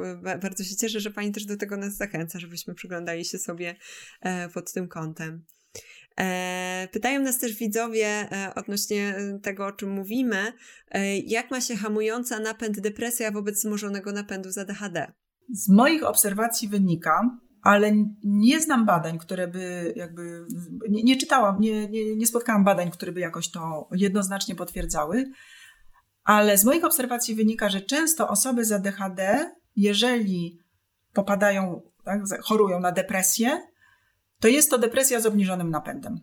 bardzo 0.41 0.63
się 0.63 0.75
cieszę, 0.75 0.99
że 0.99 1.11
Pani 1.11 1.31
też 1.31 1.45
do 1.45 1.57
tego 1.57 1.77
nas 1.77 1.95
zachęca, 1.95 2.39
żebyśmy 2.39 2.75
przyglądali 2.75 3.25
się 3.25 3.37
sobie 3.37 3.75
e, 4.21 4.49
pod 4.49 4.73
tym 4.73 4.87
kątem. 4.87 5.45
E, 6.19 6.87
pytają 6.91 7.21
nas 7.21 7.39
też 7.39 7.53
widzowie 7.53 8.29
odnośnie 8.55 9.15
tego, 9.43 9.65
o 9.65 9.71
czym 9.71 9.91
mówimy, 9.91 10.53
jak 11.25 11.51
ma 11.51 11.61
się 11.61 11.75
hamująca 11.75 12.39
napęd 12.39 12.79
depresja 12.79 13.31
wobec 13.31 13.55
wzmożonego 13.55 14.11
napędu 14.11 14.51
z 14.51 14.57
ADHD? 14.57 15.11
Z 15.53 15.69
moich 15.69 16.03
obserwacji 16.03 16.67
wynika, 16.67 17.39
ale 17.63 17.91
nie 18.23 18.61
znam 18.61 18.85
badań, 18.85 19.17
które 19.17 19.47
by 19.47 19.93
jakby, 19.95 20.45
nie, 20.89 21.03
nie 21.03 21.17
czytałam, 21.17 21.59
nie, 21.59 21.89
nie, 21.89 22.15
nie 22.15 22.27
spotkałam 22.27 22.63
badań, 22.63 22.91
które 22.91 23.11
by 23.11 23.19
jakoś 23.19 23.51
to 23.51 23.87
jednoznacznie 23.91 24.55
potwierdzały, 24.55 25.31
ale 26.23 26.57
z 26.57 26.65
moich 26.65 26.83
obserwacji 26.83 27.35
wynika, 27.35 27.69
że 27.69 27.81
często 27.81 28.29
osoby 28.29 28.65
z 28.65 28.71
ADHD, 28.71 29.51
jeżeli 29.75 30.59
popadają, 31.13 31.81
tak, 32.03 32.21
chorują 32.41 32.79
na 32.79 32.91
depresję, 32.91 33.61
to 34.39 34.47
jest 34.47 34.69
to 34.69 34.77
depresja 34.77 35.19
z 35.19 35.25
obniżonym 35.25 35.69
napędem. 35.69 36.19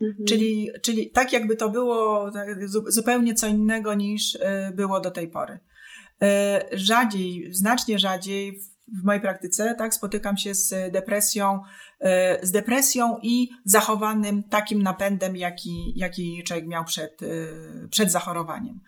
Mhm. 0.00 0.26
Czyli, 0.26 0.70
czyli 0.82 1.10
tak, 1.10 1.32
jakby 1.32 1.56
to 1.56 1.68
było 1.70 2.30
tak, 2.30 2.68
zupełnie 2.68 3.34
co 3.34 3.46
innego 3.46 3.94
niż 3.94 4.34
y, 4.34 4.40
było 4.74 5.00
do 5.00 5.10
tej 5.10 5.28
pory. 5.28 5.58
Y, 6.22 6.26
rzadziej, 6.72 7.48
znacznie 7.50 7.98
rzadziej 7.98 8.60
w 9.00 9.04
mojej 9.04 9.22
praktyce, 9.22 9.74
tak, 9.78 9.94
spotykam 9.94 10.36
się 10.36 10.54
z 10.54 10.92
depresją, 10.92 11.60
e, 12.00 12.46
z 12.46 12.50
depresją 12.50 13.18
i 13.22 13.50
zachowanym 13.64 14.42
takim 14.42 14.82
napędem, 14.82 15.36
jaki, 15.36 15.92
jaki 15.96 16.42
człowiek 16.46 16.66
miał 16.66 16.84
przed, 16.84 17.22
e, 17.22 17.26
przed 17.88 18.12
zachorowaniem. 18.12 18.80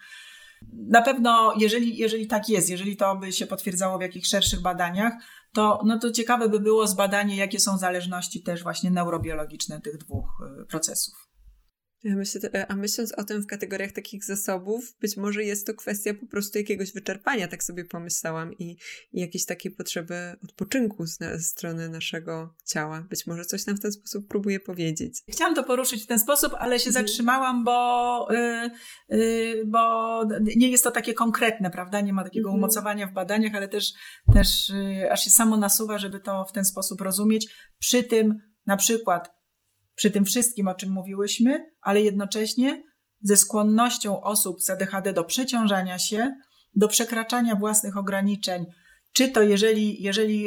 Na 0.72 1.02
pewno, 1.02 1.54
jeżeli, 1.58 1.96
jeżeli 1.96 2.26
tak 2.26 2.48
jest, 2.48 2.70
jeżeli 2.70 2.96
to 2.96 3.16
by 3.16 3.32
się 3.32 3.46
potwierdzało 3.46 3.98
w 3.98 4.02
jakichś 4.02 4.28
szerszych 4.28 4.60
badaniach, 4.60 5.12
to, 5.52 5.82
no 5.84 5.98
to 5.98 6.10
ciekawe 6.10 6.48
by 6.48 6.60
było 6.60 6.86
zbadanie, 6.86 7.36
jakie 7.36 7.60
są 7.60 7.78
zależności 7.78 8.42
też 8.42 8.62
właśnie 8.62 8.90
neurobiologiczne 8.90 9.80
tych 9.80 9.98
dwóch 9.98 10.42
e, 10.60 10.64
procesów. 10.64 11.29
A 12.68 12.76
myśląc 12.76 13.12
o 13.12 13.24
tym 13.24 13.42
w 13.42 13.46
kategoriach 13.46 13.92
takich 13.92 14.24
zasobów, 14.24 14.94
być 15.00 15.16
może 15.16 15.44
jest 15.44 15.66
to 15.66 15.74
kwestia 15.74 16.14
po 16.14 16.26
prostu 16.26 16.58
jakiegoś 16.58 16.92
wyczerpania, 16.92 17.48
tak 17.48 17.64
sobie 17.64 17.84
pomyślałam, 17.84 18.52
i, 18.52 18.76
i 19.12 19.20
jakiejś 19.20 19.46
takiej 19.46 19.72
potrzeby 19.72 20.36
odpoczynku 20.44 21.06
z, 21.06 21.18
ze 21.18 21.40
strony 21.40 21.88
naszego 21.88 22.54
ciała. 22.64 23.06
Być 23.10 23.26
może 23.26 23.44
coś 23.44 23.66
nam 23.66 23.76
w 23.76 23.80
ten 23.80 23.92
sposób 23.92 24.28
próbuje 24.28 24.60
powiedzieć. 24.60 25.22
Chciałam 25.28 25.54
to 25.54 25.64
poruszyć 25.64 26.02
w 26.02 26.06
ten 26.06 26.18
sposób, 26.18 26.54
ale 26.58 26.78
się 26.78 26.88
mhm. 26.88 27.06
zatrzymałam, 27.06 27.64
bo, 27.64 28.28
yy, 28.30 28.70
yy, 29.18 29.64
bo 29.66 30.24
nie 30.56 30.68
jest 30.68 30.84
to 30.84 30.90
takie 30.90 31.14
konkretne, 31.14 31.70
prawda? 31.70 32.00
Nie 32.00 32.12
ma 32.12 32.24
takiego 32.24 32.48
mhm. 32.48 32.58
umocowania 32.58 33.06
w 33.06 33.12
badaniach, 33.12 33.54
ale 33.54 33.68
też, 33.68 33.92
też 34.34 34.68
yy, 34.68 35.12
aż 35.12 35.24
się 35.24 35.30
samo 35.30 35.56
nasuwa, 35.56 35.98
żeby 35.98 36.20
to 36.20 36.44
w 36.44 36.52
ten 36.52 36.64
sposób 36.64 37.00
rozumieć. 37.00 37.54
Przy 37.78 38.04
tym 38.04 38.38
na 38.66 38.76
przykład 38.76 39.39
przy 40.00 40.10
tym 40.10 40.24
wszystkim, 40.24 40.68
o 40.68 40.74
czym 40.74 40.90
mówiłyśmy, 40.90 41.70
ale 41.80 42.00
jednocześnie 42.00 42.82
ze 43.22 43.36
skłonnością 43.36 44.22
osób 44.22 44.62
z 44.62 44.70
ADHD 44.70 45.12
do 45.12 45.24
przeciążania 45.24 45.98
się, 45.98 46.34
do 46.74 46.88
przekraczania 46.88 47.54
własnych 47.54 47.96
ograniczeń, 47.96 48.66
czy 49.12 49.28
to 49.28 49.42
jeżeli, 49.42 50.02
jeżeli 50.02 50.46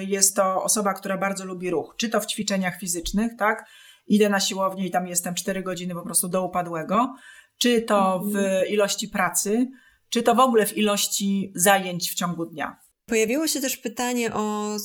jest 0.00 0.36
to 0.36 0.62
osoba, 0.62 0.94
która 0.94 1.18
bardzo 1.18 1.44
lubi 1.44 1.70
ruch, 1.70 1.94
czy 1.98 2.08
to 2.08 2.20
w 2.20 2.26
ćwiczeniach 2.26 2.78
fizycznych, 2.78 3.32
tak? 3.38 3.64
Idę 4.06 4.28
na 4.28 4.40
siłownię 4.40 4.86
i 4.86 4.90
tam 4.90 5.06
jestem 5.06 5.34
4 5.34 5.62
godziny 5.62 5.94
po 5.94 6.02
prostu 6.02 6.28
do 6.28 6.44
upadłego, 6.46 7.14
czy 7.58 7.82
to 7.82 8.18
w 8.18 8.36
mhm. 8.36 8.68
ilości 8.68 9.08
pracy, 9.08 9.66
czy 10.08 10.22
to 10.22 10.34
w 10.34 10.40
ogóle 10.40 10.66
w 10.66 10.76
ilości 10.76 11.52
zajęć 11.54 12.10
w 12.10 12.14
ciągu 12.14 12.46
dnia. 12.46 12.76
Pojawiło 13.06 13.46
się 13.46 13.60
też 13.60 13.76
pytanie 13.76 14.34
o 14.34 14.76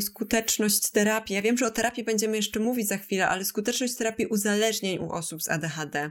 skuteczność 0.00 0.90
terapii. 0.90 1.34
Ja 1.36 1.42
wiem, 1.42 1.58
że 1.58 1.66
o 1.66 1.70
terapii 1.70 2.04
będziemy 2.04 2.36
jeszcze 2.36 2.60
mówić 2.60 2.88
za 2.88 2.96
chwilę, 2.96 3.28
ale 3.28 3.44
skuteczność 3.44 3.94
terapii 3.94 4.26
uzależnień 4.26 4.98
u 4.98 5.10
osób 5.12 5.42
z 5.42 5.48
ADHD. 5.48 6.10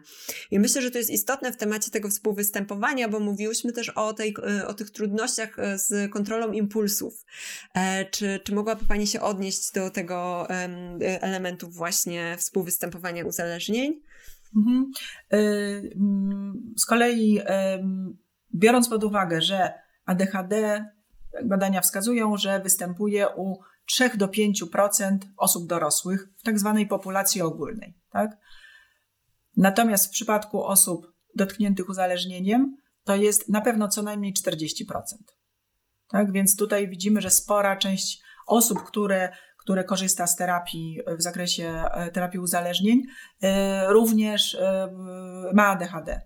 I 0.52 0.60
myślę, 0.60 0.82
że 0.82 0.92
to 0.92 0.98
jest 0.98 1.10
istotne 1.10 1.52
w 1.52 1.58
temacie 1.58 1.92
tego 1.92 2.10
współwystępowania, 2.10 3.10
bo 3.10 3.20
mówiłyśmy 3.20 3.72
też 3.72 3.90
o, 3.90 4.14
tej, 4.14 4.36
o 4.68 4.74
tych 4.74 4.90
trudnościach 4.90 5.60
e, 5.60 5.78
z 5.78 6.12
kontrolą 6.12 6.52
impulsów. 6.52 7.26
E, 7.74 8.06
czy, 8.06 8.40
czy 8.44 8.56
mogłaby 8.56 8.86
Pani 8.86 9.08
się 9.08 9.22
odnieść 9.22 9.72
do 9.72 9.90
tego 9.90 10.48
elementu 11.00 11.70
właśnie 11.70 12.36
współwystępowania 12.40 13.26
uzależnień? 13.26 14.02
Mhm. 14.58 14.92
E, 15.32 15.38
z 16.78 16.86
kolei, 16.86 17.42
biorąc 18.56 18.90
pod 18.90 19.04
uwagę, 19.04 19.42
że 19.42 19.74
ADHD 20.06 20.86
badania 21.44 21.82
wskazują, 21.82 22.38
że 22.38 22.60
występuje 22.60 23.28
u 23.36 23.60
3 23.86 24.18
do 24.18 24.28
5% 24.28 25.18
osób 25.38 25.68
dorosłych 25.68 26.28
w 26.38 26.44
tak 26.44 26.60
zwanej 26.60 26.88
populacji 26.88 27.42
ogólnej. 27.42 27.98
Tak? 28.12 28.38
Natomiast 29.58 30.08
w 30.08 30.10
przypadku 30.10 30.64
osób 30.64 31.14
dotkniętych 31.36 31.90
uzależnieniem 31.90 32.78
to 33.04 33.16
jest 33.16 33.50
na 33.50 33.62
pewno 33.62 33.88
co 33.88 34.04
najmniej 34.04 34.34
40%. 34.34 35.02
Tak? 36.10 36.32
Więc 36.32 36.56
tutaj 36.56 36.90
widzimy, 36.90 37.22
że 37.22 37.30
spora 37.30 37.78
część 37.78 38.22
osób, 38.48 38.84
które, 38.84 39.30
które 39.58 39.84
korzysta 39.84 40.28
z 40.28 40.36
terapii 40.36 41.00
w 41.18 41.22
zakresie 41.22 41.84
e, 41.92 42.12
terapii 42.12 42.40
uzależnień, 42.40 43.04
e, 43.42 43.94
również 43.94 44.56
e, 44.56 44.90
ma 45.54 45.68
ADHD. 45.68 46.22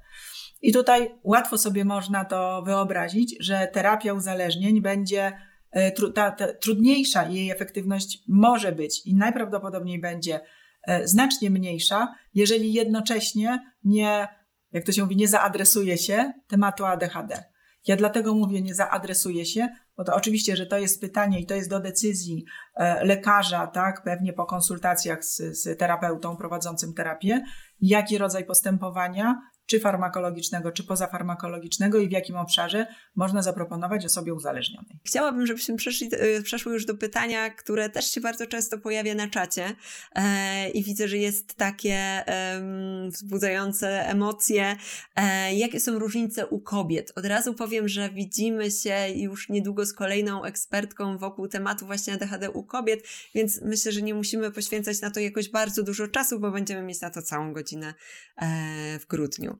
I 0.61 0.73
tutaj 0.73 1.15
łatwo 1.23 1.57
sobie 1.57 1.85
można 1.85 2.25
to 2.25 2.61
wyobrazić, 2.65 3.35
że 3.39 3.67
terapia 3.73 4.13
uzależnień 4.13 4.81
będzie 4.81 5.31
e, 5.71 5.91
ta, 5.91 6.31
ta, 6.31 6.53
trudniejsza 6.53 7.23
i 7.23 7.35
jej 7.35 7.51
efektywność 7.51 8.23
może 8.27 8.71
być 8.71 9.05
i 9.05 9.15
najprawdopodobniej 9.15 10.01
będzie 10.01 10.39
e, 10.87 11.07
znacznie 11.07 11.49
mniejsza, 11.49 12.15
jeżeli 12.33 12.73
jednocześnie 12.73 13.59
nie, 13.83 14.27
jak 14.71 14.85
to 14.85 14.91
się 14.91 15.01
mówi, 15.01 15.15
nie 15.15 15.27
zaadresuje 15.27 15.97
się 15.97 16.33
tematu 16.47 16.85
ADHD. 16.85 17.43
Ja 17.87 17.95
dlatego 17.95 18.35
mówię, 18.35 18.61
nie 18.61 18.75
zaadresuje 18.75 19.45
się, 19.45 19.69
bo 19.97 20.03
to 20.03 20.15
oczywiście, 20.15 20.55
że 20.55 20.65
to 20.65 20.77
jest 20.77 21.01
pytanie 21.01 21.39
i 21.39 21.45
to 21.45 21.55
jest 21.55 21.69
do 21.69 21.79
decyzji 21.79 22.45
e, 22.75 23.05
lekarza, 23.05 23.67
tak, 23.67 24.03
pewnie 24.03 24.33
po 24.33 24.45
konsultacjach 24.45 25.25
z, 25.25 25.37
z 25.37 25.79
terapeutą 25.79 26.37
prowadzącym 26.37 26.93
terapię, 26.93 27.43
jaki 27.81 28.17
rodzaj 28.17 28.45
postępowania 28.45 29.41
czy 29.69 29.79
farmakologicznego, 29.79 30.71
czy 30.71 30.83
pozafarmakologicznego 30.83 31.99
i 31.99 32.07
w 32.07 32.11
jakim 32.11 32.35
obszarze 32.35 32.87
można 33.15 33.41
zaproponować 33.41 34.05
osobie 34.05 34.33
uzależnionej. 34.33 34.99
Chciałabym, 35.05 35.47
żebyśmy 35.47 35.75
przeszli, 35.75 36.09
e, 36.11 36.41
przeszły 36.41 36.73
już 36.73 36.85
do 36.85 36.95
pytania, 36.95 37.49
które 37.49 37.89
też 37.89 38.11
się 38.11 38.21
bardzo 38.21 38.47
często 38.47 38.77
pojawia 38.77 39.15
na 39.15 39.27
czacie 39.27 39.75
e, 40.15 40.69
i 40.69 40.83
widzę, 40.83 41.07
że 41.07 41.17
jest 41.17 41.55
takie 41.55 41.93
e, 41.93 42.61
wzbudzające 43.07 44.07
emocje. 44.07 44.75
E, 45.15 45.55
jakie 45.55 45.79
są 45.79 45.99
różnice 45.99 46.47
u 46.47 46.59
kobiet? 46.59 47.11
Od 47.15 47.25
razu 47.25 47.53
powiem, 47.53 47.87
że 47.87 48.09
widzimy 48.09 48.71
się 48.71 48.95
już 49.15 49.49
niedługo 49.49 49.85
z 49.85 49.93
kolejną 49.93 50.43
ekspertką 50.43 51.17
wokół 51.17 51.47
tematu 51.47 51.85
właśnie 51.85 52.13
ADHD 52.13 52.51
u 52.51 52.63
kobiet, 52.63 53.03
więc 53.35 53.61
myślę, 53.61 53.91
że 53.91 54.01
nie 54.01 54.13
musimy 54.13 54.51
poświęcać 54.51 55.01
na 55.01 55.11
to 55.11 55.19
jakoś 55.19 55.49
bardzo 55.49 55.83
dużo 55.83 56.07
czasu, 56.07 56.39
bo 56.39 56.51
będziemy 56.51 56.83
mieć 56.83 57.01
na 57.01 57.09
to 57.09 57.21
całą 57.21 57.53
godzinę 57.53 57.93
e, 58.37 58.99
w 58.99 59.07
grudniu. 59.07 59.58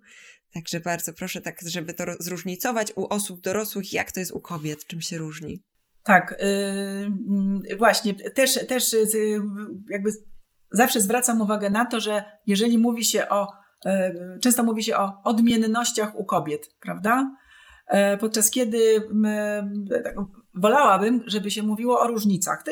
Także 0.54 0.80
bardzo 0.80 1.14
proszę, 1.14 1.42
tak, 1.42 1.60
żeby 1.66 1.94
to 1.94 2.04
zróżnicować 2.20 2.94
u 2.96 3.08
osób 3.08 3.42
dorosłych, 3.42 3.94
jak 3.94 4.12
to 4.12 4.20
jest 4.20 4.32
u 4.32 4.40
kobiet, 4.40 4.86
czym 4.86 5.02
się 5.02 5.18
różni. 5.18 5.64
Tak, 6.04 6.36
yy, 7.68 7.78
właśnie, 7.78 8.14
też, 8.14 8.68
też 8.68 8.94
yy, 8.94 9.42
jakby 9.90 10.10
zawsze 10.72 11.02
zwracam 11.02 11.42
uwagę 11.42 11.70
na 11.70 11.86
to, 11.86 12.00
że 12.00 12.24
jeżeli 12.48 12.78
mówi 12.78 13.06
się 13.06 13.30
o, 13.30 13.48
yy, 13.86 14.40
często 14.42 14.64
mówi 14.64 14.84
się 14.84 14.98
o 14.98 15.22
odmiennościach 15.24 16.16
u 16.16 16.26
kobiet, 16.26 16.70
prawda? 16.82 17.32
E, 17.90 18.18
podczas 18.18 18.52
kiedy 18.52 19.10
tak, 20.04 20.16
wolałabym, 20.54 21.24
żeby 21.28 21.52
się 21.52 21.64
mówiło 21.64 22.00
o 22.00 22.08
różnicach. 22.08 22.64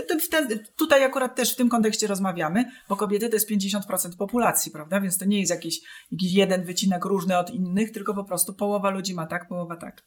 tutaj 0.75 1.03
akurat 1.03 1.35
też 1.35 1.53
w 1.53 1.55
tym 1.55 1.69
kontekście 1.69 2.07
rozmawiamy, 2.07 2.65
bo 2.89 2.95
kobiety 2.95 3.29
to 3.29 3.35
jest 3.35 3.49
50% 3.49 4.17
populacji, 4.17 4.71
prawda? 4.71 5.01
Więc 5.01 5.17
to 5.17 5.25
nie 5.25 5.39
jest 5.39 5.51
jakiś, 5.51 5.79
jakiś 6.11 6.33
jeden 6.33 6.63
wycinek 6.63 7.05
różny 7.05 7.37
od 7.37 7.49
innych, 7.49 7.91
tylko 7.91 8.13
po 8.13 8.23
prostu 8.23 8.53
połowa 8.53 8.89
ludzi 8.89 9.13
ma 9.13 9.27
tak, 9.27 9.47
połowa 9.47 9.75
tak. 9.75 10.03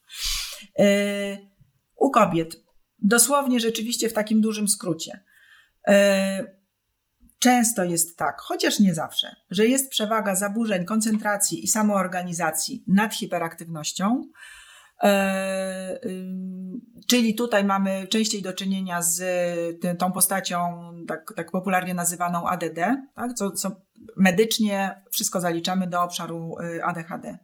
E, 0.78 0.84
u 1.96 2.10
kobiet, 2.10 2.56
dosłownie 2.98 3.60
rzeczywiście 3.60 4.08
w 4.08 4.12
takim 4.12 4.40
dużym 4.40 4.68
skrócie. 4.68 5.24
E, 5.88 6.60
często 7.38 7.84
jest 7.84 8.18
tak, 8.18 8.40
chociaż 8.40 8.80
nie 8.80 8.94
zawsze, 8.94 9.36
że 9.50 9.66
jest 9.66 9.90
przewaga 9.90 10.34
zaburzeń 10.34 10.84
koncentracji 10.84 11.64
i 11.64 11.68
samoorganizacji 11.68 12.84
nad 12.86 13.14
hiperaktywnością, 13.14 14.22
E, 14.22 14.59
czyli 17.06 17.34
tutaj 17.34 17.64
mamy 17.64 18.06
częściej 18.06 18.42
do 18.42 18.52
czynienia 18.52 19.02
z 19.02 19.22
tą 19.98 20.12
postacią 20.12 20.90
tak, 21.08 21.32
tak 21.36 21.50
popularnie 21.50 21.94
nazywaną 21.94 22.48
ADD, 22.48 22.78
tak? 23.14 23.34
Co, 23.34 23.50
co 23.50 23.80
medycznie 24.16 25.02
wszystko 25.10 25.40
zaliczamy 25.40 25.86
do 25.86 26.02
obszaru 26.02 26.56
y, 26.60 26.84
ADHD. 26.84 27.38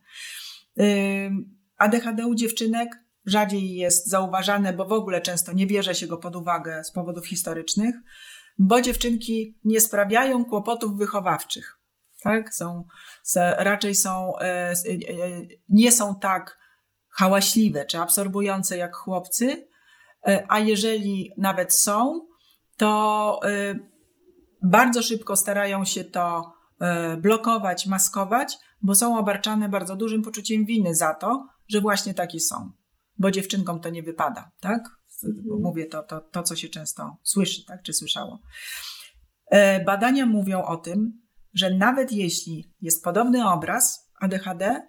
ADHD 1.78 2.26
u 2.26 2.34
dziewczynek 2.34 2.88
rzadziej 3.26 3.74
jest 3.74 4.08
zauważane, 4.08 4.72
bo 4.72 4.84
w 4.84 4.92
ogóle 4.92 5.20
często 5.20 5.52
nie 5.52 5.66
bierze 5.66 5.94
się 5.94 6.06
go 6.06 6.16
pod 6.16 6.36
uwagę 6.36 6.84
z 6.84 6.90
powodów 6.90 7.26
historycznych, 7.26 7.94
bo 8.58 8.80
dziewczynki 8.80 9.58
nie 9.64 9.80
sprawiają 9.80 10.44
kłopotów 10.44 10.96
wychowawczych. 10.98 11.78
Tak? 12.22 12.54
Są, 12.54 12.84
raczej 13.58 13.94
są, 13.94 14.38
e, 14.38 14.44
e, 14.44 14.74
nie 15.68 15.92
są 15.92 16.14
tak 16.20 16.58
hałaśliwe 17.16 17.84
czy 17.84 17.98
absorbujące 17.98 18.76
jak 18.76 18.96
chłopcy, 18.96 19.68
e, 20.26 20.46
a 20.48 20.58
jeżeli 20.58 21.32
nawet 21.38 21.74
są, 21.74 22.26
to 22.76 23.40
e, 23.44 23.78
bardzo 24.62 25.02
szybko 25.02 25.36
starają 25.36 25.84
się 25.84 26.04
to 26.04 26.52
e, 26.80 27.16
blokować, 27.16 27.86
maskować, 27.86 28.58
bo 28.82 28.94
są 28.94 29.18
obarczane 29.18 29.68
bardzo 29.68 29.96
dużym 29.96 30.22
poczuciem 30.22 30.64
winy 30.64 30.94
za 30.94 31.14
to, 31.14 31.46
że 31.68 31.80
właśnie 31.80 32.14
takie 32.14 32.40
są. 32.40 32.72
Bo 33.18 33.30
dziewczynkom 33.30 33.80
to 33.80 33.90
nie 33.90 34.02
wypada, 34.02 34.50
tak? 34.60 34.82
Mhm. 35.24 35.62
Mówię 35.62 35.86
to, 35.86 36.02
to, 36.02 36.20
to, 36.20 36.42
co 36.42 36.56
się 36.56 36.68
często 36.68 37.16
słyszy, 37.22 37.64
tak? 37.66 37.82
Czy 37.82 37.92
słyszało. 37.92 38.40
Badania 39.86 40.26
mówią 40.26 40.64
o 40.64 40.76
tym, 40.76 41.22
że 41.54 41.70
nawet 41.70 42.12
jeśli 42.12 42.74
jest 42.80 43.04
podobny 43.04 43.48
obraz 43.48 44.10
ADHD, 44.20 44.82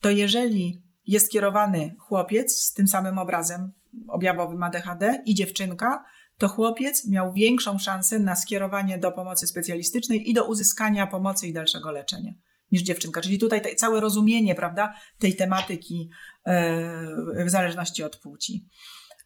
to 0.00 0.10
jeżeli 0.10 0.83
jest 1.06 1.30
kierowany 1.30 1.94
chłopiec 1.98 2.60
z 2.60 2.72
tym 2.72 2.88
samym 2.88 3.18
obrazem 3.18 3.72
objawowym 4.08 4.62
ADHD 4.62 5.22
i 5.26 5.34
dziewczynka, 5.34 6.04
to 6.38 6.48
chłopiec 6.48 7.08
miał 7.08 7.32
większą 7.32 7.78
szansę 7.78 8.18
na 8.18 8.36
skierowanie 8.36 8.98
do 8.98 9.12
pomocy 9.12 9.46
specjalistycznej 9.46 10.30
i 10.30 10.34
do 10.34 10.44
uzyskania 10.44 11.06
pomocy 11.06 11.48
i 11.48 11.52
dalszego 11.52 11.90
leczenia 11.90 12.32
niż 12.72 12.82
dziewczynka. 12.82 13.20
Czyli 13.20 13.38
tutaj 13.38 13.76
całe 13.76 14.00
rozumienie, 14.00 14.54
prawda, 14.54 14.94
tej 15.18 15.36
tematyki 15.36 16.10
e, 16.46 17.44
w 17.44 17.50
zależności 17.50 18.02
od 18.02 18.16
płci. 18.16 18.68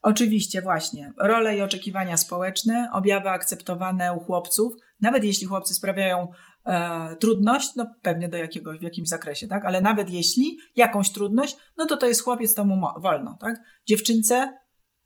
Oczywiście, 0.03 0.63
właśnie, 0.63 1.13
role 1.21 1.57
i 1.57 1.63
oczekiwania 1.63 2.17
społeczne, 2.17 2.91
objawy 2.93 3.29
akceptowane 3.29 4.15
u 4.15 4.21
chłopców, 4.21 4.73
nawet 5.01 5.25
jeśli 5.25 5.47
chłopcy 5.47 5.75
sprawiają 5.75 6.29
e, 6.69 7.17
trudność, 7.17 7.75
no 7.77 7.95
pewnie 8.03 8.29
do 8.29 8.37
jakiegoś, 8.37 8.79
w 8.79 8.83
jakimś 8.83 9.09
zakresie, 9.09 9.49
tak? 9.49 9.65
Ale 9.65 9.81
nawet 9.81 10.11
jeśli 10.11 10.59
jakąś 10.77 11.11
trudność, 11.11 11.57
no 11.77 11.87
to 11.87 11.97
to 11.97 12.07
jest 12.07 12.23
chłopiec, 12.23 12.55
to 12.55 12.65
mu 12.65 12.81
wolno, 13.01 13.37
tak? 13.41 13.61
Dziewczynce, 13.87 14.59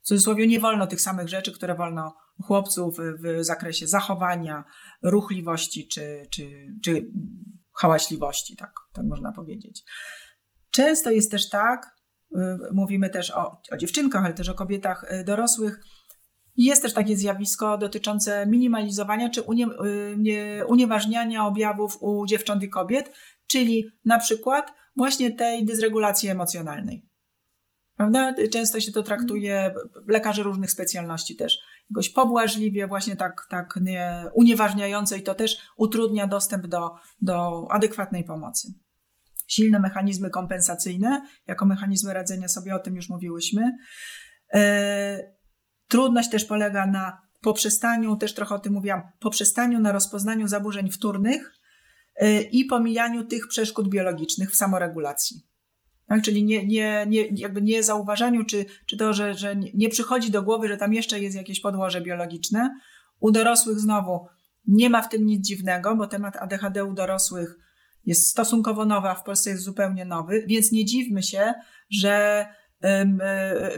w 0.03 0.07
cudzysłowie, 0.07 0.47
nie 0.47 0.61
wolno 0.61 0.87
tych 0.87 1.01
samych 1.01 1.29
rzeczy, 1.29 1.53
które 1.53 1.75
wolno 1.75 2.15
chłopców 2.43 2.97
w 2.99 3.45
zakresie 3.45 3.87
zachowania, 3.87 4.65
ruchliwości 5.03 5.89
czy, 5.89 6.27
czy, 6.31 6.67
czy 6.85 7.07
hałaśliwości, 7.77 8.57
tak, 8.57 8.73
tak 8.93 9.05
można 9.05 9.33
powiedzieć. 9.33 9.85
Często 10.71 11.11
jest 11.11 11.31
też 11.31 11.49
tak, 11.49 11.97
y, 12.37 12.39
mówimy 12.73 13.11
też 13.11 13.31
o, 13.31 13.61
o 13.71 13.77
dziewczynkach, 13.77 14.25
ale 14.25 14.35
też 14.35 14.49
o 14.49 14.55
kobietach 14.55 15.13
y, 15.13 15.25
dorosłych, 15.25 15.81
jest 16.57 16.83
też 16.83 16.93
takie 16.93 17.17
zjawisko 17.17 17.79
dotyczące 17.79 18.47
minimalizowania 18.47 19.31
czy 19.31 19.43
unie, 19.43 19.67
y, 20.27 20.67
unieważniania 20.67 21.47
objawów 21.47 21.97
u 22.01 22.27
dziewcząt 22.27 22.63
i 22.63 22.69
kobiet, 22.69 23.13
czyli 23.47 23.85
na 24.05 24.19
przykład 24.19 24.73
właśnie 24.97 25.31
tej 25.31 25.65
dysregulacji 25.65 26.29
emocjonalnej. 26.29 27.13
Prawda? 27.97 28.35
Często 28.53 28.81
się 28.81 28.93
to 28.93 29.03
traktuje, 29.03 29.75
lekarze 30.09 30.43
różnych 30.43 30.71
specjalności 30.71 31.37
też, 31.37 31.59
jakoś 31.91 32.09
pobłażliwie, 32.11 32.87
właśnie 32.87 33.17
tak, 33.17 33.47
tak 33.51 33.79
nie, 33.83 34.25
unieważniająco 34.35 35.17
i 35.17 35.23
to 35.23 35.35
też 35.35 35.57
utrudnia 35.77 36.27
dostęp 36.27 36.67
do, 36.67 36.91
do 37.21 37.67
adekwatnej 37.71 38.25
pomocy. 38.25 38.69
silne 39.49 39.81
mechanizmy 39.81 40.31
kompensacyjne, 40.31 41.27
jako 41.47 41.67
mechanizmy 41.67 42.15
radzenia 42.15 42.49
sobie, 42.49 42.75
o 42.75 42.79
tym 42.79 42.97
już 42.97 43.09
mówiłyśmy. 43.09 43.77
E, 44.55 45.42
trudność 45.93 46.31
też 46.31 46.45
polega 46.45 46.87
na 46.87 47.23
poprzestaniu, 47.41 48.17
też 48.17 48.35
trochę 48.35 48.55
o 48.55 48.59
tym 48.59 48.73
mówiłam, 48.73 49.03
poprzestaniu 49.21 49.81
na 49.81 49.93
rozpoznaniu 49.93 50.49
zaburzeń 50.49 50.91
wtórnych 50.91 51.53
e, 52.17 52.43
i 52.43 52.65
pomijaniu 52.65 53.25
tych 53.25 53.49
przeszkód 53.49 53.89
biologicznych 53.89 54.51
w 54.51 54.57
samoregulacji. 54.57 55.43
Tak? 56.07 56.23
Czyli 56.23 56.45
nie, 56.45 56.67
nie, 56.67 57.07
nie, 57.09 57.29
jakby 57.33 57.63
nie 57.63 57.83
zauważaniu, 57.83 58.45
czy, 58.45 58.65
czy 58.87 58.97
to, 58.97 59.13
że, 59.13 59.35
że 59.35 59.57
nie 59.57 59.89
przychodzi 59.89 60.31
do 60.31 60.43
głowy, 60.43 60.69
że 60.69 60.77
tam 60.77 60.95
jeszcze 60.95 61.21
jest 61.21 61.37
jakieś 61.37 61.61
podłoże 61.61 62.01
biologiczne. 62.01 62.81
U 63.21 63.31
dorosłych 63.31 63.81
znowu 63.81 64.27
nie 64.67 64.91
ma 64.91 65.03
w 65.03 65.09
tym 65.09 65.27
nic 65.27 65.47
dziwnego, 65.47 65.97
bo 65.97 66.07
temat 66.07 66.37
ADHD 66.37 66.85
u 66.85 66.93
dorosłych 66.93 67.59
jest 68.07 68.29
stosunkowo 68.29 68.85
nowy, 68.85 69.09
a 69.09 69.15
w 69.15 69.25
Polsce 69.25 69.51
jest 69.51 69.63
zupełnie 69.63 70.05
nowy, 70.05 70.45
więc 70.47 70.73
nie 70.73 70.85
dziwmy 70.85 71.23
się, 71.23 71.55
że 71.91 72.47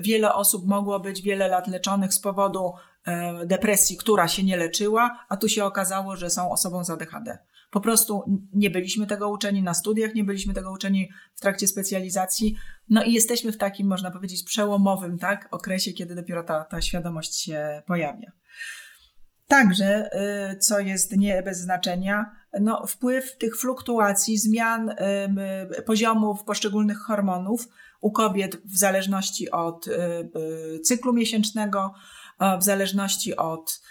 wiele 0.01 0.35
osób 0.35 0.67
mogło 0.67 1.01
być 1.01 1.23
wiele 1.23 1.49
lat 1.49 1.69
leczonych 1.69 2.15
z 2.15 2.21
powodu 2.21 2.73
e, 3.05 3.47
depresji, 3.47 3.97
która 3.97 4.29
się 4.29 4.43
nie 4.43 4.57
leczyła, 4.57 5.25
a 5.29 5.37
tu 5.37 5.49
się 5.49 5.65
okazało, 5.65 6.17
że 6.17 6.31
są 6.31 6.51
osobą 6.51 6.85
z 6.85 6.91
ADHD. 6.91 7.39
Po 7.71 7.81
prostu 7.81 8.25
nie 8.53 8.71
byliśmy 8.71 9.07
tego 9.07 9.31
uczeni 9.31 9.63
na 9.63 9.75
studiach, 9.75 10.15
nie 10.15 10.25
byliśmy 10.25 10.55
tego 10.55 10.73
uczeni 10.73 11.11
w 11.35 11.41
trakcie 11.41 11.67
specjalizacji. 11.67 12.57
No 12.89 13.03
i 13.03 13.13
jesteśmy 13.13 13.53
w 13.53 13.57
takim, 13.57 13.87
można 13.87 14.11
powiedzieć, 14.11 14.43
przełomowym 14.43 15.19
tak, 15.19 15.49
okresie, 15.51 15.93
kiedy 15.93 16.15
dopiero 16.15 16.43
ta, 16.43 16.65
ta 16.65 16.81
świadomość 16.81 17.41
się 17.41 17.83
pojawia. 17.87 18.33
Także, 19.49 20.11
y, 20.53 20.59
co 20.59 20.81
jest 20.81 21.17
nie 21.17 21.43
bez 21.43 21.59
znaczenia, 21.59 22.31
no, 22.61 22.87
wpływ 22.87 23.37
tych 23.39 23.61
fluktuacji, 23.61 24.39
zmian 24.39 24.95
poziomów 25.87 26.45
poszczególnych 26.45 26.99
hormonów 26.99 27.69
u 28.01 28.13
kobiet 28.13 28.57
w 28.65 28.79
zależności 28.79 29.51
od 29.51 29.87
y, 29.87 29.93
y, 30.77 30.81
cyklu 30.81 31.13
miesięcznego, 31.13 31.95
w 32.61 32.65
zależności 32.65 33.37
od 33.37 33.83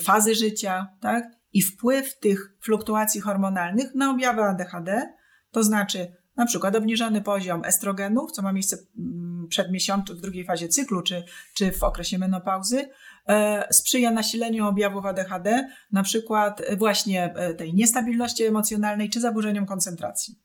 fazy 0.00 0.34
życia, 0.34 0.88
tak? 1.00 1.24
I 1.52 1.62
wpływ 1.62 2.18
tych 2.18 2.56
fluktuacji 2.60 3.20
hormonalnych 3.20 3.94
na 3.94 4.10
objawy 4.10 4.42
ADHD, 4.42 5.14
to 5.50 5.62
znaczy 5.62 6.12
na 6.36 6.46
przykład 6.46 6.76
obniżony 6.76 7.22
poziom 7.22 7.64
estrogenów, 7.64 8.32
co 8.32 8.42
ma 8.42 8.52
miejsce 8.52 8.76
mm, 8.98 9.46
przed 9.48 9.72
miesiącem, 9.72 10.16
w 10.16 10.20
drugiej 10.20 10.44
fazie 10.44 10.68
cyklu, 10.68 11.02
czy, 11.02 11.24
czy 11.54 11.72
w 11.72 11.82
okresie 11.82 12.18
menopauzy, 12.18 12.88
e, 13.28 13.66
sprzyja 13.70 14.10
nasileniu 14.10 14.66
objawów 14.66 15.06
ADHD, 15.06 15.68
na 15.92 16.02
przykład 16.02 16.62
właśnie 16.78 17.34
e, 17.34 17.54
tej 17.54 17.74
niestabilności 17.74 18.44
emocjonalnej 18.44 19.10
czy 19.10 19.20
zaburzeniom 19.20 19.66
koncentracji. 19.66 20.38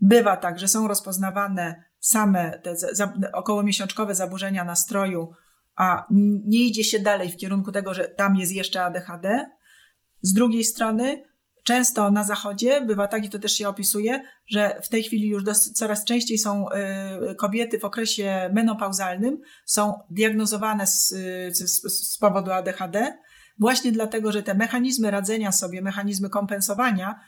Bywa 0.00 0.36
tak, 0.36 0.58
że 0.58 0.68
są 0.68 0.88
rozpoznawane 0.88 1.84
same 2.00 2.58
te 2.58 2.76
za, 2.76 3.12
okołomiesiączkowe 3.32 4.14
zaburzenia 4.14 4.64
nastroju, 4.64 5.32
a 5.76 6.06
nie 6.44 6.58
idzie 6.58 6.84
się 6.84 6.98
dalej 6.98 7.32
w 7.32 7.36
kierunku 7.36 7.72
tego, 7.72 7.94
że 7.94 8.04
tam 8.04 8.36
jest 8.36 8.52
jeszcze 8.52 8.84
ADHD. 8.84 9.50
Z 10.22 10.32
drugiej 10.32 10.64
strony 10.64 11.22
Często 11.66 12.10
na 12.10 12.24
zachodzie 12.24 12.80
bywa 12.80 13.08
tak, 13.08 13.24
i 13.24 13.30
to 13.30 13.38
też 13.38 13.52
się 13.52 13.68
opisuje, 13.68 14.22
że 14.46 14.80
w 14.82 14.88
tej 14.88 15.02
chwili 15.02 15.28
już 15.28 15.44
dosyć, 15.44 15.72
coraz 15.72 16.04
częściej 16.04 16.38
są 16.38 16.66
y, 16.70 17.34
kobiety 17.34 17.78
w 17.78 17.84
okresie 17.84 18.50
menopauzalnym, 18.52 19.40
są 19.64 20.00
diagnozowane 20.10 20.86
z, 20.86 21.08
z, 21.58 21.82
z 22.14 22.18
powodu 22.18 22.52
ADHD, 22.52 23.18
właśnie 23.58 23.92
dlatego, 23.92 24.32
że 24.32 24.42
te 24.42 24.54
mechanizmy 24.54 25.10
radzenia 25.10 25.52
sobie, 25.52 25.82
mechanizmy 25.82 26.30
kompensowania 26.30 27.20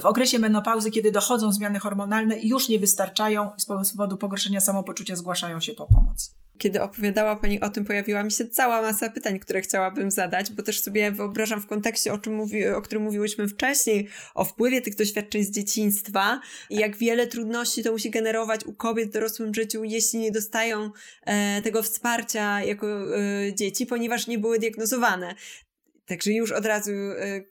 w 0.00 0.06
okresie 0.06 0.38
menopauzy, 0.38 0.90
kiedy 0.90 1.12
dochodzą 1.12 1.52
zmiany 1.52 1.78
hormonalne, 1.78 2.40
już 2.40 2.68
nie 2.68 2.78
wystarczają, 2.78 3.50
z 3.58 3.66
powodu 3.66 4.16
pogorszenia 4.16 4.60
samopoczucia 4.60 5.16
zgłaszają 5.16 5.60
się 5.60 5.72
po 5.72 5.86
pomoc. 5.86 6.34
Kiedy 6.58 6.82
opowiadała 6.82 7.36
Pani 7.36 7.60
o 7.60 7.70
tym, 7.70 7.84
pojawiła 7.84 8.22
mi 8.22 8.32
się 8.32 8.48
cała 8.48 8.82
masa 8.82 9.10
pytań, 9.10 9.38
które 9.38 9.60
chciałabym 9.60 10.10
zadać, 10.10 10.52
bo 10.52 10.62
też 10.62 10.80
sobie 10.80 11.12
wyobrażam 11.12 11.60
w 11.60 11.66
kontekście, 11.66 12.12
o, 12.12 12.18
czym 12.18 12.34
mówi, 12.34 12.66
o 12.66 12.82
którym 12.82 13.02
mówiłyśmy 13.02 13.48
wcześniej, 13.48 14.08
o 14.34 14.44
wpływie 14.44 14.80
tych 14.80 14.94
doświadczeń 14.96 15.44
z 15.44 15.50
dzieciństwa 15.50 16.40
i 16.70 16.76
jak 16.76 16.96
wiele 16.96 17.26
trudności 17.26 17.82
to 17.82 17.92
musi 17.92 18.10
generować 18.10 18.64
u 18.64 18.72
kobiet 18.72 19.08
w 19.08 19.12
dorosłym 19.12 19.54
życiu, 19.54 19.84
jeśli 19.84 20.18
nie 20.18 20.32
dostają 20.32 20.90
e, 21.22 21.62
tego 21.62 21.82
wsparcia 21.82 22.64
jako 22.64 22.86
e, 22.86 23.54
dzieci, 23.54 23.86
ponieważ 23.86 24.26
nie 24.26 24.38
były 24.38 24.58
diagnozowane. 24.58 25.34
Także 26.06 26.32
już 26.32 26.52
od 26.52 26.66
razu 26.66 26.90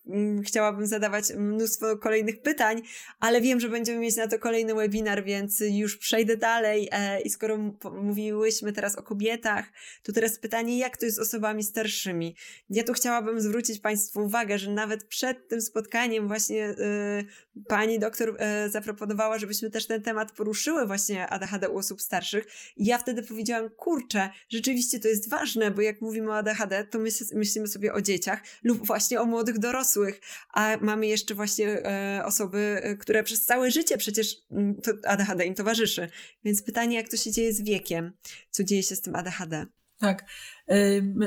mm, 0.08 0.44
chciałabym 0.44 0.88
zadawać 0.88 1.34
mnóstwo 1.38 1.98
kolejnych 1.98 2.42
pytań, 2.42 2.82
ale 3.20 3.42
wiem, 3.42 3.60
że 3.60 3.70
będziemy 3.70 4.00
mieć 4.00 4.16
na 4.16 4.28
to 4.28 4.40
kolejny 4.40 4.76
webinar, 4.76 5.24
więc 5.24 5.64
już 5.70 5.98
przejdę 5.98 6.38
dalej. 6.38 6.90
E, 6.92 7.22
I 7.22 7.30
skoro 7.30 7.58
mówiłyśmy 8.02 8.74
teraz 8.74 8.96
o 8.96 9.04
kobietach, 9.04 9.66
to 10.04 10.12
teraz 10.12 10.40
pytanie, 10.40 10.78
jak 10.78 10.98
to 10.98 11.06
jest 11.06 11.18
z 11.18 11.20
osobami 11.20 11.64
starszymi? 11.64 12.36
Ja 12.70 12.84
tu 12.84 12.94
chciałabym 12.94 13.42
zwrócić 13.42 13.80
Państwu 13.80 14.20
uwagę, 14.20 14.58
że 14.58 14.72
nawet 14.72 15.04
przed 15.04 15.48
tym 15.48 15.62
spotkaniem 15.62 16.28
właśnie 16.28 16.70
y, 16.70 17.26
pani 17.68 18.00
doktor 18.00 18.38
zaproponowała, 18.70 19.40
żebyśmy 19.40 19.70
też 19.70 19.88
ten 19.88 20.02
temat 20.02 20.32
poruszyły 20.32 20.88
właśnie 20.88 21.28
ADHD 21.28 21.70
u 21.70 21.78
osób 21.78 22.02
starszych. 22.02 22.48
I 22.78 22.86
ja 22.86 22.98
wtedy 22.98 23.24
powiedziałam, 23.24 23.70
kurczę, 23.70 24.30
rzeczywiście 24.50 25.00
to 25.00 25.08
jest 25.08 25.30
ważne, 25.30 25.72
bo 25.72 25.82
jak 25.82 26.02
mówimy 26.02 26.32
o 26.32 26.36
ADHD, 26.36 26.84
to 26.84 27.00
my 27.00 27.10
myślimy 27.34 27.68
sobie 27.68 27.94
o 27.94 28.02
dzieciach, 28.02 28.43
lub 28.64 28.88
właśnie 28.88 29.22
o 29.22 29.26
młodych 29.26 29.60
dorosłych, 29.60 30.22
a 30.54 30.78
mamy 30.82 31.08
jeszcze 31.08 31.36
właśnie 31.36 31.68
e, 31.68 32.26
osoby, 32.26 32.80
e, 32.84 32.96
które 32.96 33.24
przez 33.24 33.46
całe 33.46 33.72
życie 33.72 33.98
przecież 33.98 34.36
mm, 34.52 34.76
ADHD 35.08 35.46
im 35.46 35.56
towarzyszy. 35.56 36.10
Więc 36.44 36.64
pytanie, 36.64 36.98
jak 36.98 37.10
to 37.10 37.18
się 37.18 37.32
dzieje 37.32 37.54
z 37.54 37.62
wiekiem? 37.62 38.14
Co 38.50 38.64
dzieje 38.64 38.84
się 38.84 38.96
z 38.96 39.02
tym 39.02 39.16
ADHD? 39.16 39.66
Tak. 40.00 40.26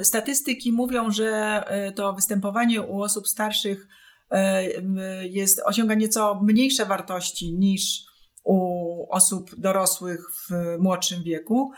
Statystyki 0.03 0.73
mówią, 0.73 1.11
że 1.11 1.63
e, 1.67 1.93
to 1.93 2.13
występowanie 2.13 2.83
u 2.83 3.03
osób 3.03 3.29
starszych 3.29 3.89
jest, 5.23 5.61
osiąga 5.65 5.95
nieco 5.95 6.41
mniejsze 6.43 6.87
wartości 6.87 7.55
niż 7.55 8.03
u 8.45 9.07
osób 9.11 9.55
dorosłych 9.59 10.21
w 10.33 10.77
młodszym 10.79 11.23
wieku 11.23 11.73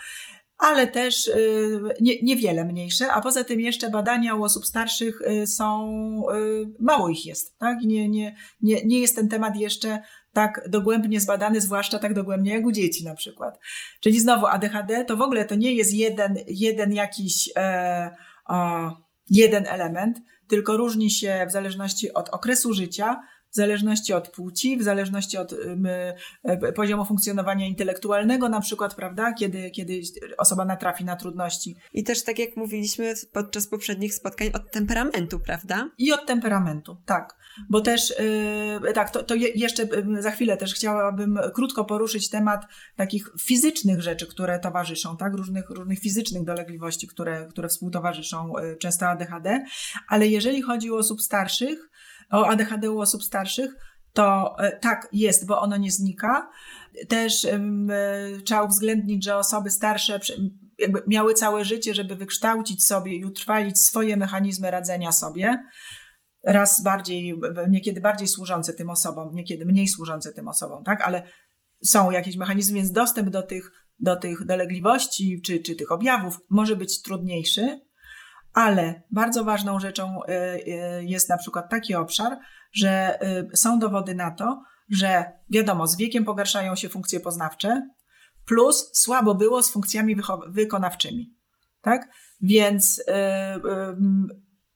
ale 0.58 0.86
też 0.86 1.26
y, 1.26 1.80
nie, 2.00 2.22
niewiele 2.22 2.64
mniejsze, 2.64 3.12
a 3.12 3.20
poza 3.20 3.44
tym 3.44 3.60
jeszcze 3.60 3.90
badania 3.90 4.34
u 4.34 4.42
osób 4.42 4.66
starszych 4.66 5.20
y, 5.20 5.46
są, 5.46 5.88
y, 6.34 6.66
mało 6.78 7.08
ich 7.08 7.26
jest, 7.26 7.58
tak? 7.58 7.78
Nie, 7.82 8.08
nie, 8.08 8.36
nie, 8.62 8.84
nie 8.84 9.00
jest 9.00 9.16
ten 9.16 9.28
temat 9.28 9.56
jeszcze 9.56 10.02
tak 10.32 10.68
dogłębnie 10.68 11.20
zbadany, 11.20 11.60
zwłaszcza 11.60 11.98
tak 11.98 12.14
dogłębnie 12.14 12.52
jak 12.52 12.64
u 12.64 12.72
dzieci 12.72 13.04
na 13.04 13.14
przykład. 13.14 13.58
Czyli 14.00 14.20
znowu 14.20 14.46
ADHD 14.46 15.04
to 15.04 15.16
w 15.16 15.22
ogóle 15.22 15.44
to 15.44 15.54
nie 15.54 15.72
jest 15.72 15.94
jeden, 15.94 16.36
jeden 16.46 16.92
jakiś 16.92 17.50
e, 17.56 18.16
o, 18.46 18.90
jeden 19.30 19.66
element, 19.66 20.18
tylko 20.48 20.76
różni 20.76 21.10
się 21.10 21.46
w 21.48 21.52
zależności 21.52 22.12
od 22.12 22.28
okresu 22.28 22.74
życia, 22.74 23.20
w 23.50 23.54
zależności 23.54 24.12
od 24.12 24.28
płci, 24.28 24.76
w 24.76 24.82
zależności 24.82 25.36
od 25.36 25.52
y, 25.52 26.72
poziomu 26.76 27.04
funkcjonowania 27.04 27.66
intelektualnego, 27.66 28.48
na 28.48 28.60
przykład, 28.60 28.94
prawda, 28.94 29.32
kiedy, 29.32 29.70
kiedy 29.70 30.00
osoba 30.38 30.64
natrafi 30.64 31.04
na 31.04 31.16
trudności. 31.16 31.76
I 31.92 32.04
też, 32.04 32.24
tak 32.24 32.38
jak 32.38 32.56
mówiliśmy 32.56 33.14
podczas 33.32 33.66
poprzednich 33.66 34.14
spotkań, 34.14 34.50
od 34.54 34.70
temperamentu, 34.70 35.40
prawda? 35.40 35.90
I 35.98 36.12
od 36.12 36.26
temperamentu, 36.26 36.96
tak. 37.06 37.38
Bo 37.70 37.80
też, 37.80 38.14
yy, 38.82 38.92
tak, 38.92 39.10
to, 39.10 39.22
to 39.22 39.34
je, 39.34 39.48
jeszcze 39.48 39.82
y, 39.82 40.22
za 40.22 40.30
chwilę 40.30 40.56
też 40.56 40.74
chciałabym 40.74 41.38
krótko 41.54 41.84
poruszyć 41.84 42.30
temat 42.30 42.66
takich 42.96 43.30
fizycznych 43.40 44.02
rzeczy, 44.02 44.26
które 44.26 44.58
towarzyszą, 44.58 45.16
tak, 45.16 45.34
różnych, 45.34 45.70
różnych 45.70 45.98
fizycznych 45.98 46.44
dolegliwości, 46.44 47.08
które, 47.08 47.46
które 47.50 47.68
współtowarzyszą 47.68 48.58
y, 48.58 48.76
często 48.76 49.08
ADHD, 49.08 49.64
ale 50.08 50.28
jeżeli 50.28 50.62
chodzi 50.62 50.90
o 50.90 50.96
osób 50.96 51.22
starszych, 51.22 51.90
o 52.30 52.46
ADHD 52.46 52.90
u 52.90 53.00
osób 53.00 53.22
starszych, 53.22 53.70
to 54.12 54.56
e, 54.58 54.78
tak 54.78 55.08
jest, 55.12 55.46
bo 55.46 55.60
ono 55.60 55.76
nie 55.76 55.90
znika. 55.90 56.50
Też 57.08 57.44
e, 57.44 57.60
trzeba 58.44 58.62
uwzględnić, 58.62 59.24
że 59.24 59.36
osoby 59.36 59.70
starsze 59.70 60.20
jakby 60.78 61.02
miały 61.06 61.34
całe 61.34 61.64
życie, 61.64 61.94
żeby 61.94 62.16
wykształcić 62.16 62.84
sobie 62.84 63.16
i 63.16 63.24
utrwalić 63.24 63.80
swoje 63.80 64.16
mechanizmy 64.16 64.70
radzenia 64.70 65.12
sobie. 65.12 65.64
Raz 66.44 66.82
bardziej, 66.82 67.40
niekiedy 67.68 68.00
bardziej 68.00 68.28
służące 68.28 68.72
tym 68.72 68.90
osobom, 68.90 69.34
niekiedy 69.34 69.66
mniej 69.66 69.88
służące 69.88 70.32
tym 70.32 70.48
osobom, 70.48 70.84
tak? 70.84 71.02
Ale 71.02 71.22
są 71.84 72.10
jakieś 72.10 72.36
mechanizmy, 72.36 72.76
więc 72.76 72.92
dostęp 72.92 73.30
do 73.30 73.42
tych, 73.42 73.72
do 73.98 74.16
tych 74.16 74.44
dolegliwości 74.44 75.40
czy, 75.44 75.60
czy 75.60 75.74
tych 75.74 75.92
objawów 75.92 76.40
może 76.50 76.76
być 76.76 77.02
trudniejszy. 77.02 77.80
Ale 78.58 79.02
bardzo 79.10 79.44
ważną 79.44 79.80
rzeczą 79.80 80.20
y, 80.22 80.32
y, 80.32 81.04
jest 81.04 81.28
na 81.28 81.38
przykład 81.38 81.70
taki 81.70 81.94
obszar, 81.94 82.38
że 82.72 83.18
y, 83.52 83.56
są 83.56 83.78
dowody 83.78 84.14
na 84.14 84.30
to, 84.30 84.62
że 84.90 85.32
wiadomo, 85.50 85.86
z 85.86 85.96
wiekiem 85.96 86.24
pogarszają 86.24 86.76
się 86.76 86.88
funkcje 86.88 87.20
poznawcze, 87.20 87.88
plus 88.44 88.90
słabo 88.92 89.34
było 89.34 89.62
z 89.62 89.72
funkcjami 89.72 90.16
wykonawczymi. 90.48 91.34
Tak? 91.80 92.08
Więc 92.40 93.04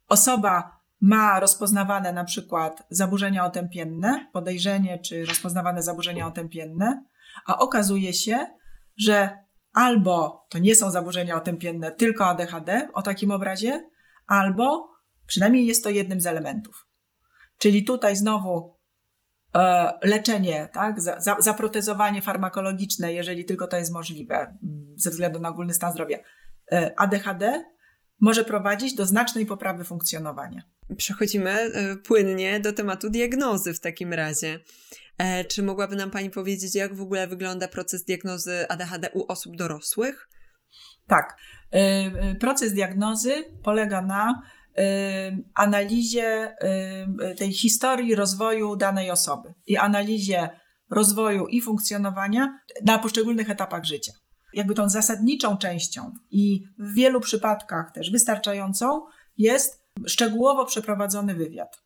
osoba 0.09 0.81
ma 1.01 1.41
rozpoznawane 1.41 2.13
na 2.13 2.25
przykład 2.25 2.87
zaburzenia 2.91 3.45
otępienne, 3.45 4.27
podejrzenie 4.33 4.99
czy 4.99 5.25
rozpoznawane 5.25 5.83
zaburzenia 5.83 6.27
otępienne, 6.27 7.05
a 7.47 7.59
okazuje 7.59 8.13
się, 8.13 8.47
że 8.97 9.39
albo 9.73 10.47
to 10.49 10.59
nie 10.59 10.75
są 10.75 10.91
zaburzenia 10.91 11.37
otępienne, 11.37 11.93
tylko 11.93 12.27
ADHD 12.27 12.89
o 12.93 13.03
takim 13.03 13.31
obrazie, 13.31 13.91
albo 14.27 14.91
przynajmniej 15.27 15.67
jest 15.67 15.85
to 15.85 15.91
jednym 15.91 16.21
z 16.21 16.27
elementów. 16.27 16.87
Czyli 17.59 17.85
tutaj 17.85 18.17
znowu 18.17 18.79
e, 19.55 19.93
leczenie, 20.03 20.69
tak, 20.73 21.01
za, 21.01 21.21
za, 21.21 21.37
zaprotezowanie 21.39 22.23
farmakologiczne, 22.23 23.13
jeżeli 23.13 23.45
tylko 23.45 23.67
to 23.67 23.77
jest 23.77 23.93
możliwe 23.93 24.35
mm, 24.37 24.95
ze 24.97 25.11
względu 25.11 25.41
na 25.41 25.49
ogólny 25.49 25.75
stan 25.75 25.93
zdrowia. 25.93 26.19
E, 26.73 26.93
ADHD 26.97 27.65
może 28.23 28.45
prowadzić 28.45 28.95
do 28.95 29.07
znacznej 29.07 29.47
poprawy 29.47 29.85
funkcjonowania. 29.85 30.63
Przechodzimy 30.97 31.51
e, 31.51 31.97
płynnie 31.97 32.61
do 32.61 32.73
tematu 32.73 33.11
diagnozy 33.11 33.75
w 33.75 33.81
takim 33.81 34.13
razie. 34.13 34.61
E, 35.19 35.45
czy 35.45 35.63
mogłaby 35.63 35.97
nam 35.97 36.11
Pani 36.11 36.31
powiedzieć, 36.31 36.75
jak 36.75 36.95
w 36.95 37.01
ogóle 37.01 37.27
wygląda 37.27 37.69
proces 37.69 38.05
diagnozy 38.05 38.69
ADHD 38.69 39.11
u 39.15 39.33
osób 39.33 39.57
dorosłych? 39.57 40.29
Tak. 41.07 41.37
E, 41.71 42.35
proces 42.35 42.73
diagnozy 42.73 43.45
polega 43.63 44.03
na 44.03 44.43
analizie 45.55 46.57
tej 47.39 47.53
historii 47.53 48.15
rozwoju 48.15 48.77
danej 48.77 49.11
osoby 49.11 49.55
i 49.67 49.77
analizie 49.77 50.51
rozwoju 50.91 51.47
i 51.47 51.61
funkcjonowania 51.61 52.59
na 52.85 52.99
poszczególnych 52.99 53.51
etapach 53.51 53.85
życia. 53.85 54.13
Jakby 54.55 54.75
tą 54.75 54.89
zasadniczą 54.89 55.57
częścią 55.57 56.15
i 56.31 56.65
w 56.79 56.95
wielu 56.95 57.21
przypadkach 57.21 57.93
też 57.93 58.11
wystarczającą 58.11 59.07
jest 59.39 59.83
szczegółowo 60.07 60.65
przeprowadzony 60.65 61.35
wywiad. 61.35 61.83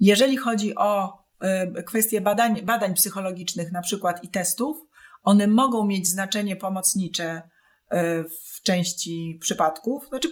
Jeżeli 0.00 0.36
chodzi 0.36 0.74
o 0.74 1.18
e, 1.40 1.82
kwestie 1.82 2.20
badań, 2.20 2.62
badań 2.62 2.94
psychologicznych, 2.94 3.72
na 3.72 3.82
przykład 3.82 4.24
i 4.24 4.28
testów, 4.28 4.76
one 5.22 5.46
mogą 5.46 5.86
mieć 5.86 6.08
znaczenie 6.08 6.56
pomocnicze 6.56 7.42
e, 7.90 8.24
w 8.24 8.62
części 8.62 9.38
przypadków. 9.40 10.08
Znaczy, 10.08 10.28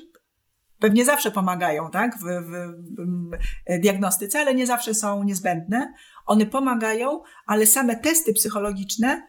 pewnie 0.79 1.05
zawsze 1.05 1.31
pomagają 1.31 1.91
tak, 1.91 2.19
w, 2.19 2.23
w, 2.23 2.51
w, 2.99 3.81
diagnostyce, 3.81 4.41
ale 4.41 4.55
nie 4.55 4.67
zawsze 4.67 4.95
są 4.95 5.23
niezbędne. 5.23 5.95
One 6.27 6.47
pomagają, 6.47 7.23
ale 7.47 7.67
same 7.67 7.97
testy 7.97 8.33
psychologiczne 8.33 9.27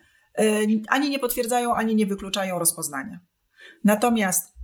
ani 0.88 1.10
nie 1.10 1.20
potwierdzają, 1.20 1.76
ani 1.76 1.96
nie 1.96 2.06
wykluczają 2.06 2.60
rozpoznania. 2.60 3.20
Natomiast 3.84 4.56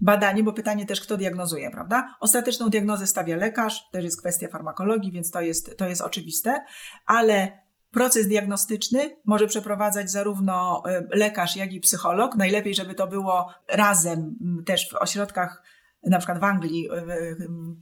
badanie, 0.00 0.42
bo 0.42 0.52
pytanie 0.52 0.86
też, 0.86 1.00
kto 1.00 1.16
diagnozuje, 1.16 1.70
prawda? 1.70 2.16
Ostateczną 2.20 2.68
diagnozę 2.68 3.06
stawia 3.06 3.36
lekarz, 3.36 3.90
też 3.92 4.04
jest 4.04 4.20
kwestia 4.20 4.48
farmakologii, 4.48 5.12
więc 5.12 5.30
to 5.30 5.40
jest, 5.40 5.76
to 5.76 5.88
jest 5.88 6.02
oczywiste, 6.02 6.64
ale 7.06 7.66
proces 7.90 8.28
diagnostyczny 8.28 9.16
może 9.24 9.46
przeprowadzać 9.46 10.10
zarówno 10.10 10.82
e, 10.86 11.02
lekarz, 11.10 11.56
jak 11.56 11.72
i 11.72 11.80
psycholog. 11.80 12.36
Najlepiej, 12.36 12.74
żeby 12.74 12.94
to 12.94 13.06
było 13.06 13.54
razem 13.68 14.36
też 14.66 14.90
w 14.90 14.94
ośrodkach 14.94 15.62
na 16.06 16.18
przykład 16.18 16.40
w 16.40 16.44
Anglii, 16.44 16.88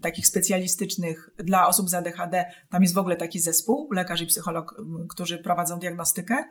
takich 0.02 0.26
specjalistycznych 0.26 1.30
dla 1.38 1.66
osób 1.66 1.90
z 1.90 1.94
ADHD, 1.94 2.44
tam 2.70 2.82
jest 2.82 2.94
w 2.94 2.98
ogóle 2.98 3.16
taki 3.16 3.40
zespół, 3.40 3.88
lekarz 3.92 4.20
i 4.20 4.26
psycholog, 4.26 4.74
którzy 5.08 5.38
prowadzą 5.38 5.78
diagnostykę. 5.78 6.44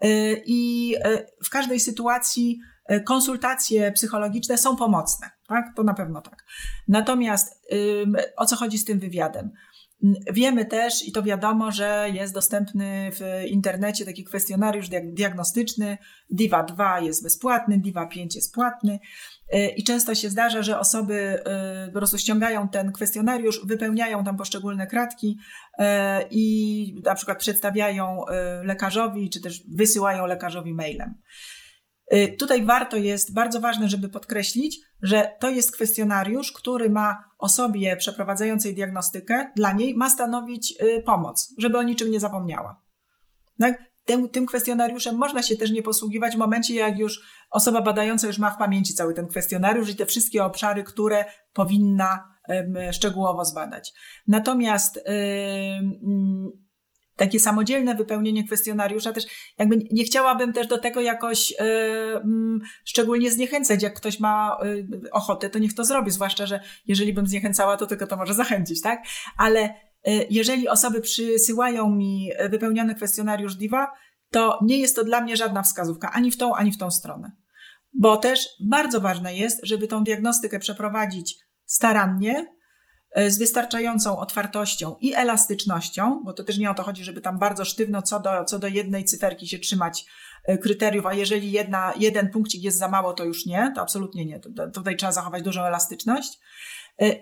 E, 0.00 0.08
I 0.46 0.94
e, 1.04 1.26
w 1.44 1.50
każdej 1.50 1.80
sytuacji 1.80 2.60
e, 2.86 3.00
konsultacje 3.00 3.92
psychologiczne 3.92 4.58
są 4.58 4.76
pomocne, 4.76 5.30
tak? 5.48 5.64
To 5.76 5.82
na 5.82 5.94
pewno 5.94 6.20
tak. 6.20 6.44
Natomiast 6.88 7.62
o 8.36 8.46
co 8.46 8.56
chodzi 8.56 8.78
z 8.78 8.84
tym 8.84 8.98
wywiadem? 8.98 9.50
Wiemy 10.32 10.64
też, 10.64 11.08
i 11.08 11.12
to 11.12 11.22
wiadomo, 11.22 11.72
że 11.72 12.08
jest 12.12 12.34
dostępny 12.34 13.10
w 13.12 13.44
internecie 13.46 14.04
taki 14.04 14.24
kwestionariusz 14.24 14.88
diagnostyczny. 15.04 15.98
DIVA 16.30 16.62
2 16.62 17.00
jest 17.00 17.22
bezpłatny, 17.22 17.78
DIVA 17.78 18.06
5 18.06 18.36
jest 18.36 18.54
płatny. 18.54 18.98
Y, 19.54 19.68
I 19.68 19.84
często 19.84 20.14
się 20.14 20.30
zdarza, 20.30 20.62
że 20.62 20.78
osoby 20.78 21.42
y, 21.88 21.92
po 21.92 21.98
prostu 21.98 22.18
ściągają 22.18 22.68
ten 22.68 22.92
kwestionariusz, 22.92 23.66
wypełniają 23.66 24.24
tam 24.24 24.36
poszczególne 24.36 24.86
kratki 24.86 25.38
y, 25.78 25.84
i 26.30 27.02
na 27.04 27.14
przykład 27.14 27.38
przedstawiają 27.38 28.24
lekarzowi, 28.62 29.30
czy 29.30 29.40
też 29.40 29.62
wysyłają 29.68 30.26
lekarzowi 30.26 30.74
mailem. 30.74 31.14
Tutaj 32.38 32.64
warto 32.64 32.96
jest, 32.96 33.34
bardzo 33.34 33.60
ważne, 33.60 33.88
żeby 33.88 34.08
podkreślić, 34.08 34.80
że 35.02 35.32
to 35.40 35.50
jest 35.50 35.72
kwestionariusz, 35.72 36.52
który 36.52 36.90
ma 36.90 37.24
osobie 37.38 37.96
przeprowadzającej 37.96 38.74
diagnostykę, 38.74 39.52
dla 39.56 39.72
niej 39.72 39.94
ma 39.94 40.10
stanowić 40.10 40.74
pomoc, 41.04 41.54
żeby 41.58 41.78
o 41.78 41.82
niczym 41.82 42.10
nie 42.10 42.20
zapomniała. 42.20 42.82
Tak? 43.60 43.87
Tym, 44.08 44.28
tym 44.28 44.46
kwestionariuszem 44.46 45.16
można 45.16 45.42
się 45.42 45.56
też 45.56 45.70
nie 45.70 45.82
posługiwać 45.82 46.34
w 46.34 46.38
momencie, 46.38 46.74
jak 46.74 46.98
już 46.98 47.20
osoba 47.50 47.82
badająca 47.82 48.26
już 48.26 48.38
ma 48.38 48.50
w 48.50 48.58
pamięci 48.58 48.94
cały 48.94 49.14
ten 49.14 49.26
kwestionariusz 49.26 49.90
i 49.90 49.96
te 49.96 50.06
wszystkie 50.06 50.44
obszary, 50.44 50.84
które 50.84 51.24
powinna 51.52 52.24
szczegółowo 52.92 53.44
zbadać. 53.44 53.92
Natomiast 54.26 55.00
takie 57.16 57.40
samodzielne 57.40 57.94
wypełnienie 57.94 58.44
kwestionariusza 58.44 59.12
też 59.12 59.24
jakby 59.58 59.76
nie 59.90 60.04
chciałabym 60.04 60.52
też 60.52 60.66
do 60.66 60.78
tego 60.78 61.00
jakoś 61.00 61.54
szczególnie 62.84 63.30
zniechęcać. 63.30 63.82
Jak 63.82 63.94
ktoś 63.94 64.20
ma 64.20 64.58
y, 64.64 65.10
ochotę, 65.12 65.50
to 65.50 65.58
niech 65.58 65.74
to 65.74 65.84
zrobi, 65.84 66.10
zwłaszcza, 66.10 66.46
że 66.46 66.60
jeżeli 66.86 67.12
bym 67.12 67.26
zniechęcała, 67.26 67.76
to 67.76 67.86
tylko 67.86 68.06
to 68.06 68.16
może 68.16 68.34
zachęcić, 68.34 68.82
tak? 68.82 69.02
Ale 69.38 69.74
jeżeli 70.30 70.68
osoby 70.68 71.00
przysyłają 71.00 71.90
mi 71.90 72.30
wypełniony 72.50 72.94
kwestionariusz 72.94 73.54
DIVA, 73.54 73.92
to 74.30 74.58
nie 74.62 74.78
jest 74.78 74.96
to 74.96 75.04
dla 75.04 75.20
mnie 75.20 75.36
żadna 75.36 75.62
wskazówka 75.62 76.12
ani 76.12 76.30
w 76.30 76.36
tą, 76.36 76.54
ani 76.54 76.72
w 76.72 76.78
tą 76.78 76.90
stronę. 76.90 77.32
Bo 77.92 78.16
też 78.16 78.48
bardzo 78.60 79.00
ważne 79.00 79.36
jest, 79.36 79.60
żeby 79.62 79.88
tą 79.88 80.04
diagnostykę 80.04 80.58
przeprowadzić 80.58 81.38
starannie, 81.64 82.54
e, 83.10 83.30
z 83.30 83.38
wystarczającą 83.38 84.18
otwartością 84.18 84.96
i 85.00 85.14
elastycznością, 85.14 86.22
bo 86.24 86.32
to 86.32 86.44
też 86.44 86.58
nie 86.58 86.70
o 86.70 86.74
to 86.74 86.82
chodzi, 86.82 87.04
żeby 87.04 87.20
tam 87.20 87.38
bardzo 87.38 87.64
sztywno 87.64 88.02
co 88.02 88.20
do, 88.20 88.44
co 88.44 88.58
do 88.58 88.66
jednej 88.66 89.04
cyferki 89.04 89.48
się 89.48 89.58
trzymać 89.58 90.04
e, 90.44 90.58
kryteriów, 90.58 91.06
a 91.06 91.14
jeżeli 91.14 91.52
jedna, 91.52 91.92
jeden 91.96 92.30
punkcik 92.30 92.62
jest 92.62 92.78
za 92.78 92.88
mało, 92.88 93.12
to 93.12 93.24
już 93.24 93.46
nie, 93.46 93.72
to 93.74 93.80
absolutnie 93.80 94.26
nie. 94.26 94.40
Tutaj 94.74 94.96
trzeba 94.96 95.12
zachować 95.12 95.42
dużą 95.42 95.62
elastyczność, 95.62 96.38
e, 96.38 96.40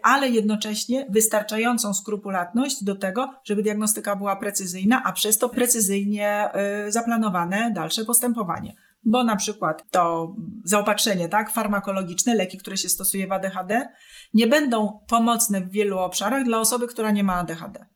ale 0.02 0.28
jednocześnie 0.28 1.06
wystarczającą 1.10 1.94
skrupulatność 1.94 2.84
do 2.84 2.94
tego, 2.94 3.34
żeby 3.44 3.62
diagnostyka 3.62 4.16
była 4.16 4.36
precyzyjna, 4.36 5.02
a 5.04 5.12
przez 5.12 5.38
to 5.38 5.48
precyzyjnie 5.48 6.50
zaplanowane 6.88 7.70
dalsze 7.74 8.04
postępowanie 8.04 8.74
bo 9.06 9.24
na 9.24 9.36
przykład 9.36 9.90
to 9.90 10.34
zaopatrzenie 10.64 11.28
tak, 11.28 11.50
farmakologiczne, 11.50 12.34
leki, 12.34 12.58
które 12.58 12.76
się 12.76 12.88
stosuje 12.88 13.26
w 13.26 13.32
ADHD, 13.32 13.88
nie 14.34 14.46
będą 14.46 15.04
pomocne 15.08 15.60
w 15.60 15.70
wielu 15.70 15.98
obszarach 15.98 16.44
dla 16.44 16.60
osoby, 16.60 16.86
która 16.86 17.10
nie 17.10 17.24
ma 17.24 17.34
ADHD. 17.34 17.86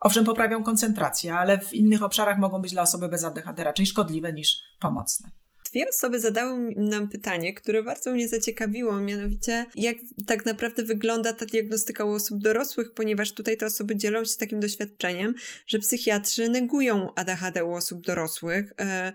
Owszem, 0.00 0.24
poprawią 0.24 0.62
koncentrację, 0.62 1.34
ale 1.34 1.58
w 1.58 1.72
innych 1.72 2.02
obszarach 2.02 2.38
mogą 2.38 2.62
być 2.62 2.72
dla 2.72 2.82
osoby 2.82 3.08
bez 3.08 3.24
ADHD 3.24 3.64
raczej 3.64 3.86
szkodliwe 3.86 4.32
niż 4.32 4.58
pomocne 4.80 5.30
dwie 5.72 5.88
osoby 5.88 6.20
zadały 6.20 6.74
nam 6.76 7.08
pytanie, 7.08 7.54
które 7.54 7.82
bardzo 7.82 8.12
mnie 8.12 8.28
zaciekawiło, 8.28 9.00
mianowicie 9.00 9.66
jak 9.74 9.96
tak 10.26 10.46
naprawdę 10.46 10.82
wygląda 10.82 11.32
ta 11.32 11.46
diagnostyka 11.46 12.04
u 12.04 12.10
osób 12.10 12.42
dorosłych, 12.42 12.92
ponieważ 12.94 13.32
tutaj 13.32 13.56
te 13.56 13.66
osoby 13.66 13.96
dzielą 13.96 14.24
się 14.24 14.36
takim 14.38 14.60
doświadczeniem, 14.60 15.34
że 15.66 15.78
psychiatrzy 15.78 16.48
negują 16.48 17.14
ADHD 17.14 17.64
u 17.64 17.72
osób 17.72 18.06
dorosłych. 18.06 18.72
E, 18.80 19.12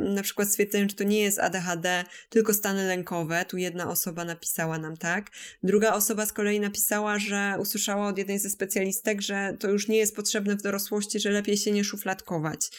na 0.00 0.22
przykład 0.22 0.48
stwierdzają, 0.48 0.88
że 0.88 0.94
to 0.94 1.04
nie 1.04 1.20
jest 1.20 1.38
ADHD, 1.38 2.04
tylko 2.28 2.54
stany 2.54 2.84
lękowe. 2.84 3.44
Tu 3.48 3.56
jedna 3.56 3.90
osoba 3.90 4.24
napisała 4.24 4.78
nam 4.78 4.96
tak. 4.96 5.30
Druga 5.62 5.92
osoba 5.92 6.26
z 6.26 6.32
kolei 6.32 6.60
napisała, 6.60 7.18
że 7.18 7.54
usłyszała 7.60 8.08
od 8.08 8.18
jednej 8.18 8.38
ze 8.38 8.50
specjalistek, 8.50 9.20
że 9.20 9.56
to 9.58 9.70
już 9.70 9.88
nie 9.88 9.96
jest 9.96 10.16
potrzebne 10.16 10.56
w 10.56 10.62
dorosłości, 10.62 11.20
że 11.20 11.30
lepiej 11.30 11.56
się 11.56 11.70
nie 11.70 11.84
szufladkować. 11.84 12.70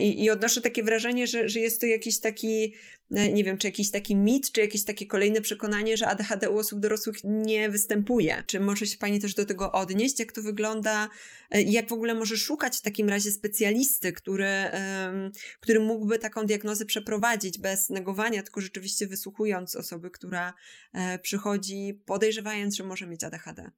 I, 0.00 0.24
i 0.24 0.30
odnoszę 0.30 0.60
takie 0.60 0.82
wrażenie, 0.82 1.26
że, 1.26 1.48
że 1.48 1.60
jest 1.60 1.80
to 1.80 1.86
jakiś 1.98 2.20
taki, 2.20 2.74
e, 3.10 3.32
nie 3.32 3.44
wiem, 3.44 3.58
czy 3.58 3.66
jakiś 3.66 3.90
taki 3.90 4.16
mit, 4.16 4.52
czy 4.52 4.60
jakieś 4.60 4.84
takie 4.84 5.06
kolejne 5.06 5.40
przekonanie, 5.40 5.96
że 5.96 6.06
ADHD 6.06 6.50
u 6.50 6.58
osób 6.58 6.80
dorosłych 6.80 7.16
nie 7.24 7.70
występuje. 7.70 8.42
Czy 8.46 8.60
może 8.60 8.86
się 8.86 8.98
Pani 8.98 9.20
też 9.20 9.34
do 9.34 9.44
tego 9.44 9.72
odnieść? 9.72 10.18
Jak 10.18 10.32
to 10.32 10.42
wygląda? 10.42 11.08
E, 11.50 11.62
jak 11.62 11.88
w 11.88 11.92
ogóle 11.92 12.14
może 12.14 12.36
szukać 12.36 12.78
w 12.78 12.82
takim 12.82 13.08
razie 13.08 13.30
specjalisty, 13.30 14.12
który, 14.12 14.48
który 15.60 15.80
mógłby 15.80 16.18
taką 16.18 16.46
diagnozę 16.46 16.84
przeprowadzić 16.84 17.58
bez 17.58 17.90
negowania, 17.90 18.42
tylko 18.42 18.60
rzeczywiście 18.60 19.06
wysłuchując 19.06 19.76
osoby, 19.76 20.10
która 20.10 20.54
e, 20.92 21.18
przychodzi 21.18 22.02
podejrzewając, 22.06 22.76
że 22.76 22.84
może 22.84 23.06
mieć 23.06 23.24
ADHD? 23.24 23.70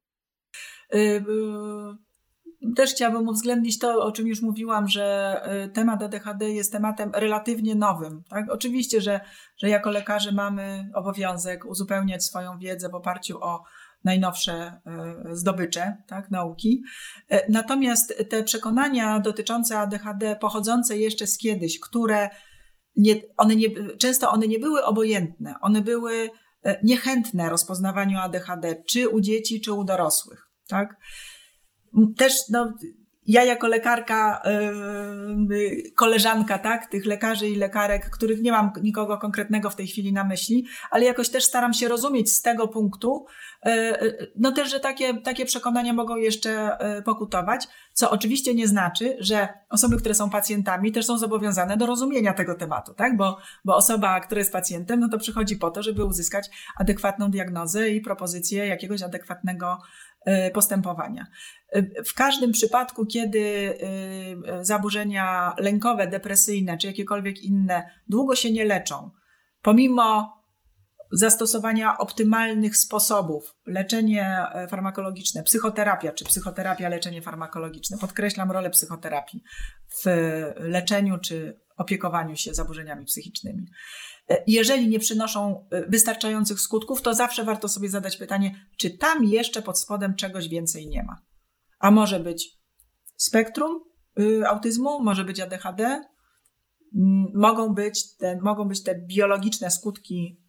Też 2.75 2.91
chciałabym 2.91 3.27
uwzględnić 3.27 3.79
to, 3.79 4.05
o 4.05 4.11
czym 4.11 4.27
już 4.27 4.41
mówiłam, 4.41 4.87
że 4.87 5.35
y, 5.65 5.69
temat 5.69 6.03
ADHD 6.03 6.49
jest 6.49 6.71
tematem 6.71 7.11
relatywnie 7.13 7.75
nowym. 7.75 8.23
Tak? 8.29 8.45
Oczywiście, 8.51 9.01
że, 9.01 9.19
że 9.57 9.69
jako 9.69 9.91
lekarze 9.91 10.31
mamy 10.31 10.89
obowiązek 10.93 11.65
uzupełniać 11.65 12.23
swoją 12.23 12.59
wiedzę 12.59 12.89
w 12.89 12.95
oparciu 12.95 13.43
o 13.43 13.63
najnowsze 14.03 14.81
zdobycze 15.31 15.97
tak, 16.07 16.31
nauki. 16.31 16.83
Natomiast 17.49 18.13
te 18.29 18.43
przekonania 18.43 19.19
dotyczące 19.19 19.79
ADHD, 19.79 20.35
pochodzące 20.35 20.97
jeszcze 20.97 21.27
z 21.27 21.37
kiedyś, 21.37 21.79
które 21.79 22.29
nie, 22.95 23.15
one 23.37 23.55
nie, 23.55 23.95
często 23.97 24.31
one 24.31 24.47
nie 24.47 24.59
były 24.59 24.83
obojętne, 24.85 25.55
one 25.61 25.81
były 25.81 26.29
niechętne 26.83 27.49
rozpoznawaniu 27.49 28.19
ADHD, 28.19 28.83
czy 28.89 29.09
u 29.09 29.21
dzieci, 29.21 29.61
czy 29.61 29.73
u 29.73 29.83
dorosłych. 29.83 30.47
Tak? 30.67 30.95
Też 32.17 32.49
no, 32.49 32.73
ja 33.27 33.43
jako 33.43 33.67
lekarka, 33.67 34.41
yy, 35.49 35.91
koleżanka, 35.95 36.59
tak, 36.59 36.87
tych 36.87 37.05
lekarzy 37.05 37.49
i 37.49 37.55
lekarek, 37.55 38.09
których 38.09 38.41
nie 38.41 38.51
mam 38.51 38.71
nikogo 38.81 39.17
konkretnego 39.17 39.69
w 39.69 39.75
tej 39.75 39.87
chwili 39.87 40.13
na 40.13 40.23
myśli, 40.23 40.65
ale 40.91 41.05
jakoś 41.05 41.29
też 41.29 41.43
staram 41.43 41.73
się 41.73 41.87
rozumieć 41.87 42.31
z 42.31 42.41
tego 42.41 42.67
punktu, 42.67 43.25
yy, 43.65 44.31
no 44.35 44.51
też, 44.51 44.71
że 44.71 44.79
takie, 44.79 45.21
takie 45.21 45.45
przekonania 45.45 45.93
mogą 45.93 46.15
jeszcze 46.15 46.77
pokutować, 47.05 47.67
co 47.93 48.11
oczywiście 48.11 48.55
nie 48.55 48.67
znaczy, 48.67 49.17
że 49.19 49.47
osoby, 49.69 49.97
które 49.97 50.15
są 50.15 50.29
pacjentami, 50.29 50.91
też 50.91 51.05
są 51.05 51.17
zobowiązane 51.17 51.77
do 51.77 51.85
rozumienia 51.85 52.33
tego 52.33 52.55
tematu, 52.55 52.93
tak, 52.93 53.17
bo, 53.17 53.37
bo 53.65 53.75
osoba, 53.75 54.19
która 54.19 54.39
jest 54.39 54.53
pacjentem, 54.53 54.99
no 54.99 55.09
to 55.09 55.17
przychodzi 55.17 55.55
po 55.55 55.71
to, 55.71 55.83
żeby 55.83 56.05
uzyskać 56.05 56.49
adekwatną 56.77 57.31
diagnozę 57.31 57.89
i 57.89 58.01
propozycję 58.01 58.67
jakiegoś 58.67 59.01
adekwatnego 59.03 59.77
postępowania. 60.53 61.27
E, 61.69 62.03
w 62.03 62.13
każdym 62.13 62.51
przypadku, 62.51 63.05
kiedy 63.05 63.39
e, 64.47 64.65
zaburzenia 64.65 65.55
lękowe, 65.57 66.07
depresyjne 66.07 66.77
czy 66.77 66.87
jakiekolwiek 66.87 67.43
inne 67.43 67.89
długo 68.07 68.35
się 68.35 68.51
nie 68.51 68.65
leczą, 68.65 69.11
pomimo 69.61 70.37
zastosowania 71.11 71.97
optymalnych 71.97 72.77
sposobów, 72.77 73.55
leczenie 73.65 74.45
farmakologiczne, 74.69 75.43
psychoterapia 75.43 76.11
czy 76.11 76.25
psychoterapia, 76.25 76.89
leczenie 76.89 77.21
farmakologiczne, 77.21 77.97
podkreślam 77.97 78.51
rolę 78.51 78.69
psychoterapii 78.69 79.43
w 80.03 80.05
leczeniu 80.59 81.17
czy 81.17 81.59
opiekowaniu 81.77 82.35
się 82.35 82.53
zaburzeniami 82.53 83.05
psychicznymi. 83.05 83.67
E, 84.29 84.43
jeżeli 84.47 84.87
nie 84.87 84.99
przynoszą 84.99 85.67
e, 85.71 85.89
wystarczających 85.89 86.59
skutków, 86.61 87.01
to 87.01 87.13
zawsze 87.13 87.43
warto 87.43 87.67
sobie 87.67 87.89
zadać 87.89 88.17
pytanie, 88.17 88.67
czy 88.77 88.97
tam 88.97 89.23
jeszcze 89.23 89.61
pod 89.61 89.79
spodem 89.79 90.15
czegoś 90.15 90.47
więcej 90.47 90.87
nie 90.87 91.03
ma. 91.03 91.21
A 91.79 91.91
może 91.91 92.19
być 92.19 92.57
spektrum 93.15 93.83
y, 94.19 94.47
autyzmu, 94.47 95.03
może 95.03 95.25
być 95.25 95.39
ADHD, 95.39 96.03
mogą 97.33 97.73
być, 97.73 98.15
te, 98.15 98.39
mogą 98.41 98.67
być 98.67 98.83
te 98.83 98.95
biologiczne 98.95 99.71
skutki 99.71 100.41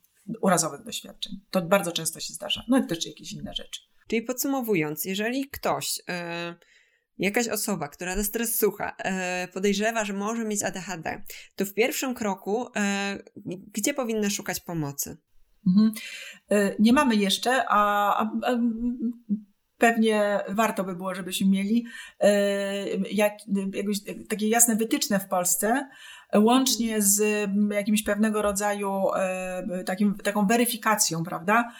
urazowych 0.42 0.82
doświadczeń. 0.82 1.32
To 1.50 1.62
bardzo 1.62 1.92
często 1.92 2.20
się 2.20 2.34
zdarza. 2.34 2.62
No 2.68 2.78
i 2.78 2.86
też 2.86 3.06
jakieś 3.06 3.32
inne 3.32 3.54
rzeczy. 3.54 3.80
Czyli 4.08 4.22
podsumowując, 4.22 5.04
jeżeli 5.04 5.50
ktoś. 5.50 5.98
Yy 5.98 6.71
jakaś 7.18 7.48
osoba, 7.48 7.88
która 7.88 8.16
nas 8.16 8.30
teraz 8.30 8.54
słucha, 8.54 8.96
e, 8.98 9.48
podejrzewa, 9.48 10.04
że 10.04 10.12
może 10.12 10.44
mieć 10.44 10.62
ADHD, 10.62 11.22
to 11.56 11.64
w 11.64 11.74
pierwszym 11.74 12.14
kroku 12.14 12.66
e, 12.76 13.18
gdzie 13.72 13.94
powinna 13.94 14.30
szukać 14.30 14.60
pomocy? 14.60 15.16
Mhm. 15.66 15.92
E, 16.50 16.74
nie 16.78 16.92
mamy 16.92 17.16
jeszcze, 17.16 17.64
a, 17.68 18.30
pewnie 19.78 20.40
warto 20.48 20.84
by 20.84 20.96
było, 20.96 21.14
żebyśmy 21.14 21.50
mieli 21.50 21.86
jak, 23.12 23.32
jakieś, 23.74 23.98
takie 24.28 24.48
jasne 24.48 24.76
wytyczne 24.76 25.20
w 25.20 25.28
Polsce, 25.28 25.88
łącznie 26.36 27.02
z 27.02 27.48
jakimś 27.72 28.02
pewnego 28.02 28.42
rodzaju 28.42 29.02
takim, 29.86 30.14
taką 30.14 30.46
weryfikacją, 30.46 31.24
prawda? 31.24 31.72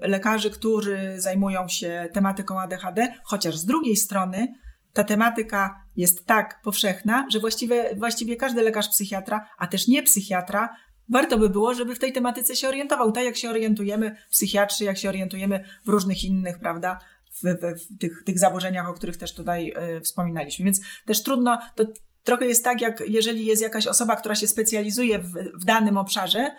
Lekarzy, 0.00 0.50
którzy 0.50 1.14
zajmują 1.16 1.68
się 1.68 2.08
tematyką 2.12 2.60
ADHD, 2.60 3.14
chociaż 3.24 3.56
z 3.56 3.64
drugiej 3.64 3.96
strony 3.96 4.54
ta 4.96 5.04
tematyka 5.04 5.84
jest 5.96 6.26
tak 6.26 6.60
powszechna, 6.62 7.26
że 7.32 7.40
właściwie, 7.40 7.96
właściwie 7.96 8.36
każdy 8.36 8.62
lekarz 8.62 8.88
psychiatra, 8.88 9.48
a 9.58 9.66
też 9.66 9.88
nie 9.88 10.02
psychiatra, 10.02 10.76
warto 11.08 11.38
by 11.38 11.50
było, 11.50 11.74
żeby 11.74 11.94
w 11.94 11.98
tej 11.98 12.12
tematyce 12.12 12.56
się 12.56 12.68
orientował, 12.68 13.12
tak 13.12 13.24
jak 13.24 13.36
się 13.36 13.50
orientujemy 13.50 14.16
psychiatrzy, 14.30 14.84
jak 14.84 14.98
się 14.98 15.08
orientujemy 15.08 15.64
w 15.84 15.88
różnych 15.88 16.24
innych, 16.24 16.58
prawda, 16.58 16.98
w, 17.32 17.42
w, 17.42 17.84
w 17.84 17.98
tych, 17.98 18.22
tych 18.24 18.38
zaburzeniach, 18.38 18.88
o 18.88 18.92
których 18.92 19.16
też 19.16 19.34
tutaj 19.34 19.74
y, 19.96 20.00
wspominaliśmy. 20.00 20.64
Więc 20.64 20.80
też 21.06 21.22
trudno, 21.22 21.58
to 21.74 21.84
trochę 22.26 22.46
jest 22.46 22.64
tak, 22.64 22.80
jak 22.80 23.02
jeżeli 23.08 23.46
jest 23.46 23.62
jakaś 23.62 23.86
osoba, 23.86 24.16
która 24.16 24.34
się 24.34 24.46
specjalizuje 24.46 25.18
w, 25.18 25.32
w 25.62 25.64
danym 25.64 25.98
obszarze, 25.98 26.56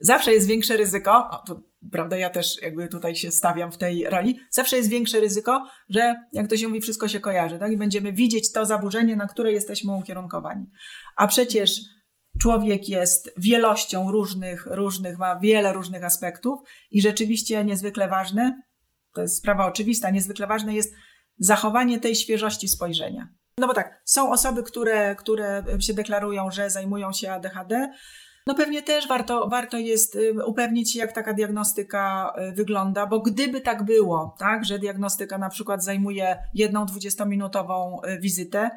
zawsze 0.00 0.32
jest 0.32 0.46
większe 0.46 0.76
ryzyko, 0.76 1.30
o, 1.30 1.42
to 1.46 1.62
prawda, 1.92 2.16
ja 2.16 2.30
też 2.30 2.62
jakby 2.62 2.88
tutaj 2.88 3.16
się 3.16 3.30
stawiam 3.30 3.72
w 3.72 3.78
tej 3.78 4.04
roli, 4.04 4.40
zawsze 4.50 4.76
jest 4.76 4.88
większe 4.88 5.20
ryzyko, 5.20 5.66
że 5.88 6.14
jak 6.32 6.48
to 6.48 6.56
się 6.56 6.68
mówi, 6.68 6.80
wszystko 6.80 7.08
się 7.08 7.20
kojarzy, 7.20 7.58
tak? 7.58 7.72
I 7.72 7.76
będziemy 7.76 8.12
widzieć 8.12 8.52
to 8.52 8.66
zaburzenie, 8.66 9.16
na 9.16 9.26
które 9.26 9.52
jesteśmy 9.52 9.92
ukierunkowani. 9.92 10.66
A 11.16 11.26
przecież 11.26 11.80
człowiek 12.40 12.88
jest 12.88 13.30
wielością 13.36 14.12
różnych, 14.12 14.66
różnych, 14.66 15.18
ma 15.18 15.40
wiele 15.40 15.72
różnych 15.72 16.04
aspektów 16.04 16.60
i 16.90 17.02
rzeczywiście 17.02 17.64
niezwykle 17.64 18.08
ważne, 18.08 18.62
to 19.14 19.22
jest 19.22 19.36
sprawa 19.36 19.66
oczywista, 19.66 20.10
niezwykle 20.10 20.46
ważne 20.46 20.74
jest 20.74 20.94
zachowanie 21.38 22.00
tej 22.00 22.14
świeżości 22.14 22.68
spojrzenia. 22.68 23.28
No 23.58 23.66
bo 23.66 23.74
tak, 23.74 24.00
są 24.04 24.32
osoby, 24.32 24.62
które, 24.62 25.16
które 25.16 25.64
się 25.80 25.94
deklarują, 25.94 26.50
że 26.50 26.70
zajmują 26.70 27.12
się 27.12 27.32
ADHD. 27.32 27.90
No 28.46 28.54
pewnie 28.54 28.82
też 28.82 29.08
warto, 29.08 29.48
warto 29.48 29.78
jest 29.78 30.16
y, 30.16 30.44
upewnić 30.46 30.92
się, 30.92 30.98
jak 30.98 31.12
taka 31.12 31.34
diagnostyka 31.34 32.32
y, 32.50 32.52
wygląda, 32.52 33.06
bo 33.06 33.20
gdyby 33.20 33.60
tak 33.60 33.82
było, 33.84 34.36
tak, 34.38 34.64
że 34.64 34.78
diagnostyka 34.78 35.38
na 35.38 35.48
przykład 35.48 35.84
zajmuje 35.84 36.38
jedną 36.54 36.84
20-minutową 36.84 38.06
y, 38.06 38.18
wizytę, 38.18 38.70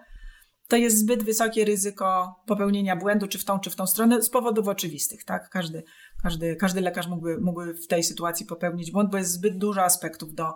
to 0.68 0.78
jest 0.78 0.98
zbyt 0.98 1.24
wysokie 1.24 1.66
ryzyko 1.66 2.36
popełnienia 2.46 2.96
błędu, 2.96 3.28
czy 3.28 3.40
w 3.40 3.46
tą, 3.46 3.60
czy 3.60 3.70
w 3.70 3.76
tą 3.76 3.88
stronę, 3.88 4.22
z 4.22 4.30
powodów 4.30 4.68
oczywistych, 4.68 5.24
tak? 5.24 5.50
Każdy, 5.50 5.84
każdy, 6.24 6.56
każdy 6.56 6.82
lekarz 6.82 7.08
mógłby, 7.08 7.38
mógłby 7.42 7.74
w 7.74 7.88
tej 7.88 8.04
sytuacji 8.04 8.46
popełnić 8.46 8.92
błąd, 8.92 9.12
bo 9.12 9.18
jest 9.18 9.32
zbyt 9.32 9.58
dużo 9.58 9.84
aspektów 9.84 10.34
do, 10.34 10.54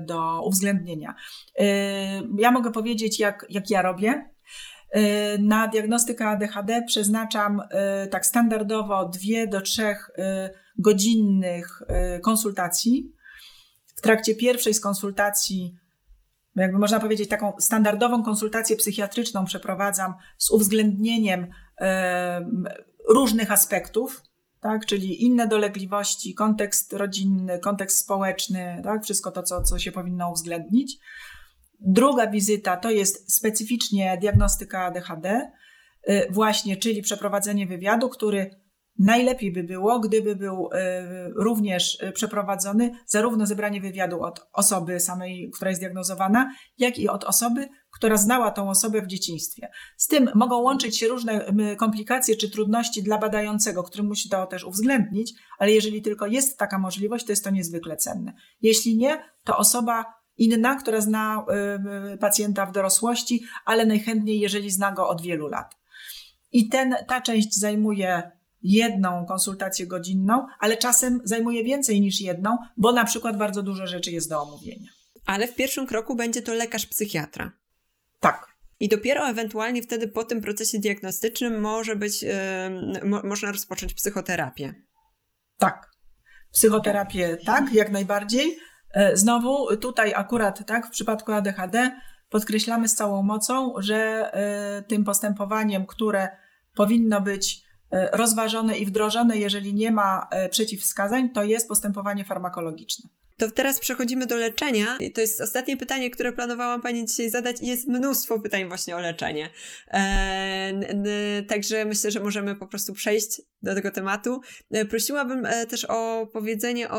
do 0.00 0.42
uwzględnienia. 0.44 1.14
E, 1.58 1.64
ja 2.38 2.50
mogę 2.50 2.72
powiedzieć, 2.72 3.20
jak, 3.20 3.46
jak 3.50 3.70
ja 3.70 3.82
robię. 3.82 4.30
E, 4.90 5.38
na 5.38 5.68
diagnostykę 5.68 6.28
ADHD 6.28 6.82
przeznaczam 6.86 7.62
tak 8.10 8.26
standardowo 8.26 9.08
dwie 9.08 9.46
do 9.46 9.60
trzech 9.60 10.10
godzinnych 10.78 11.82
konsultacji. 12.22 13.12
W 13.96 14.00
trakcie 14.00 14.34
pierwszej 14.34 14.74
z 14.74 14.80
konsultacji 14.80 15.74
jakby 16.56 16.78
można 16.78 17.00
powiedzieć, 17.00 17.28
taką 17.28 17.52
standardową 17.58 18.22
konsultację 18.22 18.76
psychiatryczną 18.76 19.44
przeprowadzam 19.44 20.14
z 20.38 20.50
uwzględnieniem 20.50 21.46
różnych 23.08 23.52
aspektów, 23.52 24.22
tak? 24.64 24.86
czyli 24.86 25.24
inne 25.24 25.48
dolegliwości, 25.48 26.34
kontekst 26.34 26.92
rodzinny, 26.92 27.58
kontekst 27.58 27.98
społeczny, 27.98 28.80
tak? 28.84 29.04
wszystko 29.04 29.30
to, 29.30 29.42
co, 29.42 29.62
co 29.62 29.78
się 29.78 29.92
powinno 29.92 30.30
uwzględnić. 30.30 30.98
Druga 31.80 32.30
wizyta 32.30 32.76
to 32.76 32.90
jest 32.90 33.34
specyficznie 33.34 34.18
diagnostyka 34.20 34.84
ADHD, 34.84 35.50
y, 36.08 36.26
właśnie, 36.30 36.76
czyli 36.76 37.02
przeprowadzenie 37.02 37.66
wywiadu, 37.66 38.08
który 38.08 38.50
Najlepiej 38.98 39.52
by 39.52 39.64
było, 39.64 40.00
gdyby 40.00 40.36
był 40.36 40.68
e, 40.72 41.28
również 41.28 41.98
e, 42.00 42.12
przeprowadzony 42.12 42.90
zarówno 43.06 43.46
zebranie 43.46 43.80
wywiadu 43.80 44.22
od 44.22 44.46
osoby 44.52 45.00
samej, 45.00 45.50
która 45.54 45.70
jest 45.70 45.80
diagnozowana, 45.80 46.54
jak 46.78 46.98
i 46.98 47.08
od 47.08 47.24
osoby, 47.24 47.68
która 47.92 48.16
znała 48.16 48.50
tą 48.50 48.70
osobę 48.70 49.02
w 49.02 49.06
dzieciństwie. 49.06 49.68
Z 49.96 50.06
tym 50.06 50.30
mogą 50.34 50.58
łączyć 50.58 50.98
się 50.98 51.08
różne 51.08 51.54
komplikacje 51.76 52.36
czy 52.36 52.50
trudności 52.50 53.02
dla 53.02 53.18
badającego, 53.18 53.82
który 53.82 54.04
musi 54.04 54.28
to 54.28 54.46
też 54.46 54.64
uwzględnić, 54.64 55.32
ale 55.58 55.72
jeżeli 55.72 56.02
tylko 56.02 56.26
jest 56.26 56.58
taka 56.58 56.78
możliwość, 56.78 57.24
to 57.24 57.32
jest 57.32 57.44
to 57.44 57.50
niezwykle 57.50 57.96
cenne. 57.96 58.32
Jeśli 58.60 58.96
nie, 58.96 59.22
to 59.44 59.56
osoba 59.56 60.04
inna, 60.36 60.76
która 60.76 61.00
zna 61.00 61.46
e, 61.48 62.18
pacjenta 62.18 62.66
w 62.66 62.72
dorosłości, 62.72 63.44
ale 63.64 63.86
najchętniej, 63.86 64.40
jeżeli 64.40 64.70
zna 64.70 64.92
go 64.92 65.08
od 65.08 65.22
wielu 65.22 65.48
lat. 65.48 65.76
I 66.52 66.68
ten, 66.68 66.94
ta 67.08 67.20
część 67.20 67.58
zajmuje 67.58 68.30
jedną 68.64 69.26
konsultację 69.26 69.86
godzinną, 69.86 70.46
ale 70.60 70.76
czasem 70.76 71.20
zajmuje 71.24 71.64
więcej 71.64 72.00
niż 72.00 72.20
jedną, 72.20 72.58
bo 72.76 72.92
na 72.92 73.04
przykład 73.04 73.36
bardzo 73.36 73.62
dużo 73.62 73.86
rzeczy 73.86 74.10
jest 74.10 74.28
do 74.28 74.42
omówienia. 74.42 74.90
Ale 75.26 75.48
w 75.48 75.54
pierwszym 75.54 75.86
kroku 75.86 76.16
będzie 76.16 76.42
to 76.42 76.54
lekarz 76.54 76.86
psychiatra. 76.86 77.52
Tak. 78.20 78.54
I 78.80 78.88
dopiero 78.88 79.28
ewentualnie 79.28 79.82
wtedy 79.82 80.08
po 80.08 80.24
tym 80.24 80.40
procesie 80.40 80.78
diagnostycznym 80.78 81.60
może 81.60 81.96
być, 81.96 82.22
yy, 82.22 82.30
mo 83.04 83.22
można 83.24 83.52
rozpocząć 83.52 83.94
psychoterapię. 83.94 84.74
Tak. 85.58 85.90
Psychoterapię 86.52 87.36
tak, 87.46 87.72
jak 87.72 87.90
najbardziej. 87.90 88.58
E, 88.94 89.16
znowu 89.16 89.76
tutaj 89.76 90.14
akurat 90.14 90.66
tak 90.66 90.86
w 90.86 90.90
przypadku 90.90 91.32
ADHD 91.32 92.00
podkreślamy 92.28 92.88
z 92.88 92.94
całą 92.94 93.22
mocą, 93.22 93.74
że 93.78 94.30
y, 94.78 94.82
tym 94.82 95.04
postępowaniem, 95.04 95.86
które 95.86 96.28
powinno 96.74 97.20
być 97.20 97.63
rozważone 98.12 98.78
i 98.78 98.86
wdrożone, 98.86 99.36
jeżeli 99.36 99.74
nie 99.74 99.90
ma 99.90 100.26
e, 100.30 100.48
przeciwwskazań, 100.48 101.30
to 101.30 101.44
jest 101.44 101.68
postępowanie 101.68 102.24
farmakologiczne. 102.24 103.08
To 103.36 103.50
teraz 103.50 103.80
przechodzimy 103.80 104.26
do 104.26 104.36
leczenia. 104.36 104.98
To 105.14 105.20
jest 105.20 105.40
ostatnie 105.40 105.76
pytanie, 105.76 106.10
które 106.10 106.32
planowałam 106.32 106.82
Pani 106.82 107.06
dzisiaj 107.06 107.30
zadać 107.30 107.56
jest 107.60 107.88
mnóstwo 107.88 108.40
pytań 108.40 108.68
właśnie 108.68 108.96
o 108.96 109.00
leczenie. 109.00 109.50
Eee, 109.88 110.74
także 111.48 111.84
myślę, 111.84 112.10
że 112.10 112.20
możemy 112.20 112.54
po 112.56 112.66
prostu 112.66 112.92
przejść 112.92 113.42
do 113.62 113.74
tego 113.74 113.90
tematu. 113.90 114.40
E, 114.70 114.84
prosiłabym 114.84 115.46
e, 115.46 115.66
też 115.66 115.86
o 115.88 116.26
powiedzenie 116.32 116.90
o, 116.90 116.98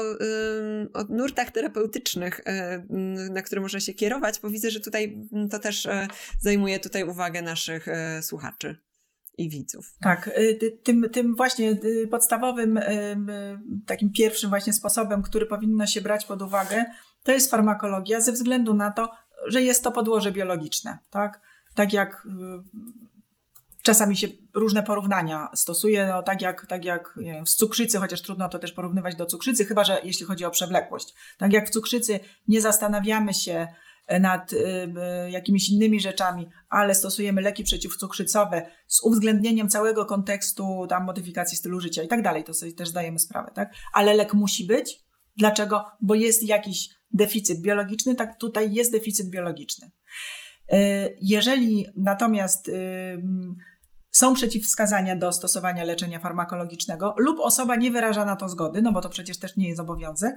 o 0.94 1.04
nurtach 1.10 1.52
terapeutycznych, 1.52 2.42
e, 2.46 2.86
na 3.30 3.42
które 3.42 3.62
można 3.62 3.80
się 3.80 3.94
kierować, 3.94 4.40
bo 4.40 4.50
widzę, 4.50 4.72
że 4.72 4.80
tutaj 4.80 5.28
to 5.52 5.60
też 5.60 5.88
zajmuje 6.42 6.80
tutaj 6.80 7.04
uwagę 7.04 7.42
naszych 7.42 7.86
słuchaczy 8.22 8.85
i 9.38 9.50
widzów. 9.50 9.94
Tak, 10.02 10.28
y, 10.28 10.80
tym, 10.84 11.10
tym 11.10 11.36
właśnie 11.36 11.72
y, 11.72 12.08
podstawowym, 12.12 12.78
y, 12.78 13.18
takim 13.86 14.12
pierwszym 14.12 14.50
właśnie 14.50 14.74
sposobem, 14.74 15.22
który 15.22 15.46
powinno 15.46 15.88
się 15.88 16.02
brać 16.02 16.26
pod 16.26 16.42
uwagę, 16.42 16.86
to 17.24 17.32
jest 17.32 17.52
farmakologia 17.52 18.22
ze 18.22 18.32
względu 18.32 18.74
na 18.74 18.92
to, 18.92 19.12
że 19.48 19.62
jest 19.62 19.84
to 19.84 19.92
podłoże 19.92 20.32
biologiczne, 20.32 20.98
tak? 21.10 21.42
Tak 21.76 21.94
jak 21.94 22.28
czasami 23.86 24.18
się 24.18 24.28
różne 24.54 24.84
porównania 24.84 25.50
stosuje, 25.54 26.08
no, 26.08 26.24
tak 26.24 26.42
jak, 26.42 26.66
tak 26.66 26.86
jak 26.86 27.14
wiem, 27.18 27.46
w 27.46 27.50
cukrzycy, 27.50 27.98
chociaż 27.98 28.22
trudno 28.22 28.50
to 28.50 28.60
też 28.60 28.72
porównywać 28.72 29.16
do 29.16 29.26
cukrzycy, 29.26 29.66
chyba 29.66 29.84
że 29.84 30.02
jeśli 30.04 30.26
chodzi 30.26 30.46
o 30.46 30.52
przewlekłość. 30.52 31.14
Tak 31.38 31.54
jak 31.54 31.68
w 31.68 31.72
cukrzycy 31.72 32.20
nie 32.48 32.62
zastanawiamy 32.62 33.34
się, 33.34 33.68
nad 34.08 34.54
y, 34.54 34.58
y, 34.58 35.32
jakimiś 35.32 35.70
innymi 35.70 36.00
rzeczami, 36.00 36.50
ale 36.70 36.96
stosujemy 36.96 37.42
leki 37.42 37.64
przeciwcukrzycowe 37.64 38.72
z 38.88 39.04
uwzględnieniem 39.04 39.70
całego 39.70 40.06
kontekstu 40.06 40.86
tam 40.90 41.06
modyfikacji 41.06 41.58
stylu 41.58 41.80
życia 41.80 42.04
i 42.04 42.08
tak 42.08 42.22
dalej, 42.22 42.44
to 42.44 42.54
sobie 42.54 42.74
też 42.74 42.90
zdajemy 42.90 43.20
sprawę, 43.20 43.52
tak? 43.56 43.74
Ale 43.94 44.14
lek 44.14 44.34
musi 44.34 44.66
być. 44.66 45.06
Dlaczego? 45.38 45.86
Bo 46.02 46.16
jest 46.16 46.44
jakiś 46.44 46.90
deficyt 47.12 47.62
biologiczny, 47.62 48.16
tak 48.16 48.40
tutaj 48.40 48.74
jest 48.74 48.92
deficyt 48.92 49.30
biologiczny. 49.30 49.92
Y, 50.74 51.18
jeżeli 51.22 51.86
natomiast 51.96 52.72
są 54.12 54.34
przeciwwskazania 54.34 55.16
do 55.16 55.32
stosowania 55.32 55.84
leczenia 55.84 56.20
farmakologicznego 56.20 57.16
lub 57.18 57.40
osoba 57.40 57.76
nie 57.76 57.92
wyraża 57.92 58.26
na 58.26 58.36
to 58.36 58.50
zgody, 58.50 58.82
no 58.82 58.92
bo 58.92 59.02
to 59.02 59.10
przecież 59.10 59.40
też 59.40 59.58
nie 59.58 59.68
jest 59.68 59.80
obowiązek, 59.80 60.36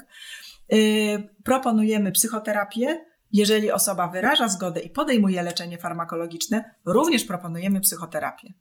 proponujemy 1.44 2.12
psychoterapię 2.12 3.04
jeżeli 3.32 3.70
osoba 3.70 4.08
wyraża 4.08 4.48
zgodę 4.48 4.80
i 4.80 4.90
podejmuje 4.90 5.42
leczenie 5.42 5.78
farmakologiczne, 5.78 6.74
również 6.84 7.24
proponujemy 7.24 7.80
psychoterapię, 7.80 8.52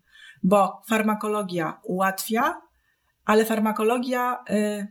bo 0.44 0.82
farmakologia 0.88 1.80
ułatwia, 1.84 2.62
ale 3.26 3.46
farmakologia 3.46 4.44
y, 4.50 4.88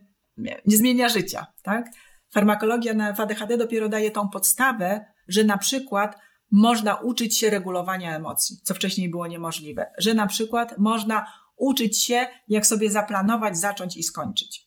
nie 0.67 0.77
zmienia 0.77 1.09
życia. 1.09 1.47
Tak? 1.63 1.87
Farmakologia 2.31 3.15
w 3.15 3.21
ADHD 3.21 3.57
dopiero 3.57 3.89
daje 3.89 4.11
tą 4.11 4.29
podstawę, 4.29 5.05
że 5.29 5.45
na 5.45 5.59
przykład 5.59 6.19
można 6.51 6.95
uczyć 6.95 7.39
się 7.39 7.51
regulowania 7.51 8.17
emocji, 8.17 8.57
co 8.63 8.75
wcześniej 8.75 9.11
było 9.11 9.27
niemożliwe, 9.27 9.91
że 9.99 10.15
na 10.15 10.27
przykład 10.27 10.79
można 10.79 11.27
uczyć 11.57 12.03
się, 12.03 12.27
jak 12.49 12.67
sobie 12.67 12.91
zaplanować, 12.91 13.59
zacząć 13.59 13.97
i 13.97 14.03
skończyć 14.03 14.66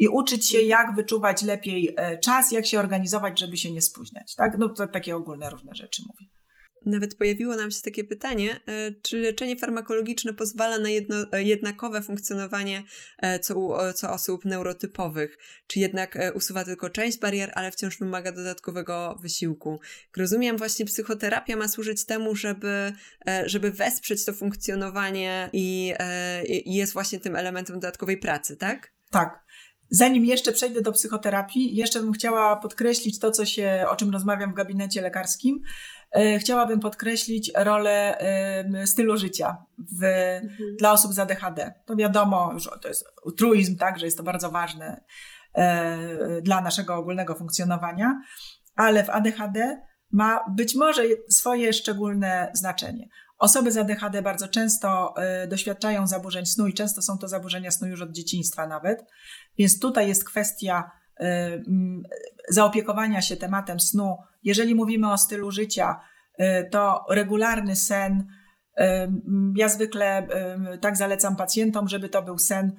i 0.00 0.08
uczyć 0.08 0.48
się, 0.48 0.62
jak 0.62 0.94
wyczuwać 0.96 1.42
lepiej 1.42 1.94
e, 1.96 2.18
czas, 2.18 2.52
jak 2.52 2.66
się 2.66 2.80
organizować, 2.80 3.40
żeby 3.40 3.56
się 3.56 3.72
nie 3.72 3.82
spóźniać. 3.82 4.34
Tak? 4.34 4.58
No 4.58 4.68
to 4.68 4.86
takie 4.86 5.16
ogólne 5.16 5.50
różne 5.50 5.74
rzeczy 5.74 6.02
mówię. 6.08 6.30
Nawet 6.86 7.14
pojawiło 7.14 7.56
nam 7.56 7.70
się 7.70 7.82
takie 7.82 8.04
pytanie, 8.04 8.60
e, 8.66 8.92
czy 9.02 9.16
leczenie 9.16 9.56
farmakologiczne 9.56 10.34
pozwala 10.34 10.78
na 10.78 10.88
jedno, 10.88 11.16
e, 11.32 11.42
jednakowe 11.42 12.02
funkcjonowanie 12.02 12.82
co, 13.42 13.78
co 13.92 14.12
osób 14.12 14.44
neurotypowych, 14.44 15.38
czy 15.66 15.80
jednak 15.80 16.18
usuwa 16.34 16.64
tylko 16.64 16.90
część 16.90 17.18
barier, 17.18 17.52
ale 17.54 17.70
wciąż 17.70 17.98
wymaga 17.98 18.32
dodatkowego 18.32 19.18
wysiłku. 19.22 19.80
Rozumiem, 20.16 20.56
właśnie 20.56 20.84
psychoterapia 20.86 21.56
ma 21.56 21.68
służyć 21.68 22.04
temu, 22.06 22.36
żeby, 22.36 22.92
żeby 23.46 23.70
wesprzeć 23.70 24.24
to 24.24 24.32
funkcjonowanie 24.32 25.50
i, 25.52 25.94
i 26.48 26.74
jest 26.74 26.92
właśnie 26.92 27.20
tym 27.20 27.36
elementem 27.36 27.76
dodatkowej 27.76 28.18
pracy, 28.18 28.56
tak? 28.56 28.92
Tak. 29.10 29.44
Zanim 29.90 30.24
jeszcze 30.24 30.52
przejdę 30.52 30.80
do 30.80 30.92
psychoterapii, 30.92 31.76
jeszcze 31.76 32.00
bym 32.00 32.12
chciała 32.12 32.56
podkreślić 32.56 33.18
to, 33.18 33.30
co 33.30 33.46
się, 33.46 33.84
o 33.88 33.96
czym 33.96 34.10
rozmawiam 34.10 34.52
w 34.52 34.54
gabinecie 34.54 35.02
lekarskim. 35.02 35.62
E, 36.12 36.38
chciałabym 36.38 36.80
podkreślić 36.80 37.52
rolę 37.56 38.18
stylu 38.84 39.16
życia 39.16 39.56
w, 39.78 40.04
mhm. 40.42 40.76
dla 40.78 40.92
osób 40.92 41.12
z 41.12 41.18
ADHD. 41.18 41.74
To 41.86 41.96
wiadomo, 41.96 42.52
że 42.56 42.70
to 42.82 42.88
jest 42.88 43.04
truizm, 43.36 43.76
tak, 43.76 43.98
że 43.98 44.04
jest 44.04 44.16
to 44.16 44.22
bardzo 44.22 44.50
ważne 44.50 45.04
e, 45.54 46.42
dla 46.42 46.60
naszego 46.60 46.94
ogólnego 46.94 47.34
funkcjonowania, 47.34 48.20
ale 48.76 49.04
w 49.04 49.10
ADHD 49.10 49.82
ma 50.12 50.44
być 50.50 50.74
może 50.74 51.02
swoje 51.28 51.72
szczególne 51.72 52.50
znaczenie. 52.54 53.08
Osoby 53.40 53.72
z 53.72 53.76
ADHD 53.76 54.22
bardzo 54.22 54.48
często 54.48 55.14
y, 55.44 55.48
doświadczają 55.48 56.06
zaburzeń 56.06 56.46
snu 56.46 56.66
i 56.66 56.74
często 56.74 57.02
są 57.02 57.18
to 57.18 57.28
zaburzenia 57.28 57.70
snu 57.70 57.88
już 57.88 58.02
od 58.02 58.12
dzieciństwa 58.12 58.66
nawet. 58.66 59.04
Więc 59.58 59.80
tutaj 59.80 60.08
jest 60.08 60.24
kwestia 60.24 60.90
y, 61.20 61.24
mm, 61.24 62.02
zaopiekowania 62.48 63.22
się 63.22 63.36
tematem 63.36 63.80
snu. 63.80 64.16
Jeżeli 64.42 64.74
mówimy 64.74 65.12
o 65.12 65.18
stylu 65.18 65.50
życia, 65.50 66.00
y, 66.40 66.68
to 66.70 67.04
regularny 67.10 67.76
sen. 67.76 68.26
Mm, 68.76 69.54
ja 69.56 69.68
zwykle 69.68 70.28
tak 70.80 70.96
zalecam 70.96 71.36
pacjentom, 71.36 71.88
żeby 71.88 72.08
to 72.08 72.22
był 72.22 72.38
sen, 72.38 72.72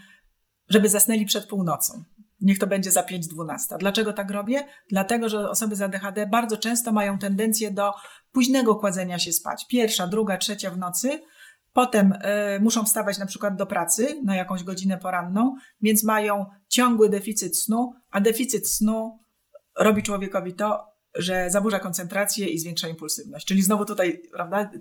żeby 0.70 0.90
zasnęli 0.90 1.26
przed 1.26 1.48
północą. 1.48 2.04
Niech 2.42 2.60
to 2.60 2.68
będzie 2.68 2.92
za 2.92 3.02
5-12. 3.02 3.78
Dlaczego 3.80 4.14
tak 4.14 4.32
robię? 4.32 4.64
Dlatego, 4.90 5.30
że 5.30 5.50
osoby 5.50 5.76
z 5.76 5.82
ADHD 5.82 6.28
bardzo 6.28 6.58
często 6.58 6.92
mają 6.92 7.18
tendencję 7.18 7.72
do 7.72 7.92
późnego 8.32 8.76
kładzenia 8.76 9.20
się 9.20 9.34
spać. 9.34 9.68
Pierwsza, 9.68 10.08
druga, 10.08 10.38
trzecia 10.38 10.72
w 10.72 10.78
nocy. 10.78 11.20
Potem 11.74 12.14
y, 12.14 12.18
muszą 12.60 12.86
wstawać 12.86 13.18
na 13.18 13.26
przykład 13.26 13.56
do 13.56 13.66
pracy 13.66 14.22
na 14.24 14.36
jakąś 14.36 14.64
godzinę 14.64 14.98
poranną, 14.98 15.56
więc 15.82 16.04
mają 16.04 16.46
ciągły 16.68 17.10
deficyt 17.10 17.58
snu, 17.58 17.94
a 18.10 18.22
deficyt 18.22 18.70
snu 18.70 19.20
robi 19.80 20.04
człowiekowi 20.04 20.54
to, 20.54 20.92
że 21.16 21.50
zaburza 21.50 21.80
koncentrację 21.80 22.48
i 22.48 22.60
zwiększa 22.60 22.88
impulsywność. 22.88 23.48
Czyli 23.48 23.62
znowu 23.62 23.86
tutaj, 23.86 24.22
prawda, 24.34 24.72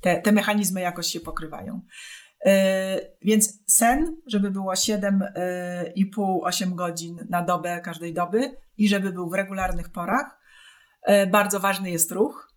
te, 0.00 0.20
te 0.20 0.32
mechanizmy 0.32 0.80
jakoś 0.80 1.06
się 1.06 1.20
pokrywają. 1.20 1.80
E, 2.46 3.00
więc 3.22 3.58
sen, 3.66 4.16
żeby 4.26 4.50
było 4.50 4.72
7,5-8 4.72 6.74
godzin 6.74 7.26
na 7.28 7.42
dobę 7.42 7.80
każdej 7.80 8.14
doby 8.14 8.56
i 8.76 8.88
żeby 8.88 9.12
był 9.12 9.30
w 9.30 9.34
regularnych 9.34 9.88
porach. 9.88 10.38
E, 11.02 11.26
bardzo 11.26 11.60
ważny 11.60 11.90
jest 11.90 12.12
ruch. 12.12 12.52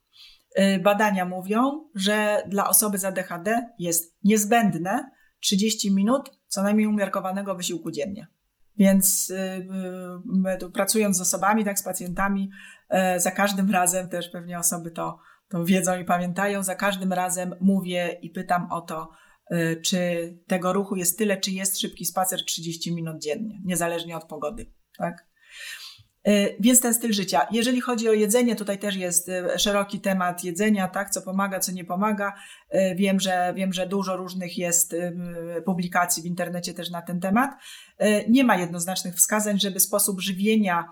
Badania 0.84 1.26
mówią, 1.26 1.90
że 1.96 2.44
dla 2.48 2.70
osoby 2.70 2.98
z 2.98 3.06
ADHD 3.06 3.70
jest 3.80 4.18
niezbędne 4.24 5.12
30 5.40 5.92
minut 5.92 6.32
co 6.48 6.64
najmniej 6.64 6.88
umiarkowanego 6.88 7.56
wysiłku 7.56 7.92
dziennie. 7.92 8.28
Więc 8.78 9.34
pracując 10.74 11.18
z 11.18 11.22
osobami, 11.22 11.66
tak 11.66 11.80
z 11.80 11.84
pacjentami, 11.84 12.50
za 13.18 13.32
każdym 13.32 13.72
razem 13.72 14.10
też 14.10 14.30
pewnie 14.30 14.60
osoby 14.60 14.92
to, 14.92 15.20
to 15.50 15.66
wiedzą 15.66 16.00
i 16.00 16.06
pamiętają, 16.06 16.64
za 16.64 16.76
każdym 16.76 17.14
razem 17.14 17.56
mówię 17.62 18.20
i 18.22 18.30
pytam 18.30 18.72
o 18.72 18.82
to, 18.82 19.10
Y, 19.10 19.25
czy 19.82 20.34
tego 20.48 20.74
ruchu 20.74 20.96
jest 20.96 21.18
tyle, 21.18 21.38
czy 21.38 21.52
jest 21.52 21.80
szybki 21.80 22.06
spacer 22.06 22.46
30 22.46 22.96
minut 22.96 23.22
dziennie, 23.22 23.62
niezależnie 23.66 24.18
od 24.18 24.24
pogody. 24.24 24.66
Tak? 24.98 25.26
Y, 26.28 26.56
więc 26.60 26.82
ten 26.82 26.94
styl 26.94 27.14
życia. 27.14 27.48
Jeżeli 27.52 27.82
chodzi 27.82 28.10
o 28.10 28.14
jedzenie, 28.14 28.56
tutaj 28.56 28.80
też 28.80 28.96
jest 28.96 29.30
y, 29.30 29.60
szeroki 29.60 30.00
temat 30.00 30.44
jedzenia, 30.44 30.88
tak, 30.88 31.10
co 31.10 31.22
pomaga, 31.22 31.60
co 31.60 31.72
nie 31.72 31.86
pomaga. 31.86 32.34
Wiem, 32.96 33.20
że 33.20 33.54
wiem, 33.56 33.74
że 33.74 33.88
dużo 33.88 34.18
różnych 34.18 34.58
jest 34.58 34.96
publikacji 35.66 36.24
w 36.24 36.26
internecie 36.26 36.74
też 36.74 36.90
na 36.90 37.02
ten 37.02 37.20
temat. 37.20 37.52
Nie 38.30 38.44
ma 38.44 38.58
jednoznacznych 38.58 39.16
wskazań, 39.16 39.60
żeby 39.60 39.80
sposób 39.80 40.22
żywienia 40.22 40.90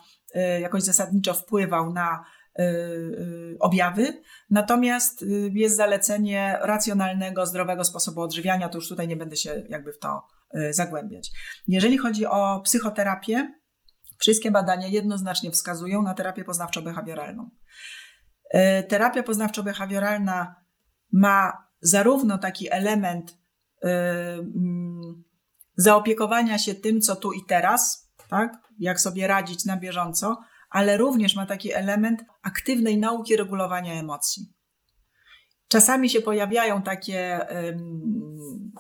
jakoś 0.62 0.84
zasadniczo 0.84 1.34
wpływał 1.34 1.94
na 1.94 2.24
Y, 2.24 2.43
y, 2.43 2.43
objawy. 3.60 4.22
Natomiast 4.50 5.22
y, 5.22 5.52
jest 5.54 5.76
zalecenie 5.76 6.58
racjonalnego, 6.62 7.46
zdrowego 7.46 7.84
sposobu 7.84 8.22
odżywiania, 8.22 8.70
to 8.70 8.78
już 8.78 8.90
tutaj 8.90 9.08
nie 9.08 9.16
będę 9.16 9.36
się 9.36 9.64
jakby 9.70 9.94
w 9.94 10.00
to 10.00 10.28
zagłębiać. 10.72 11.32
Jeżeli 11.68 11.98
chodzi 11.98 12.26
o 12.26 12.62
psychoterapię, 12.64 13.54
wszystkie 14.18 14.52
badania 14.52 14.88
jednoznacznie 14.88 15.52
wskazują 15.52 16.02
na 16.02 16.14
terapię 16.14 16.44
poznawczo-behawioralną. 16.44 17.50
Terapia 18.88 19.24
poznawczo-behawioralna 19.24 20.54
ma 21.12 21.68
zarówno 21.82 22.38
taki 22.38 22.74
element 22.74 23.38
mm, 23.82 25.24
zaopiekowania 25.76 26.58
się 26.58 26.76
tym, 26.76 27.02
co 27.02 27.16
tu 27.16 27.34
i 27.34 27.46
teraz, 27.48 28.14
tak? 28.30 28.58
jak 28.80 29.02
sobie 29.02 29.28
radzić 29.28 29.66
na 29.66 29.78
bieżąco, 29.78 30.38
ale 30.74 30.98
również 30.98 31.36
ma 31.36 31.46
taki 31.46 31.74
element 31.74 32.26
aktywnej 32.42 32.98
nauki 32.98 33.36
regulowania 33.36 33.94
emocji. 33.94 34.54
Czasami 35.68 36.10
się 36.10 36.22
pojawiają 36.22 36.82
takie 36.82 37.48
um, 37.56 38.72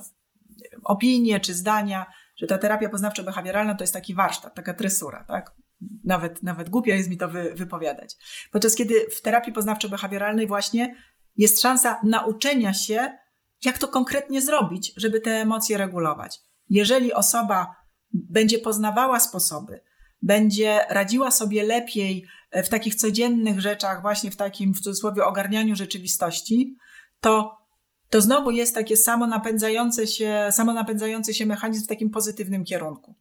opinie 0.84 1.40
czy 1.40 1.54
zdania, 1.54 2.06
że 2.36 2.48
ta 2.48 2.58
terapia 2.58 2.90
poznawczo-behawioralna 2.90 3.76
to 3.76 3.84
jest 3.84 3.94
taki 3.94 4.16
warsztat, 4.16 4.56
taka 4.56 4.74
tresura, 4.74 5.26
tak? 5.28 5.56
nawet, 6.04 6.44
nawet 6.44 6.70
głupio 6.70 6.92
jest 6.92 7.10
mi 7.10 7.18
to 7.18 7.30
wy, 7.30 7.54
wypowiadać. 7.56 8.16
Podczas 8.52 8.76
kiedy 8.76 8.96
w 9.12 9.22
terapii 9.22 9.54
poznawczo-behawioralnej 9.54 10.48
właśnie 10.48 10.96
jest 11.38 11.62
szansa 11.62 12.00
nauczenia 12.04 12.74
się, 12.74 13.18
jak 13.66 13.78
to 13.78 13.88
konkretnie 13.88 14.42
zrobić, 14.42 14.94
żeby 14.98 15.22
te 15.22 15.32
emocje 15.32 15.78
regulować. 15.78 16.40
Jeżeli 16.70 17.14
osoba 17.14 17.76
będzie 18.14 18.60
poznawała 18.60 19.20
sposoby, 19.20 19.82
będzie 20.24 20.80
radziła 20.90 21.32
sobie 21.32 21.64
lepiej 21.64 22.26
w 22.64 22.70
takich 22.70 22.96
codziennych 22.96 23.62
rzeczach, 23.62 24.02
właśnie 24.02 24.32
w 24.32 24.36
takim 24.36 24.74
w 24.74 24.80
cudzysłowie 24.80 25.26
ogarnianiu 25.26 25.76
rzeczywistości, 25.76 26.76
to, 27.20 27.58
to 28.10 28.22
znowu 28.22 28.52
jest 28.52 28.76
takie 28.76 28.98
samo 28.98 29.28
napędzające 29.28 30.08
się, 30.08 30.48
samo 30.52 30.74
napędzający 30.74 31.34
się 31.34 31.46
mechanizm 31.46 31.86
w 31.86 31.88
takim 31.88 32.10
pozytywnym 32.10 32.64
kierunku. 32.64 33.16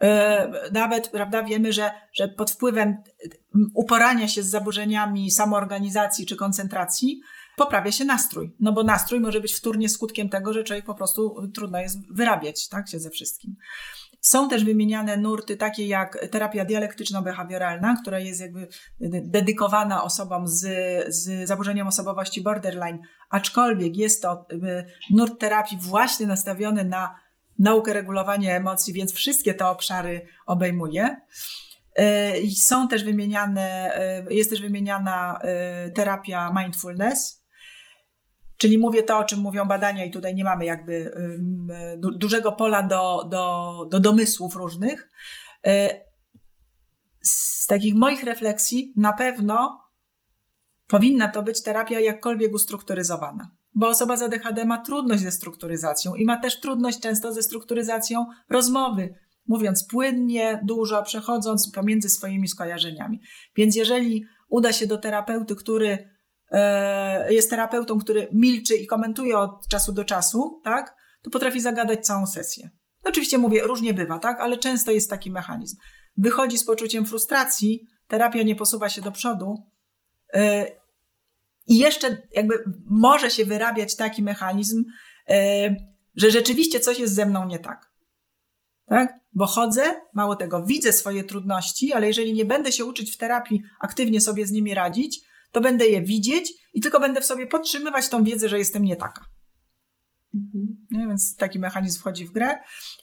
E, 0.00 0.70
nawet 0.72 1.08
prawda, 1.08 1.42
wiemy, 1.42 1.72
że, 1.72 1.90
że 2.12 2.28
pod 2.28 2.50
wpływem 2.50 2.96
uporania 3.74 4.28
się 4.28 4.42
z 4.42 4.46
zaburzeniami 4.46 5.30
samoorganizacji 5.30 6.26
czy 6.26 6.36
koncentracji 6.36 7.20
poprawia 7.56 7.92
się 7.92 8.04
nastrój. 8.04 8.56
No 8.60 8.72
bo 8.72 8.82
nastrój 8.82 9.20
może 9.20 9.40
być 9.40 9.54
wtórnie 9.54 9.88
skutkiem 9.88 10.28
tego, 10.28 10.52
że 10.52 10.64
człowiek 10.64 10.84
po 10.84 10.94
prostu 10.94 11.50
trudno 11.54 11.78
jest 11.78 11.98
wyrabiać 12.14 12.68
tak, 12.68 12.88
się 12.88 13.00
ze 13.00 13.10
wszystkim. 13.10 13.56
Są 14.20 14.48
też 14.48 14.64
wymieniane 14.64 15.16
nurty 15.16 15.56
takie 15.56 15.86
jak 15.86 16.28
terapia 16.30 16.64
dialektyczno-behawioralna, 16.64 17.94
która 18.02 18.18
jest 18.18 18.40
jakby 18.40 18.68
dedykowana 19.00 20.04
osobom 20.04 20.48
z, 20.48 20.64
z 21.14 21.48
zaburzeniem 21.48 21.86
osobowości 21.86 22.42
borderline, 22.42 22.98
aczkolwiek 23.30 23.96
jest 23.96 24.22
to 24.22 24.46
y, 24.52 24.84
nurt 25.10 25.40
terapii 25.40 25.78
właśnie 25.80 26.26
nastawiony 26.26 26.84
na 26.84 27.14
naukę 27.58 27.92
regulowania 27.92 28.56
emocji, 28.56 28.92
więc 28.92 29.12
wszystkie 29.12 29.54
te 29.54 29.66
obszary 29.66 30.26
obejmuje. 30.46 31.16
Y, 31.98 32.50
są 32.56 32.88
też 32.88 33.04
wymieniane, 33.04 33.92
y, 34.28 34.34
jest 34.34 34.50
też 34.50 34.60
wymieniana 34.60 35.40
terapia 35.94 36.52
mindfulness, 36.56 37.37
Czyli 38.58 38.78
mówię 38.78 39.02
to, 39.02 39.18
o 39.18 39.24
czym 39.24 39.40
mówią 39.40 39.64
badania, 39.64 40.04
i 40.04 40.10
tutaj 40.10 40.34
nie 40.34 40.44
mamy 40.44 40.64
jakby 40.64 41.12
dużego 41.98 42.52
pola 42.52 42.82
do, 42.82 43.24
do, 43.30 43.74
do 43.90 44.00
domysłów 44.00 44.56
różnych. 44.56 45.10
E, 45.66 46.00
z 47.22 47.66
takich 47.66 47.94
moich 47.94 48.22
refleksji, 48.22 48.92
na 48.96 49.12
pewno 49.12 49.82
powinna 50.86 51.28
to 51.28 51.42
być 51.42 51.62
terapia 51.62 52.00
jakkolwiek 52.00 52.54
ustrukturyzowana, 52.54 53.50
bo 53.74 53.88
osoba 53.88 54.16
z 54.16 54.22
ADHD 54.22 54.64
ma 54.64 54.78
trudność 54.78 55.22
ze 55.22 55.32
strukturyzacją 55.32 56.14
i 56.14 56.24
ma 56.24 56.36
też 56.36 56.60
trudność 56.60 57.00
często 57.00 57.32
ze 57.32 57.42
strukturyzacją 57.42 58.26
rozmowy, 58.48 59.14
mówiąc 59.46 59.84
płynnie, 59.84 60.60
dużo, 60.64 61.02
przechodząc 61.02 61.70
pomiędzy 61.70 62.08
swoimi 62.08 62.48
skojarzeniami. 62.48 63.20
Więc 63.56 63.76
jeżeli 63.76 64.24
uda 64.48 64.72
się 64.72 64.86
do 64.86 64.98
terapeuty, 64.98 65.56
który 65.56 65.98
E, 65.98 66.17
jest 67.28 67.50
terapeutą, 67.50 67.98
który 67.98 68.28
milczy 68.32 68.76
i 68.76 68.86
komentuje 68.86 69.38
od 69.38 69.68
czasu 69.70 69.92
do 69.92 70.04
czasu, 70.04 70.60
tak, 70.64 70.94
to 71.22 71.30
potrafi 71.30 71.60
zagadać 71.60 72.06
całą 72.06 72.26
sesję. 72.26 72.70
Oczywiście 73.04 73.38
mówię, 73.38 73.62
różnie 73.62 73.94
bywa, 73.94 74.18
tak, 74.18 74.40
ale 74.40 74.58
często 74.58 74.90
jest 74.90 75.10
taki 75.10 75.30
mechanizm. 75.30 75.76
Wychodzi 76.16 76.58
z 76.58 76.64
poczuciem 76.64 77.06
frustracji, 77.06 77.86
terapia 78.06 78.42
nie 78.42 78.56
posuwa 78.56 78.88
się 78.88 79.02
do 79.02 79.12
przodu 79.12 79.54
e, 80.34 80.66
i 81.66 81.78
jeszcze 81.78 82.22
jakby 82.32 82.64
może 82.90 83.30
się 83.30 83.44
wyrabiać 83.44 83.96
taki 83.96 84.22
mechanizm, 84.22 84.84
e, 85.28 85.76
że 86.14 86.30
rzeczywiście 86.30 86.80
coś 86.80 86.98
jest 86.98 87.14
ze 87.14 87.26
mną 87.26 87.46
nie 87.46 87.58
tak. 87.58 87.90
Tak? 88.86 89.18
Bo 89.32 89.46
chodzę, 89.46 89.82
mało 90.14 90.36
tego, 90.36 90.62
widzę 90.62 90.92
swoje 90.92 91.24
trudności, 91.24 91.92
ale 91.92 92.06
jeżeli 92.06 92.32
nie 92.32 92.44
będę 92.44 92.72
się 92.72 92.84
uczyć 92.84 93.14
w 93.14 93.16
terapii 93.16 93.62
aktywnie 93.80 94.20
sobie 94.20 94.46
z 94.46 94.50
nimi 94.50 94.74
radzić, 94.74 95.20
to 95.52 95.60
będę 95.60 95.86
je 95.86 96.02
widzieć 96.02 96.52
i 96.74 96.80
tylko 96.80 97.00
będę 97.00 97.20
w 97.20 97.24
sobie 97.24 97.46
podtrzymywać 97.46 98.08
tą 98.08 98.24
wiedzę, 98.24 98.48
że 98.48 98.58
jestem 98.58 98.84
nie 98.84 98.96
taka. 98.96 99.24
Mhm. 100.34 100.86
No, 100.90 101.08
więc 101.08 101.36
taki 101.36 101.58
mechanizm 101.58 102.00
wchodzi 102.00 102.26
w 102.26 102.32
grę. 102.32 102.58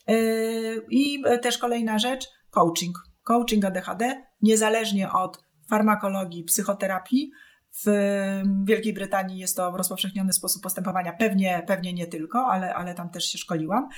Yy, 0.08 0.86
I 0.90 1.22
też 1.42 1.58
kolejna 1.58 1.98
rzecz, 1.98 2.24
coaching. 2.50 2.96
Coaching 3.22 3.64
ADHD, 3.64 4.22
niezależnie 4.42 5.12
od 5.12 5.38
farmakologii, 5.70 6.44
psychoterapii. 6.44 7.30
W 7.84 7.90
Wielkiej 8.64 8.92
Brytanii 8.92 9.38
jest 9.38 9.56
to 9.56 9.70
rozpowszechniony 9.70 10.32
sposób 10.32 10.62
postępowania, 10.62 11.12
pewnie, 11.12 11.62
pewnie 11.66 11.92
nie 11.92 12.06
tylko, 12.06 12.46
ale, 12.46 12.74
ale 12.74 12.94
tam 12.94 13.10
też 13.10 13.24
się 13.24 13.38
szkoliłam. 13.38 13.88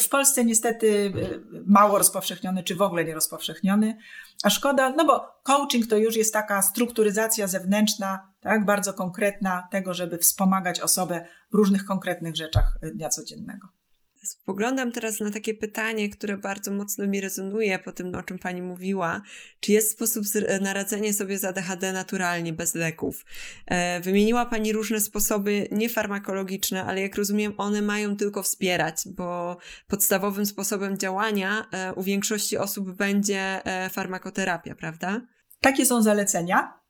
W 0.00 0.08
Polsce 0.10 0.44
niestety 0.44 0.86
y, 0.86 1.42
mało 1.66 1.98
rozpowszechniony, 1.98 2.62
czy 2.62 2.74
w 2.74 2.82
ogóle 2.82 3.04
nie 3.04 3.14
rozpowszechniony, 3.14 3.98
a 4.42 4.50
szkoda, 4.50 4.90
no 4.90 5.04
bo 5.04 5.40
coaching 5.42 5.86
to 5.86 5.96
już 5.96 6.16
jest 6.16 6.32
taka 6.32 6.62
strukturyzacja 6.62 7.46
zewnętrzna, 7.46 8.32
tak, 8.40 8.64
bardzo 8.64 8.92
konkretna 8.92 9.68
tego, 9.70 9.94
żeby 9.94 10.18
wspomagać 10.18 10.80
osobę 10.80 11.26
w 11.52 11.54
różnych 11.54 11.84
konkretnych 11.84 12.36
rzeczach 12.36 12.78
dnia 12.94 13.08
codziennego. 13.08 13.68
Spoglądam 14.22 14.92
teraz 14.92 15.20
na 15.20 15.30
takie 15.30 15.54
pytanie, 15.54 16.08
które 16.08 16.38
bardzo 16.38 16.70
mocno 16.70 17.06
mi 17.06 17.20
rezonuje 17.20 17.78
po 17.78 17.92
tym, 17.92 18.14
o 18.14 18.22
czym 18.22 18.38
Pani 18.38 18.62
mówiła. 18.62 19.22
Czy 19.60 19.72
jest 19.72 19.90
sposób 19.90 20.24
na 20.60 20.72
radzenie 20.72 21.12
sobie 21.12 21.38
z 21.38 21.44
ADHD 21.44 21.92
naturalnie, 21.92 22.52
bez 22.52 22.74
leków? 22.74 23.24
E, 23.66 24.00
wymieniła 24.00 24.46
Pani 24.46 24.72
różne 24.72 25.00
sposoby 25.00 25.68
niefarmakologiczne, 25.72 26.84
ale 26.84 27.00
jak 27.00 27.16
rozumiem, 27.16 27.54
one 27.56 27.82
mają 27.82 28.16
tylko 28.16 28.42
wspierać, 28.42 28.96
bo 29.06 29.56
podstawowym 29.88 30.46
sposobem 30.46 30.98
działania 30.98 31.66
e, 31.72 31.94
u 31.94 32.02
większości 32.02 32.58
osób 32.58 32.96
będzie 32.96 33.64
e, 33.64 33.90
farmakoterapia, 33.90 34.74
prawda? 34.74 35.20
Takie 35.60 35.86
są 35.86 36.02
zalecenia. 36.02 36.80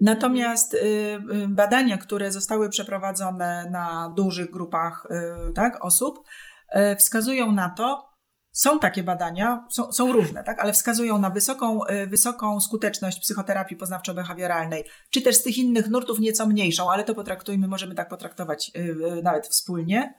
Natomiast 0.00 0.74
y, 0.74 0.78
y, 0.78 1.20
badania, 1.48 1.98
które 1.98 2.32
zostały 2.32 2.68
przeprowadzone 2.68 3.70
na 3.70 4.12
dużych 4.16 4.50
grupach 4.50 5.06
y, 5.50 5.52
tak, 5.52 5.84
osób, 5.84 6.18
E, 6.18 6.55
wskazują 6.98 7.52
na 7.52 7.70
to, 7.70 8.16
są 8.56 8.78
takie 8.78 9.02
badania, 9.02 9.66
są, 9.70 9.92
są, 9.92 10.12
różne, 10.12 10.44
tak, 10.44 10.60
ale 10.60 10.72
wskazują 10.72 11.18
na 11.18 11.30
wysoką, 11.30 11.84
e, 11.84 12.06
wysoką 12.06 12.60
skuteczność 12.60 13.20
psychoterapii 13.20 13.76
poznawczo-behawioralnej, 13.76 14.84
czy 15.10 15.22
też 15.22 15.36
z 15.36 15.42
tych 15.42 15.58
innych 15.58 15.88
nurtów 15.88 16.18
nieco 16.18 16.46
mniejszą, 16.46 16.90
ale 16.90 17.04
to 17.04 17.14
potraktujmy, 17.14 17.68
możemy 17.68 17.94
tak 17.94 18.08
potraktować 18.08 18.70
e, 18.74 19.22
nawet 19.22 19.46
wspólnie. 19.46 20.14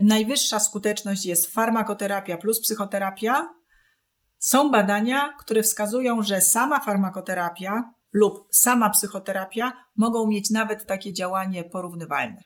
Najwyższa 0.00 0.60
skuteczność 0.60 1.26
jest 1.26 1.54
farmakoterapia 1.54 2.36
plus 2.36 2.60
psychoterapia. 2.60 3.54
Są 4.38 4.70
badania, 4.70 5.34
które 5.40 5.62
wskazują, 5.62 6.22
że 6.22 6.40
sama 6.40 6.80
farmakoterapia 6.80 7.92
lub 8.12 8.48
sama 8.50 8.90
psychoterapia 8.90 9.72
mogą 9.96 10.26
mieć 10.26 10.50
nawet 10.50 10.86
takie 10.86 11.12
działanie 11.12 11.64
porównywalne. 11.64 12.42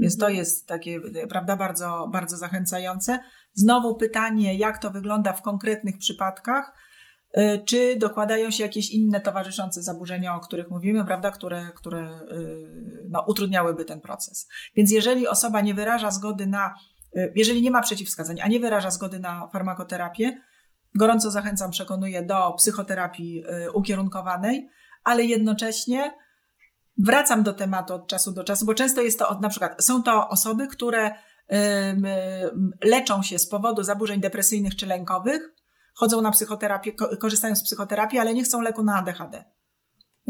Więc 0.00 0.16
to 0.16 0.28
jest 0.28 0.66
takie, 0.66 1.00
prawda, 1.28 1.56
bardzo, 1.56 2.08
bardzo 2.12 2.36
zachęcające. 2.36 3.18
Znowu 3.52 3.94
pytanie, 3.94 4.54
jak 4.54 4.78
to 4.78 4.90
wygląda 4.90 5.32
w 5.32 5.42
konkretnych 5.42 5.98
przypadkach, 5.98 6.72
y, 7.38 7.62
czy 7.66 7.96
dokładają 7.96 8.50
się 8.50 8.62
jakieś 8.62 8.90
inne 8.90 9.20
towarzyszące 9.20 9.82
zaburzenia, 9.82 10.36
o 10.36 10.40
których 10.40 10.70
mówimy, 10.70 11.04
prawda, 11.04 11.30
które, 11.30 11.70
które 11.74 12.20
y, 12.32 13.06
no, 13.10 13.24
utrudniałyby 13.28 13.84
ten 13.84 14.00
proces. 14.00 14.48
Więc 14.76 14.90
jeżeli 14.90 15.28
osoba 15.28 15.60
nie 15.60 15.74
wyraża 15.74 16.10
zgody 16.10 16.46
na, 16.46 16.74
jeżeli 17.34 17.62
nie 17.62 17.70
ma 17.70 17.82
przeciwwskazań, 17.82 18.40
a 18.40 18.48
nie 18.48 18.60
wyraża 18.60 18.90
zgody 18.90 19.18
na 19.18 19.48
farmakoterapię, 19.52 20.40
gorąco 20.94 21.30
zachęcam, 21.30 21.70
przekonuję 21.70 22.22
do 22.22 22.52
psychoterapii 22.52 23.44
ukierunkowanej, 23.74 24.68
ale 25.04 25.24
jednocześnie 25.24 26.14
wracam 27.04 27.42
do 27.42 27.52
tematu 27.52 27.94
od 27.94 28.06
czasu 28.06 28.32
do 28.32 28.44
czasu, 28.44 28.66
bo 28.66 28.74
często 28.74 29.00
jest 29.00 29.18
to, 29.18 29.38
na 29.40 29.48
przykład, 29.48 29.84
są 29.84 30.02
to 30.02 30.28
osoby, 30.28 30.68
które 30.68 31.14
leczą 32.84 33.22
się 33.22 33.38
z 33.38 33.48
powodu 33.48 33.82
zaburzeń 33.82 34.20
depresyjnych 34.20 34.76
czy 34.76 34.86
lękowych, 34.86 35.54
chodzą 35.94 36.20
na 36.22 36.30
psychoterapię, 36.30 36.92
korzystają 36.92 37.56
z 37.56 37.64
psychoterapii, 37.64 38.18
ale 38.18 38.34
nie 38.34 38.44
chcą 38.44 38.60
leku 38.60 38.82
na 38.82 38.96
ADHD. 38.96 39.44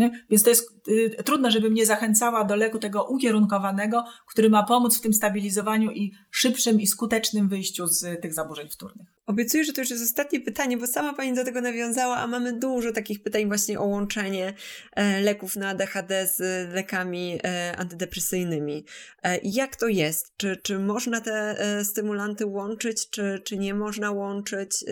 Nie? 0.00 0.24
Więc 0.30 0.42
to 0.42 0.50
jest 0.50 0.88
y, 0.88 1.16
trudno, 1.24 1.50
żebym 1.50 1.74
nie 1.74 1.86
zachęcała 1.86 2.44
do 2.44 2.56
leku 2.56 2.78
tego 2.78 3.04
ukierunkowanego, 3.04 4.04
który 4.26 4.50
ma 4.50 4.62
pomóc 4.62 4.98
w 4.98 5.00
tym 5.00 5.14
stabilizowaniu 5.14 5.90
i 5.90 6.12
szybszym 6.30 6.80
i 6.80 6.86
skutecznym 6.86 7.48
wyjściu 7.48 7.86
z 7.86 8.20
tych 8.22 8.34
zaburzeń 8.34 8.68
wtórnych. 8.68 9.20
Obiecuję, 9.26 9.64
że 9.64 9.72
to 9.72 9.80
już 9.80 9.90
jest 9.90 10.02
ostatnie 10.02 10.40
pytanie, 10.40 10.76
bo 10.76 10.86
sama 10.86 11.12
Pani 11.12 11.34
do 11.34 11.44
tego 11.44 11.60
nawiązała, 11.60 12.16
a 12.16 12.26
mamy 12.26 12.52
dużo 12.52 12.92
takich 12.92 13.22
pytań 13.22 13.46
właśnie 13.46 13.80
o 13.80 13.84
łączenie 13.84 14.54
e, 14.92 15.20
leków 15.20 15.56
na 15.56 15.68
ADHD 15.68 16.26
z 16.26 16.38
lekami 16.74 17.38
e, 17.44 17.76
antydepresyjnymi. 17.76 18.84
E, 19.22 19.38
jak 19.42 19.76
to 19.76 19.88
jest? 19.88 20.32
Czy, 20.36 20.56
czy 20.62 20.78
można 20.78 21.20
te 21.20 21.56
stymulanty 21.84 22.46
łączyć, 22.46 23.10
czy, 23.10 23.40
czy 23.44 23.58
nie 23.58 23.74
można 23.74 24.10
łączyć? 24.10 24.84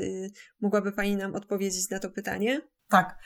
Mogłaby 0.61 0.93
Pani 0.93 1.17
nam 1.17 1.35
odpowiedzieć 1.35 1.91
na 1.91 1.99
to 1.99 2.11
pytanie? 2.11 2.61
Tak. 2.89 3.19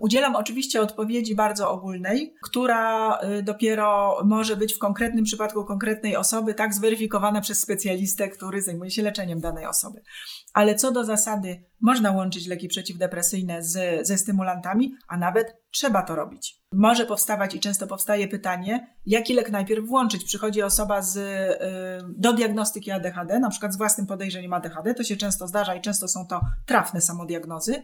Udzielam 0.00 0.36
oczywiście 0.36 0.80
odpowiedzi 0.80 1.34
bardzo 1.34 1.70
ogólnej, 1.70 2.34
która 2.42 3.18
dopiero 3.42 4.18
może 4.24 4.56
być 4.56 4.74
w 4.74 4.78
konkretnym 4.78 5.24
przypadku 5.24 5.64
konkretnej 5.64 6.16
osoby 6.16 6.54
tak 6.54 6.74
zweryfikowana 6.74 7.40
przez 7.40 7.60
specjalistę, 7.60 8.28
który 8.28 8.62
zajmuje 8.62 8.90
się 8.90 9.02
leczeniem 9.02 9.40
danej 9.40 9.66
osoby. 9.66 10.02
Ale 10.54 10.74
co 10.74 10.92
do 10.92 11.04
zasady, 11.04 11.64
można 11.80 12.10
łączyć 12.10 12.46
leki 12.46 12.68
przeciwdepresyjne 12.68 13.62
z, 13.62 14.06
ze 14.06 14.18
stymulantami, 14.18 14.94
a 15.08 15.16
nawet 15.16 15.56
trzeba 15.70 16.02
to 16.02 16.14
robić. 16.16 16.60
Może 16.72 17.06
powstawać 17.06 17.54
i 17.54 17.60
często 17.60 17.86
powstaje 17.86 18.28
pytanie, 18.28 18.94
jaki 19.06 19.34
lek 19.34 19.50
najpierw 19.50 19.86
włączyć. 19.86 20.24
Przychodzi 20.24 20.62
osoba 20.62 21.02
z, 21.02 21.18
do 22.16 22.32
diagnostyki 22.32 22.90
ADHD, 22.90 23.38
na 23.38 23.50
przykład 23.50 23.72
z 23.72 23.76
własnym 23.76 24.06
podejrzeniem 24.06 24.52
ADHD, 24.52 24.94
to 24.94 25.04
się 25.04 25.16
często 25.16 25.48
zdarza 25.48 25.74
i 25.74 25.80
często 25.80 26.08
są 26.08 26.26
to 26.26 26.40
trafne 26.66 27.00
samodiagnozy 27.00 27.82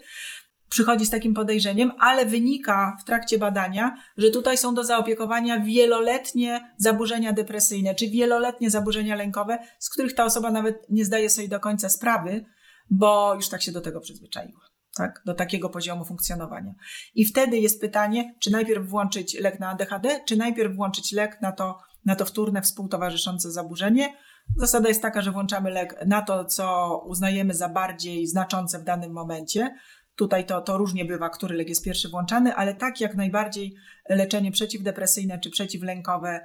przychodzi 0.71 1.07
z 1.07 1.11
takim 1.11 1.35
podejrzeniem, 1.35 1.93
ale 1.99 2.27
wynika 2.27 2.97
w 3.01 3.05
trakcie 3.05 3.39
badania, 3.39 3.97
że 4.17 4.31
tutaj 4.31 4.59
są 4.59 4.75
do 4.75 4.85
zaopiekowania 4.85 5.61
wieloletnie 5.61 6.75
zaburzenia 6.77 7.33
depresyjne, 7.33 7.95
czy 7.95 8.09
wieloletnie 8.09 8.71
zaburzenia 8.71 9.17
lękowe, 9.17 9.59
z 9.79 9.91
których 9.91 10.15
ta 10.15 10.25
osoba 10.25 10.51
nawet 10.51 10.87
nie 10.91 11.05
zdaje 11.05 11.31
sobie 11.31 11.49
do 11.49 11.61
końca 11.61 11.89
sprawy, 11.89 12.45
bo 12.91 13.35
już 13.35 13.49
tak 13.49 13.63
się 13.63 13.73
do 13.73 13.81
tego 13.81 14.01
przyzwyczaiła. 14.01 14.61
Tak, 14.97 15.23
do 15.27 15.35
takiego 15.35 15.69
poziomu 15.69 16.05
funkcjonowania. 16.05 16.75
I 17.15 17.25
wtedy 17.25 17.59
jest 17.59 17.81
pytanie, 17.81 18.35
czy 18.41 18.51
najpierw 18.51 18.89
włączyć 18.89 19.41
lek 19.41 19.61
na 19.61 19.69
ADHD, 19.69 20.21
czy 20.29 20.37
najpierw 20.37 20.77
włączyć 20.77 21.13
lek 21.13 21.39
na 21.43 21.53
to, 21.53 21.79
na 22.05 22.17
to 22.17 22.25
wtórne 22.25 22.63
współtowarzyszące 22.63 23.53
zaburzenie. 23.53 24.15
Zasada 24.57 24.89
jest 24.89 25.03
taka, 25.03 25.23
że 25.23 25.33
włączamy 25.33 25.71
lek 25.71 26.07
na 26.07 26.23
to, 26.23 26.45
co 26.45 26.97
uznajemy 27.07 27.55
za 27.55 27.69
bardziej 27.69 28.27
znaczące 28.27 28.79
w 28.79 28.85
danym 28.85 29.13
momencie. 29.13 29.75
Tutaj 30.21 30.47
to, 30.47 30.61
to 30.61 30.79
różnie 30.79 31.05
bywa, 31.05 31.29
który 31.29 31.57
lek 31.57 31.69
jest 31.69 31.85
pierwszy 31.85 32.09
włączany, 32.09 32.55
ale 32.55 32.75
tak 32.75 33.01
jak 33.01 33.15
najbardziej 33.15 33.75
leczenie 34.09 34.53
przeciwdepresyjne 34.53 35.39
czy 35.39 35.51
przeciwlękowe 35.51 36.41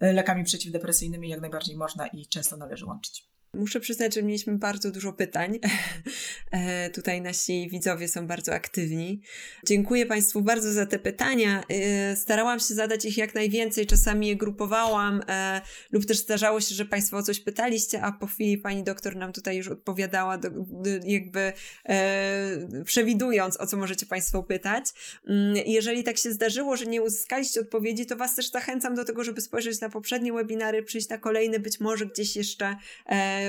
lekami 0.00 0.44
przeciwdepresyjnymi 0.44 1.28
jak 1.28 1.40
najbardziej 1.40 1.76
można 1.76 2.06
i 2.06 2.26
często 2.26 2.56
należy 2.56 2.86
łączyć. 2.86 3.29
Muszę 3.54 3.80
przyznać, 3.80 4.14
że 4.14 4.22
mieliśmy 4.22 4.58
bardzo 4.58 4.90
dużo 4.90 5.12
pytań. 5.12 5.58
E, 6.52 6.90
tutaj 6.90 7.20
nasi 7.20 7.68
widzowie 7.70 8.08
są 8.08 8.26
bardzo 8.26 8.54
aktywni. 8.54 9.20
Dziękuję 9.66 10.06
Państwu 10.06 10.42
bardzo 10.42 10.72
za 10.72 10.86
te 10.86 10.98
pytania. 10.98 11.62
E, 11.68 12.16
starałam 12.16 12.60
się 12.60 12.74
zadać 12.74 13.04
ich 13.04 13.18
jak 13.18 13.34
najwięcej, 13.34 13.86
czasami 13.86 14.28
je 14.28 14.36
grupowałam, 14.36 15.22
e, 15.28 15.60
lub 15.92 16.06
też 16.06 16.18
zdarzało 16.18 16.60
się, 16.60 16.74
że 16.74 16.84
Państwo 16.84 17.16
o 17.16 17.22
coś 17.22 17.40
pytaliście, 17.40 18.02
a 18.02 18.12
po 18.12 18.26
chwili 18.26 18.58
pani 18.58 18.84
doktor 18.84 19.16
nam 19.16 19.32
tutaj 19.32 19.56
już 19.56 19.68
odpowiadała, 19.68 20.38
jakby 21.04 21.52
przewidując, 22.84 23.60
o 23.60 23.66
co 23.66 23.76
możecie 23.76 24.06
Państwo 24.06 24.42
pytać. 24.42 24.84
Mm, 25.28 25.54
jeżeli 25.66 26.04
tak 26.04 26.18
się 26.18 26.32
zdarzyło, 26.32 26.76
że 26.76 26.86
nie 26.86 27.02
uzyskaliście 27.02 27.60
odpowiedzi, 27.60 28.06
to 28.06 28.16
Was 28.16 28.36
też 28.36 28.50
zachęcam 28.50 28.94
do 28.94 29.04
tego, 29.04 29.24
żeby 29.24 29.40
spojrzeć 29.40 29.80
na 29.80 29.88
poprzednie 29.88 30.32
webinary, 30.32 30.82
przyjść 30.82 31.08
na 31.08 31.18
kolejny, 31.18 31.60
być 31.60 31.80
może 31.80 32.06
gdzieś 32.06 32.36
jeszcze 32.36 32.76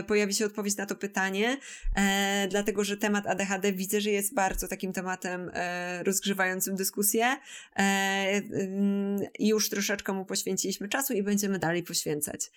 pojawi 0.08 0.34
się 0.34 0.46
odpowiedź 0.46 0.78
na 0.78 0.86
to 0.86 0.96
pytanie, 0.96 1.58
e, 1.96 2.48
dlatego 2.50 2.84
że 2.84 2.98
temat 2.98 3.28
ADHD 3.28 3.74
widzę, 3.74 4.02
że 4.02 4.10
jest 4.10 4.34
bardzo 4.34 4.68
takim 4.68 4.94
tematem 4.94 5.52
e, 5.54 6.04
rozgrzewającym 6.04 6.76
dyskusję 6.76 7.26
e, 7.26 7.80
mm, 7.80 9.20
już 9.40 9.70
troszeczkę 9.70 10.14
mu 10.14 10.26
poświęciliśmy 10.26 10.90
czasu 10.90 11.14
i 11.14 11.24
będziemy 11.24 11.60
dalej 11.60 11.84
poświęcać. 11.84 12.52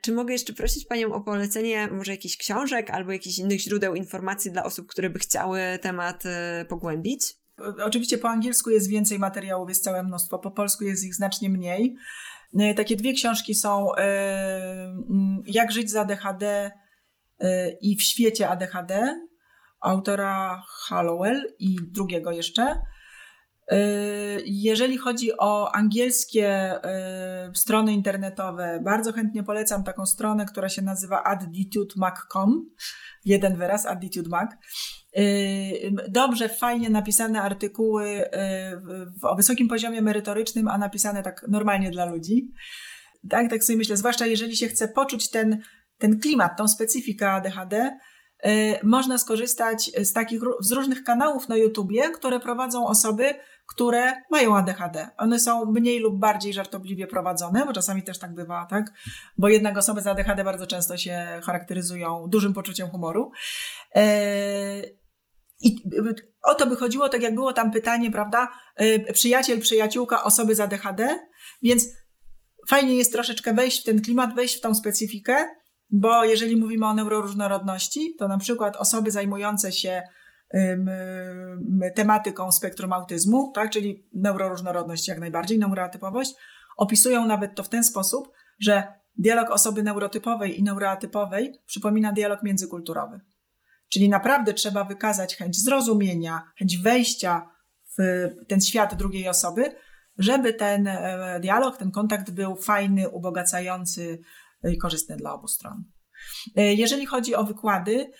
Czy 0.00 0.12
mogę 0.12 0.32
jeszcze 0.32 0.52
prosić 0.52 0.86
Panią 0.86 1.12
o 1.12 1.20
polecenie 1.20 1.88
może 1.88 2.12
jakichś 2.12 2.36
książek 2.36 2.90
albo 2.90 3.12
jakichś 3.12 3.38
innych 3.38 3.60
źródeł 3.60 3.94
informacji 3.94 4.50
dla 4.50 4.64
osób, 4.64 4.86
które 4.86 5.10
by 5.10 5.18
chciały 5.18 5.60
temat 5.82 6.22
pogłębić? 6.68 7.36
Oczywiście 7.84 8.18
po 8.18 8.28
angielsku 8.28 8.70
jest 8.70 8.88
więcej 8.88 9.18
materiałów, 9.18 9.68
jest 9.68 9.84
całe 9.84 10.02
mnóstwo, 10.02 10.38
po 10.38 10.50
polsku 10.50 10.84
jest 10.84 11.04
ich 11.04 11.14
znacznie 11.14 11.50
mniej. 11.50 11.96
E, 12.54 12.74
takie 12.74 12.96
dwie 12.96 13.12
książki 13.12 13.54
są 13.54 13.94
e, 13.94 14.02
mm, 15.10 15.42
Jak 15.46 15.72
żyć 15.72 15.90
z 15.90 15.96
ADHD 15.96 16.70
e, 17.40 17.70
i 17.70 17.96
w 17.96 18.02
świecie 18.02 18.48
ADHD 18.48 19.20
autora 19.80 20.62
Hallowell 20.66 21.54
i 21.58 21.76
drugiego 21.82 22.30
jeszcze. 22.30 22.82
Jeżeli 24.44 24.98
chodzi 24.98 25.38
o 25.38 25.74
angielskie 25.74 26.80
strony 27.54 27.92
internetowe, 27.92 28.80
bardzo 28.84 29.12
chętnie 29.12 29.42
polecam 29.42 29.84
taką 29.84 30.06
stronę, 30.06 30.46
która 30.46 30.68
się 30.68 30.82
nazywa 30.82 31.22
attitudemac.com. 31.22 32.70
Jeden 33.24 33.56
wyraz, 33.56 33.86
attitudemac. 33.86 34.50
Dobrze, 36.08 36.48
fajnie 36.48 36.90
napisane 36.90 37.42
artykuły 37.42 38.24
o 39.22 39.36
wysokim 39.36 39.68
poziomie 39.68 40.02
merytorycznym, 40.02 40.68
a 40.68 40.78
napisane 40.78 41.22
tak 41.22 41.44
normalnie 41.48 41.90
dla 41.90 42.04
ludzi. 42.04 42.52
Tak, 43.30 43.50
tak 43.50 43.64
sobie 43.64 43.76
myślę, 43.76 43.96
zwłaszcza 43.96 44.26
jeżeli 44.26 44.56
się 44.56 44.68
chce 44.68 44.88
poczuć 44.88 45.30
ten, 45.30 45.62
ten 45.98 46.20
klimat, 46.20 46.58
tą 46.58 46.68
specyfikę 46.68 47.30
ADHD, 47.30 47.98
można 48.82 49.18
skorzystać 49.18 49.90
z 49.98 50.12
takich 50.12 50.40
z 50.60 50.72
różnych 50.72 51.04
kanałów 51.04 51.48
na 51.48 51.56
YouTubie, 51.56 52.10
które 52.10 52.40
prowadzą 52.40 52.86
osoby, 52.86 53.34
które 53.74 54.12
mają 54.30 54.56
ADHD. 54.56 55.08
One 55.16 55.40
są 55.40 55.72
mniej 55.72 56.00
lub 56.00 56.18
bardziej 56.18 56.52
żartobliwie 56.52 57.06
prowadzone, 57.06 57.66
bo 57.66 57.72
czasami 57.72 58.02
też 58.02 58.18
tak 58.18 58.34
bywa, 58.34 58.66
tak? 58.70 58.92
Bo 59.38 59.48
jednak 59.48 59.78
osoby 59.78 60.00
z 60.00 60.06
ADHD 60.06 60.44
bardzo 60.44 60.66
często 60.66 60.96
się 60.96 61.40
charakteryzują 61.44 62.26
dużym 62.28 62.54
poczuciem 62.54 62.88
humoru. 62.88 63.30
I 65.60 65.76
o 66.42 66.54
to 66.54 66.66
by 66.66 66.76
chodziło, 66.76 67.08
tak 67.08 67.22
jak 67.22 67.34
było 67.34 67.52
tam 67.52 67.70
pytanie, 67.70 68.10
prawda? 68.10 68.48
Y, 68.80 69.12
przyjaciel, 69.12 69.60
przyjaciółka 69.60 70.24
osoby 70.24 70.54
z 70.54 70.60
ADHD, 70.60 71.18
więc 71.62 71.88
fajnie 72.68 72.94
jest 72.94 73.12
troszeczkę 73.12 73.54
wejść 73.54 73.80
w 73.80 73.84
ten 73.84 74.02
klimat, 74.02 74.34
wejść 74.34 74.58
w 74.58 74.60
tą 74.60 74.74
specyfikę, 74.74 75.36
bo 75.90 76.24
jeżeli 76.24 76.56
mówimy 76.56 76.86
o 76.86 76.94
neuroróżnorodności, 76.94 78.14
to 78.18 78.28
na 78.28 78.38
przykład 78.38 78.76
osoby 78.76 79.10
zajmujące 79.10 79.72
się 79.72 80.02
tematyką 81.94 82.52
spektrum 82.52 82.92
autyzmu, 82.92 83.52
tak, 83.54 83.70
czyli 83.70 84.08
neuroróżnorodność 84.14 85.08
jak 85.08 85.18
najbardziej, 85.18 85.58
neuroatypowość, 85.58 86.34
opisują 86.76 87.26
nawet 87.26 87.54
to 87.54 87.62
w 87.62 87.68
ten 87.68 87.84
sposób, 87.84 88.32
że 88.60 88.82
dialog 89.18 89.50
osoby 89.50 89.82
neurotypowej 89.82 90.60
i 90.60 90.62
neuroatypowej 90.62 91.52
przypomina 91.66 92.12
dialog 92.12 92.42
międzykulturowy. 92.42 93.20
Czyli 93.88 94.08
naprawdę 94.08 94.54
trzeba 94.54 94.84
wykazać 94.84 95.36
chęć 95.36 95.62
zrozumienia, 95.62 96.42
chęć 96.58 96.78
wejścia 96.78 97.50
w 97.98 98.28
ten 98.48 98.60
świat 98.60 98.94
drugiej 98.94 99.28
osoby, 99.28 99.74
żeby 100.18 100.54
ten 100.54 100.86
e, 100.86 101.38
dialog, 101.40 101.76
ten 101.76 101.90
kontakt 101.90 102.30
był 102.30 102.56
fajny, 102.56 103.08
ubogacający 103.08 104.20
i 104.72 104.78
korzystny 104.78 105.16
dla 105.16 105.32
obu 105.32 105.48
stron. 105.48 105.84
E, 106.56 106.74
jeżeli 106.74 107.06
chodzi 107.06 107.34
o 107.34 107.44
wykłady, 107.44 108.10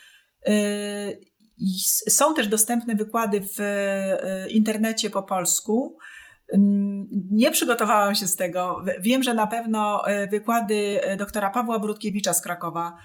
e, 0.47 0.52
są 2.09 2.34
też 2.34 2.48
dostępne 2.48 2.94
wykłady 2.94 3.40
w 3.40 3.59
internecie 4.51 5.10
po 5.10 5.22
polsku. 5.22 5.98
Mm, 6.52 7.06
nie 7.30 7.51
przygotowałam 7.51 8.14
się 8.14 8.26
z 8.26 8.36
tego. 8.36 8.84
Wiem, 9.01 9.22
że 9.22 9.34
na 9.34 9.47
pewno 9.47 10.02
wykłady 10.30 11.01
doktora 11.18 11.51
Pawła 11.51 11.78
Brudkiewicza 11.78 12.34
z 12.34 12.43
Krakowa 12.43 12.97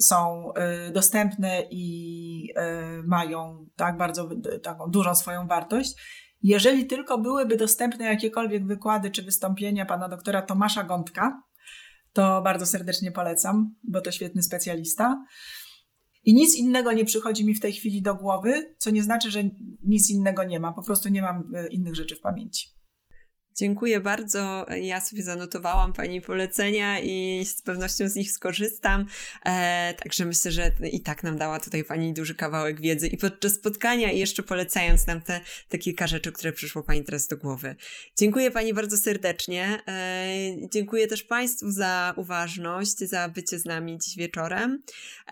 są 0.00 0.52
y, 0.88 0.92
dostępne 0.92 1.62
i 1.70 2.50
y, 2.50 3.02
mają 3.06 3.66
tak 3.76 3.96
bardzo 3.96 4.28
taką 4.62 4.90
dużą 4.90 5.14
swoją 5.14 5.46
wartość. 5.46 5.94
Jeżeli 6.42 6.86
tylko 6.86 7.18
byłyby 7.18 7.56
dostępne 7.56 8.04
jakiekolwiek 8.04 8.66
wykłady 8.66 9.10
czy 9.10 9.22
wystąpienia 9.22 9.86
pana 9.86 10.08
doktora 10.08 10.42
Tomasza 10.42 10.84
Gąbka, 10.84 11.42
to 12.12 12.42
bardzo 12.42 12.66
serdecznie 12.66 13.12
polecam, 13.12 13.74
bo 13.82 14.00
to 14.00 14.12
świetny 14.12 14.42
specjalista. 14.42 15.24
I 16.24 16.34
nic 16.34 16.56
innego 16.56 16.92
nie 16.92 17.04
przychodzi 17.04 17.46
mi 17.46 17.54
w 17.54 17.60
tej 17.60 17.72
chwili 17.72 18.02
do 18.02 18.14
głowy, 18.14 18.74
co 18.78 18.90
nie 18.90 19.02
znaczy, 19.02 19.30
że 19.30 19.42
nic 19.84 20.10
innego 20.10 20.44
nie 20.44 20.60
ma. 20.60 20.72
Po 20.72 20.82
prostu 20.82 21.08
nie 21.08 21.22
mam 21.22 21.54
y, 21.54 21.68
innych 21.68 21.94
rzeczy 21.94 22.16
w 22.16 22.20
pamięci. 22.20 22.77
Dziękuję 23.58 24.00
bardzo. 24.00 24.66
Ja 24.80 25.00
sobie 25.00 25.22
zanotowałam 25.22 25.92
Pani 25.92 26.20
polecenia 26.20 27.00
i 27.00 27.44
z 27.44 27.62
pewnością 27.62 28.08
z 28.08 28.14
nich 28.14 28.32
skorzystam. 28.32 29.06
E, 29.44 29.94
także 30.02 30.24
myślę, 30.24 30.52
że 30.52 30.70
i 30.92 31.00
tak 31.00 31.22
nam 31.22 31.38
dała 31.38 31.60
tutaj 31.60 31.84
Pani 31.84 32.12
duży 32.12 32.34
kawałek 32.34 32.80
wiedzy 32.80 33.08
i 33.08 33.16
podczas 33.16 33.52
spotkania 33.52 34.12
i 34.12 34.18
jeszcze 34.18 34.42
polecając 34.42 35.06
nam 35.06 35.20
te, 35.20 35.40
te 35.68 35.78
kilka 35.78 36.06
rzeczy, 36.06 36.32
które 36.32 36.52
przyszło 36.52 36.82
Pani 36.82 37.04
teraz 37.04 37.26
do 37.26 37.36
głowy. 37.36 37.76
Dziękuję 38.16 38.50
Pani 38.50 38.74
bardzo 38.74 38.96
serdecznie. 38.96 39.82
E, 39.88 40.68
dziękuję 40.72 41.06
też 41.06 41.22
Państwu 41.22 41.70
za 41.70 42.14
uważność, 42.16 42.98
za 42.98 43.28
bycie 43.28 43.58
z 43.58 43.64
nami 43.64 43.98
dziś 43.98 44.16
wieczorem, 44.16 44.82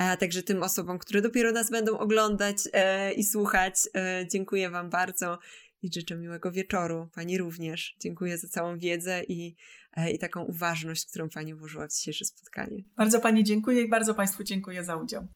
e, 0.01 0.05
a 0.05 0.17
także 0.17 0.43
tym 0.43 0.63
osobom, 0.63 0.99
które 0.99 1.23
dopiero 1.23 1.53
nas 1.53 1.71
będą 1.71 1.99
oglądać 1.99 2.57
e, 2.73 3.13
i 3.13 3.25
słuchać. 3.25 3.75
E, 3.95 4.27
dziękuję 4.29 4.71
Wam 4.71 4.91
bardzo 4.91 5.39
i 5.87 5.91
życzę 5.95 6.17
miłego 6.17 6.53
wieczoru. 6.53 7.09
Pani 7.15 7.39
również. 7.39 7.97
Dziękuję 8.01 8.39
za 8.39 8.49
całą 8.49 8.79
wiedzę 8.79 9.23
i, 9.29 9.57
e, 9.97 10.11
i 10.11 10.19
taką 10.19 10.43
uważność, 10.43 11.07
którą 11.07 11.29
Pani 11.29 11.55
włożyła 11.55 11.89
w 11.89 11.93
dzisiejsze 11.93 12.25
spotkanie. 12.25 12.83
Bardzo 12.97 13.21
Pani 13.21 13.45
dziękuję 13.45 13.83
i 13.83 13.89
bardzo 13.89 14.15
Państwu 14.15 14.45
dziękuję 14.45 14.85
za 14.85 14.97
udział. 14.97 15.27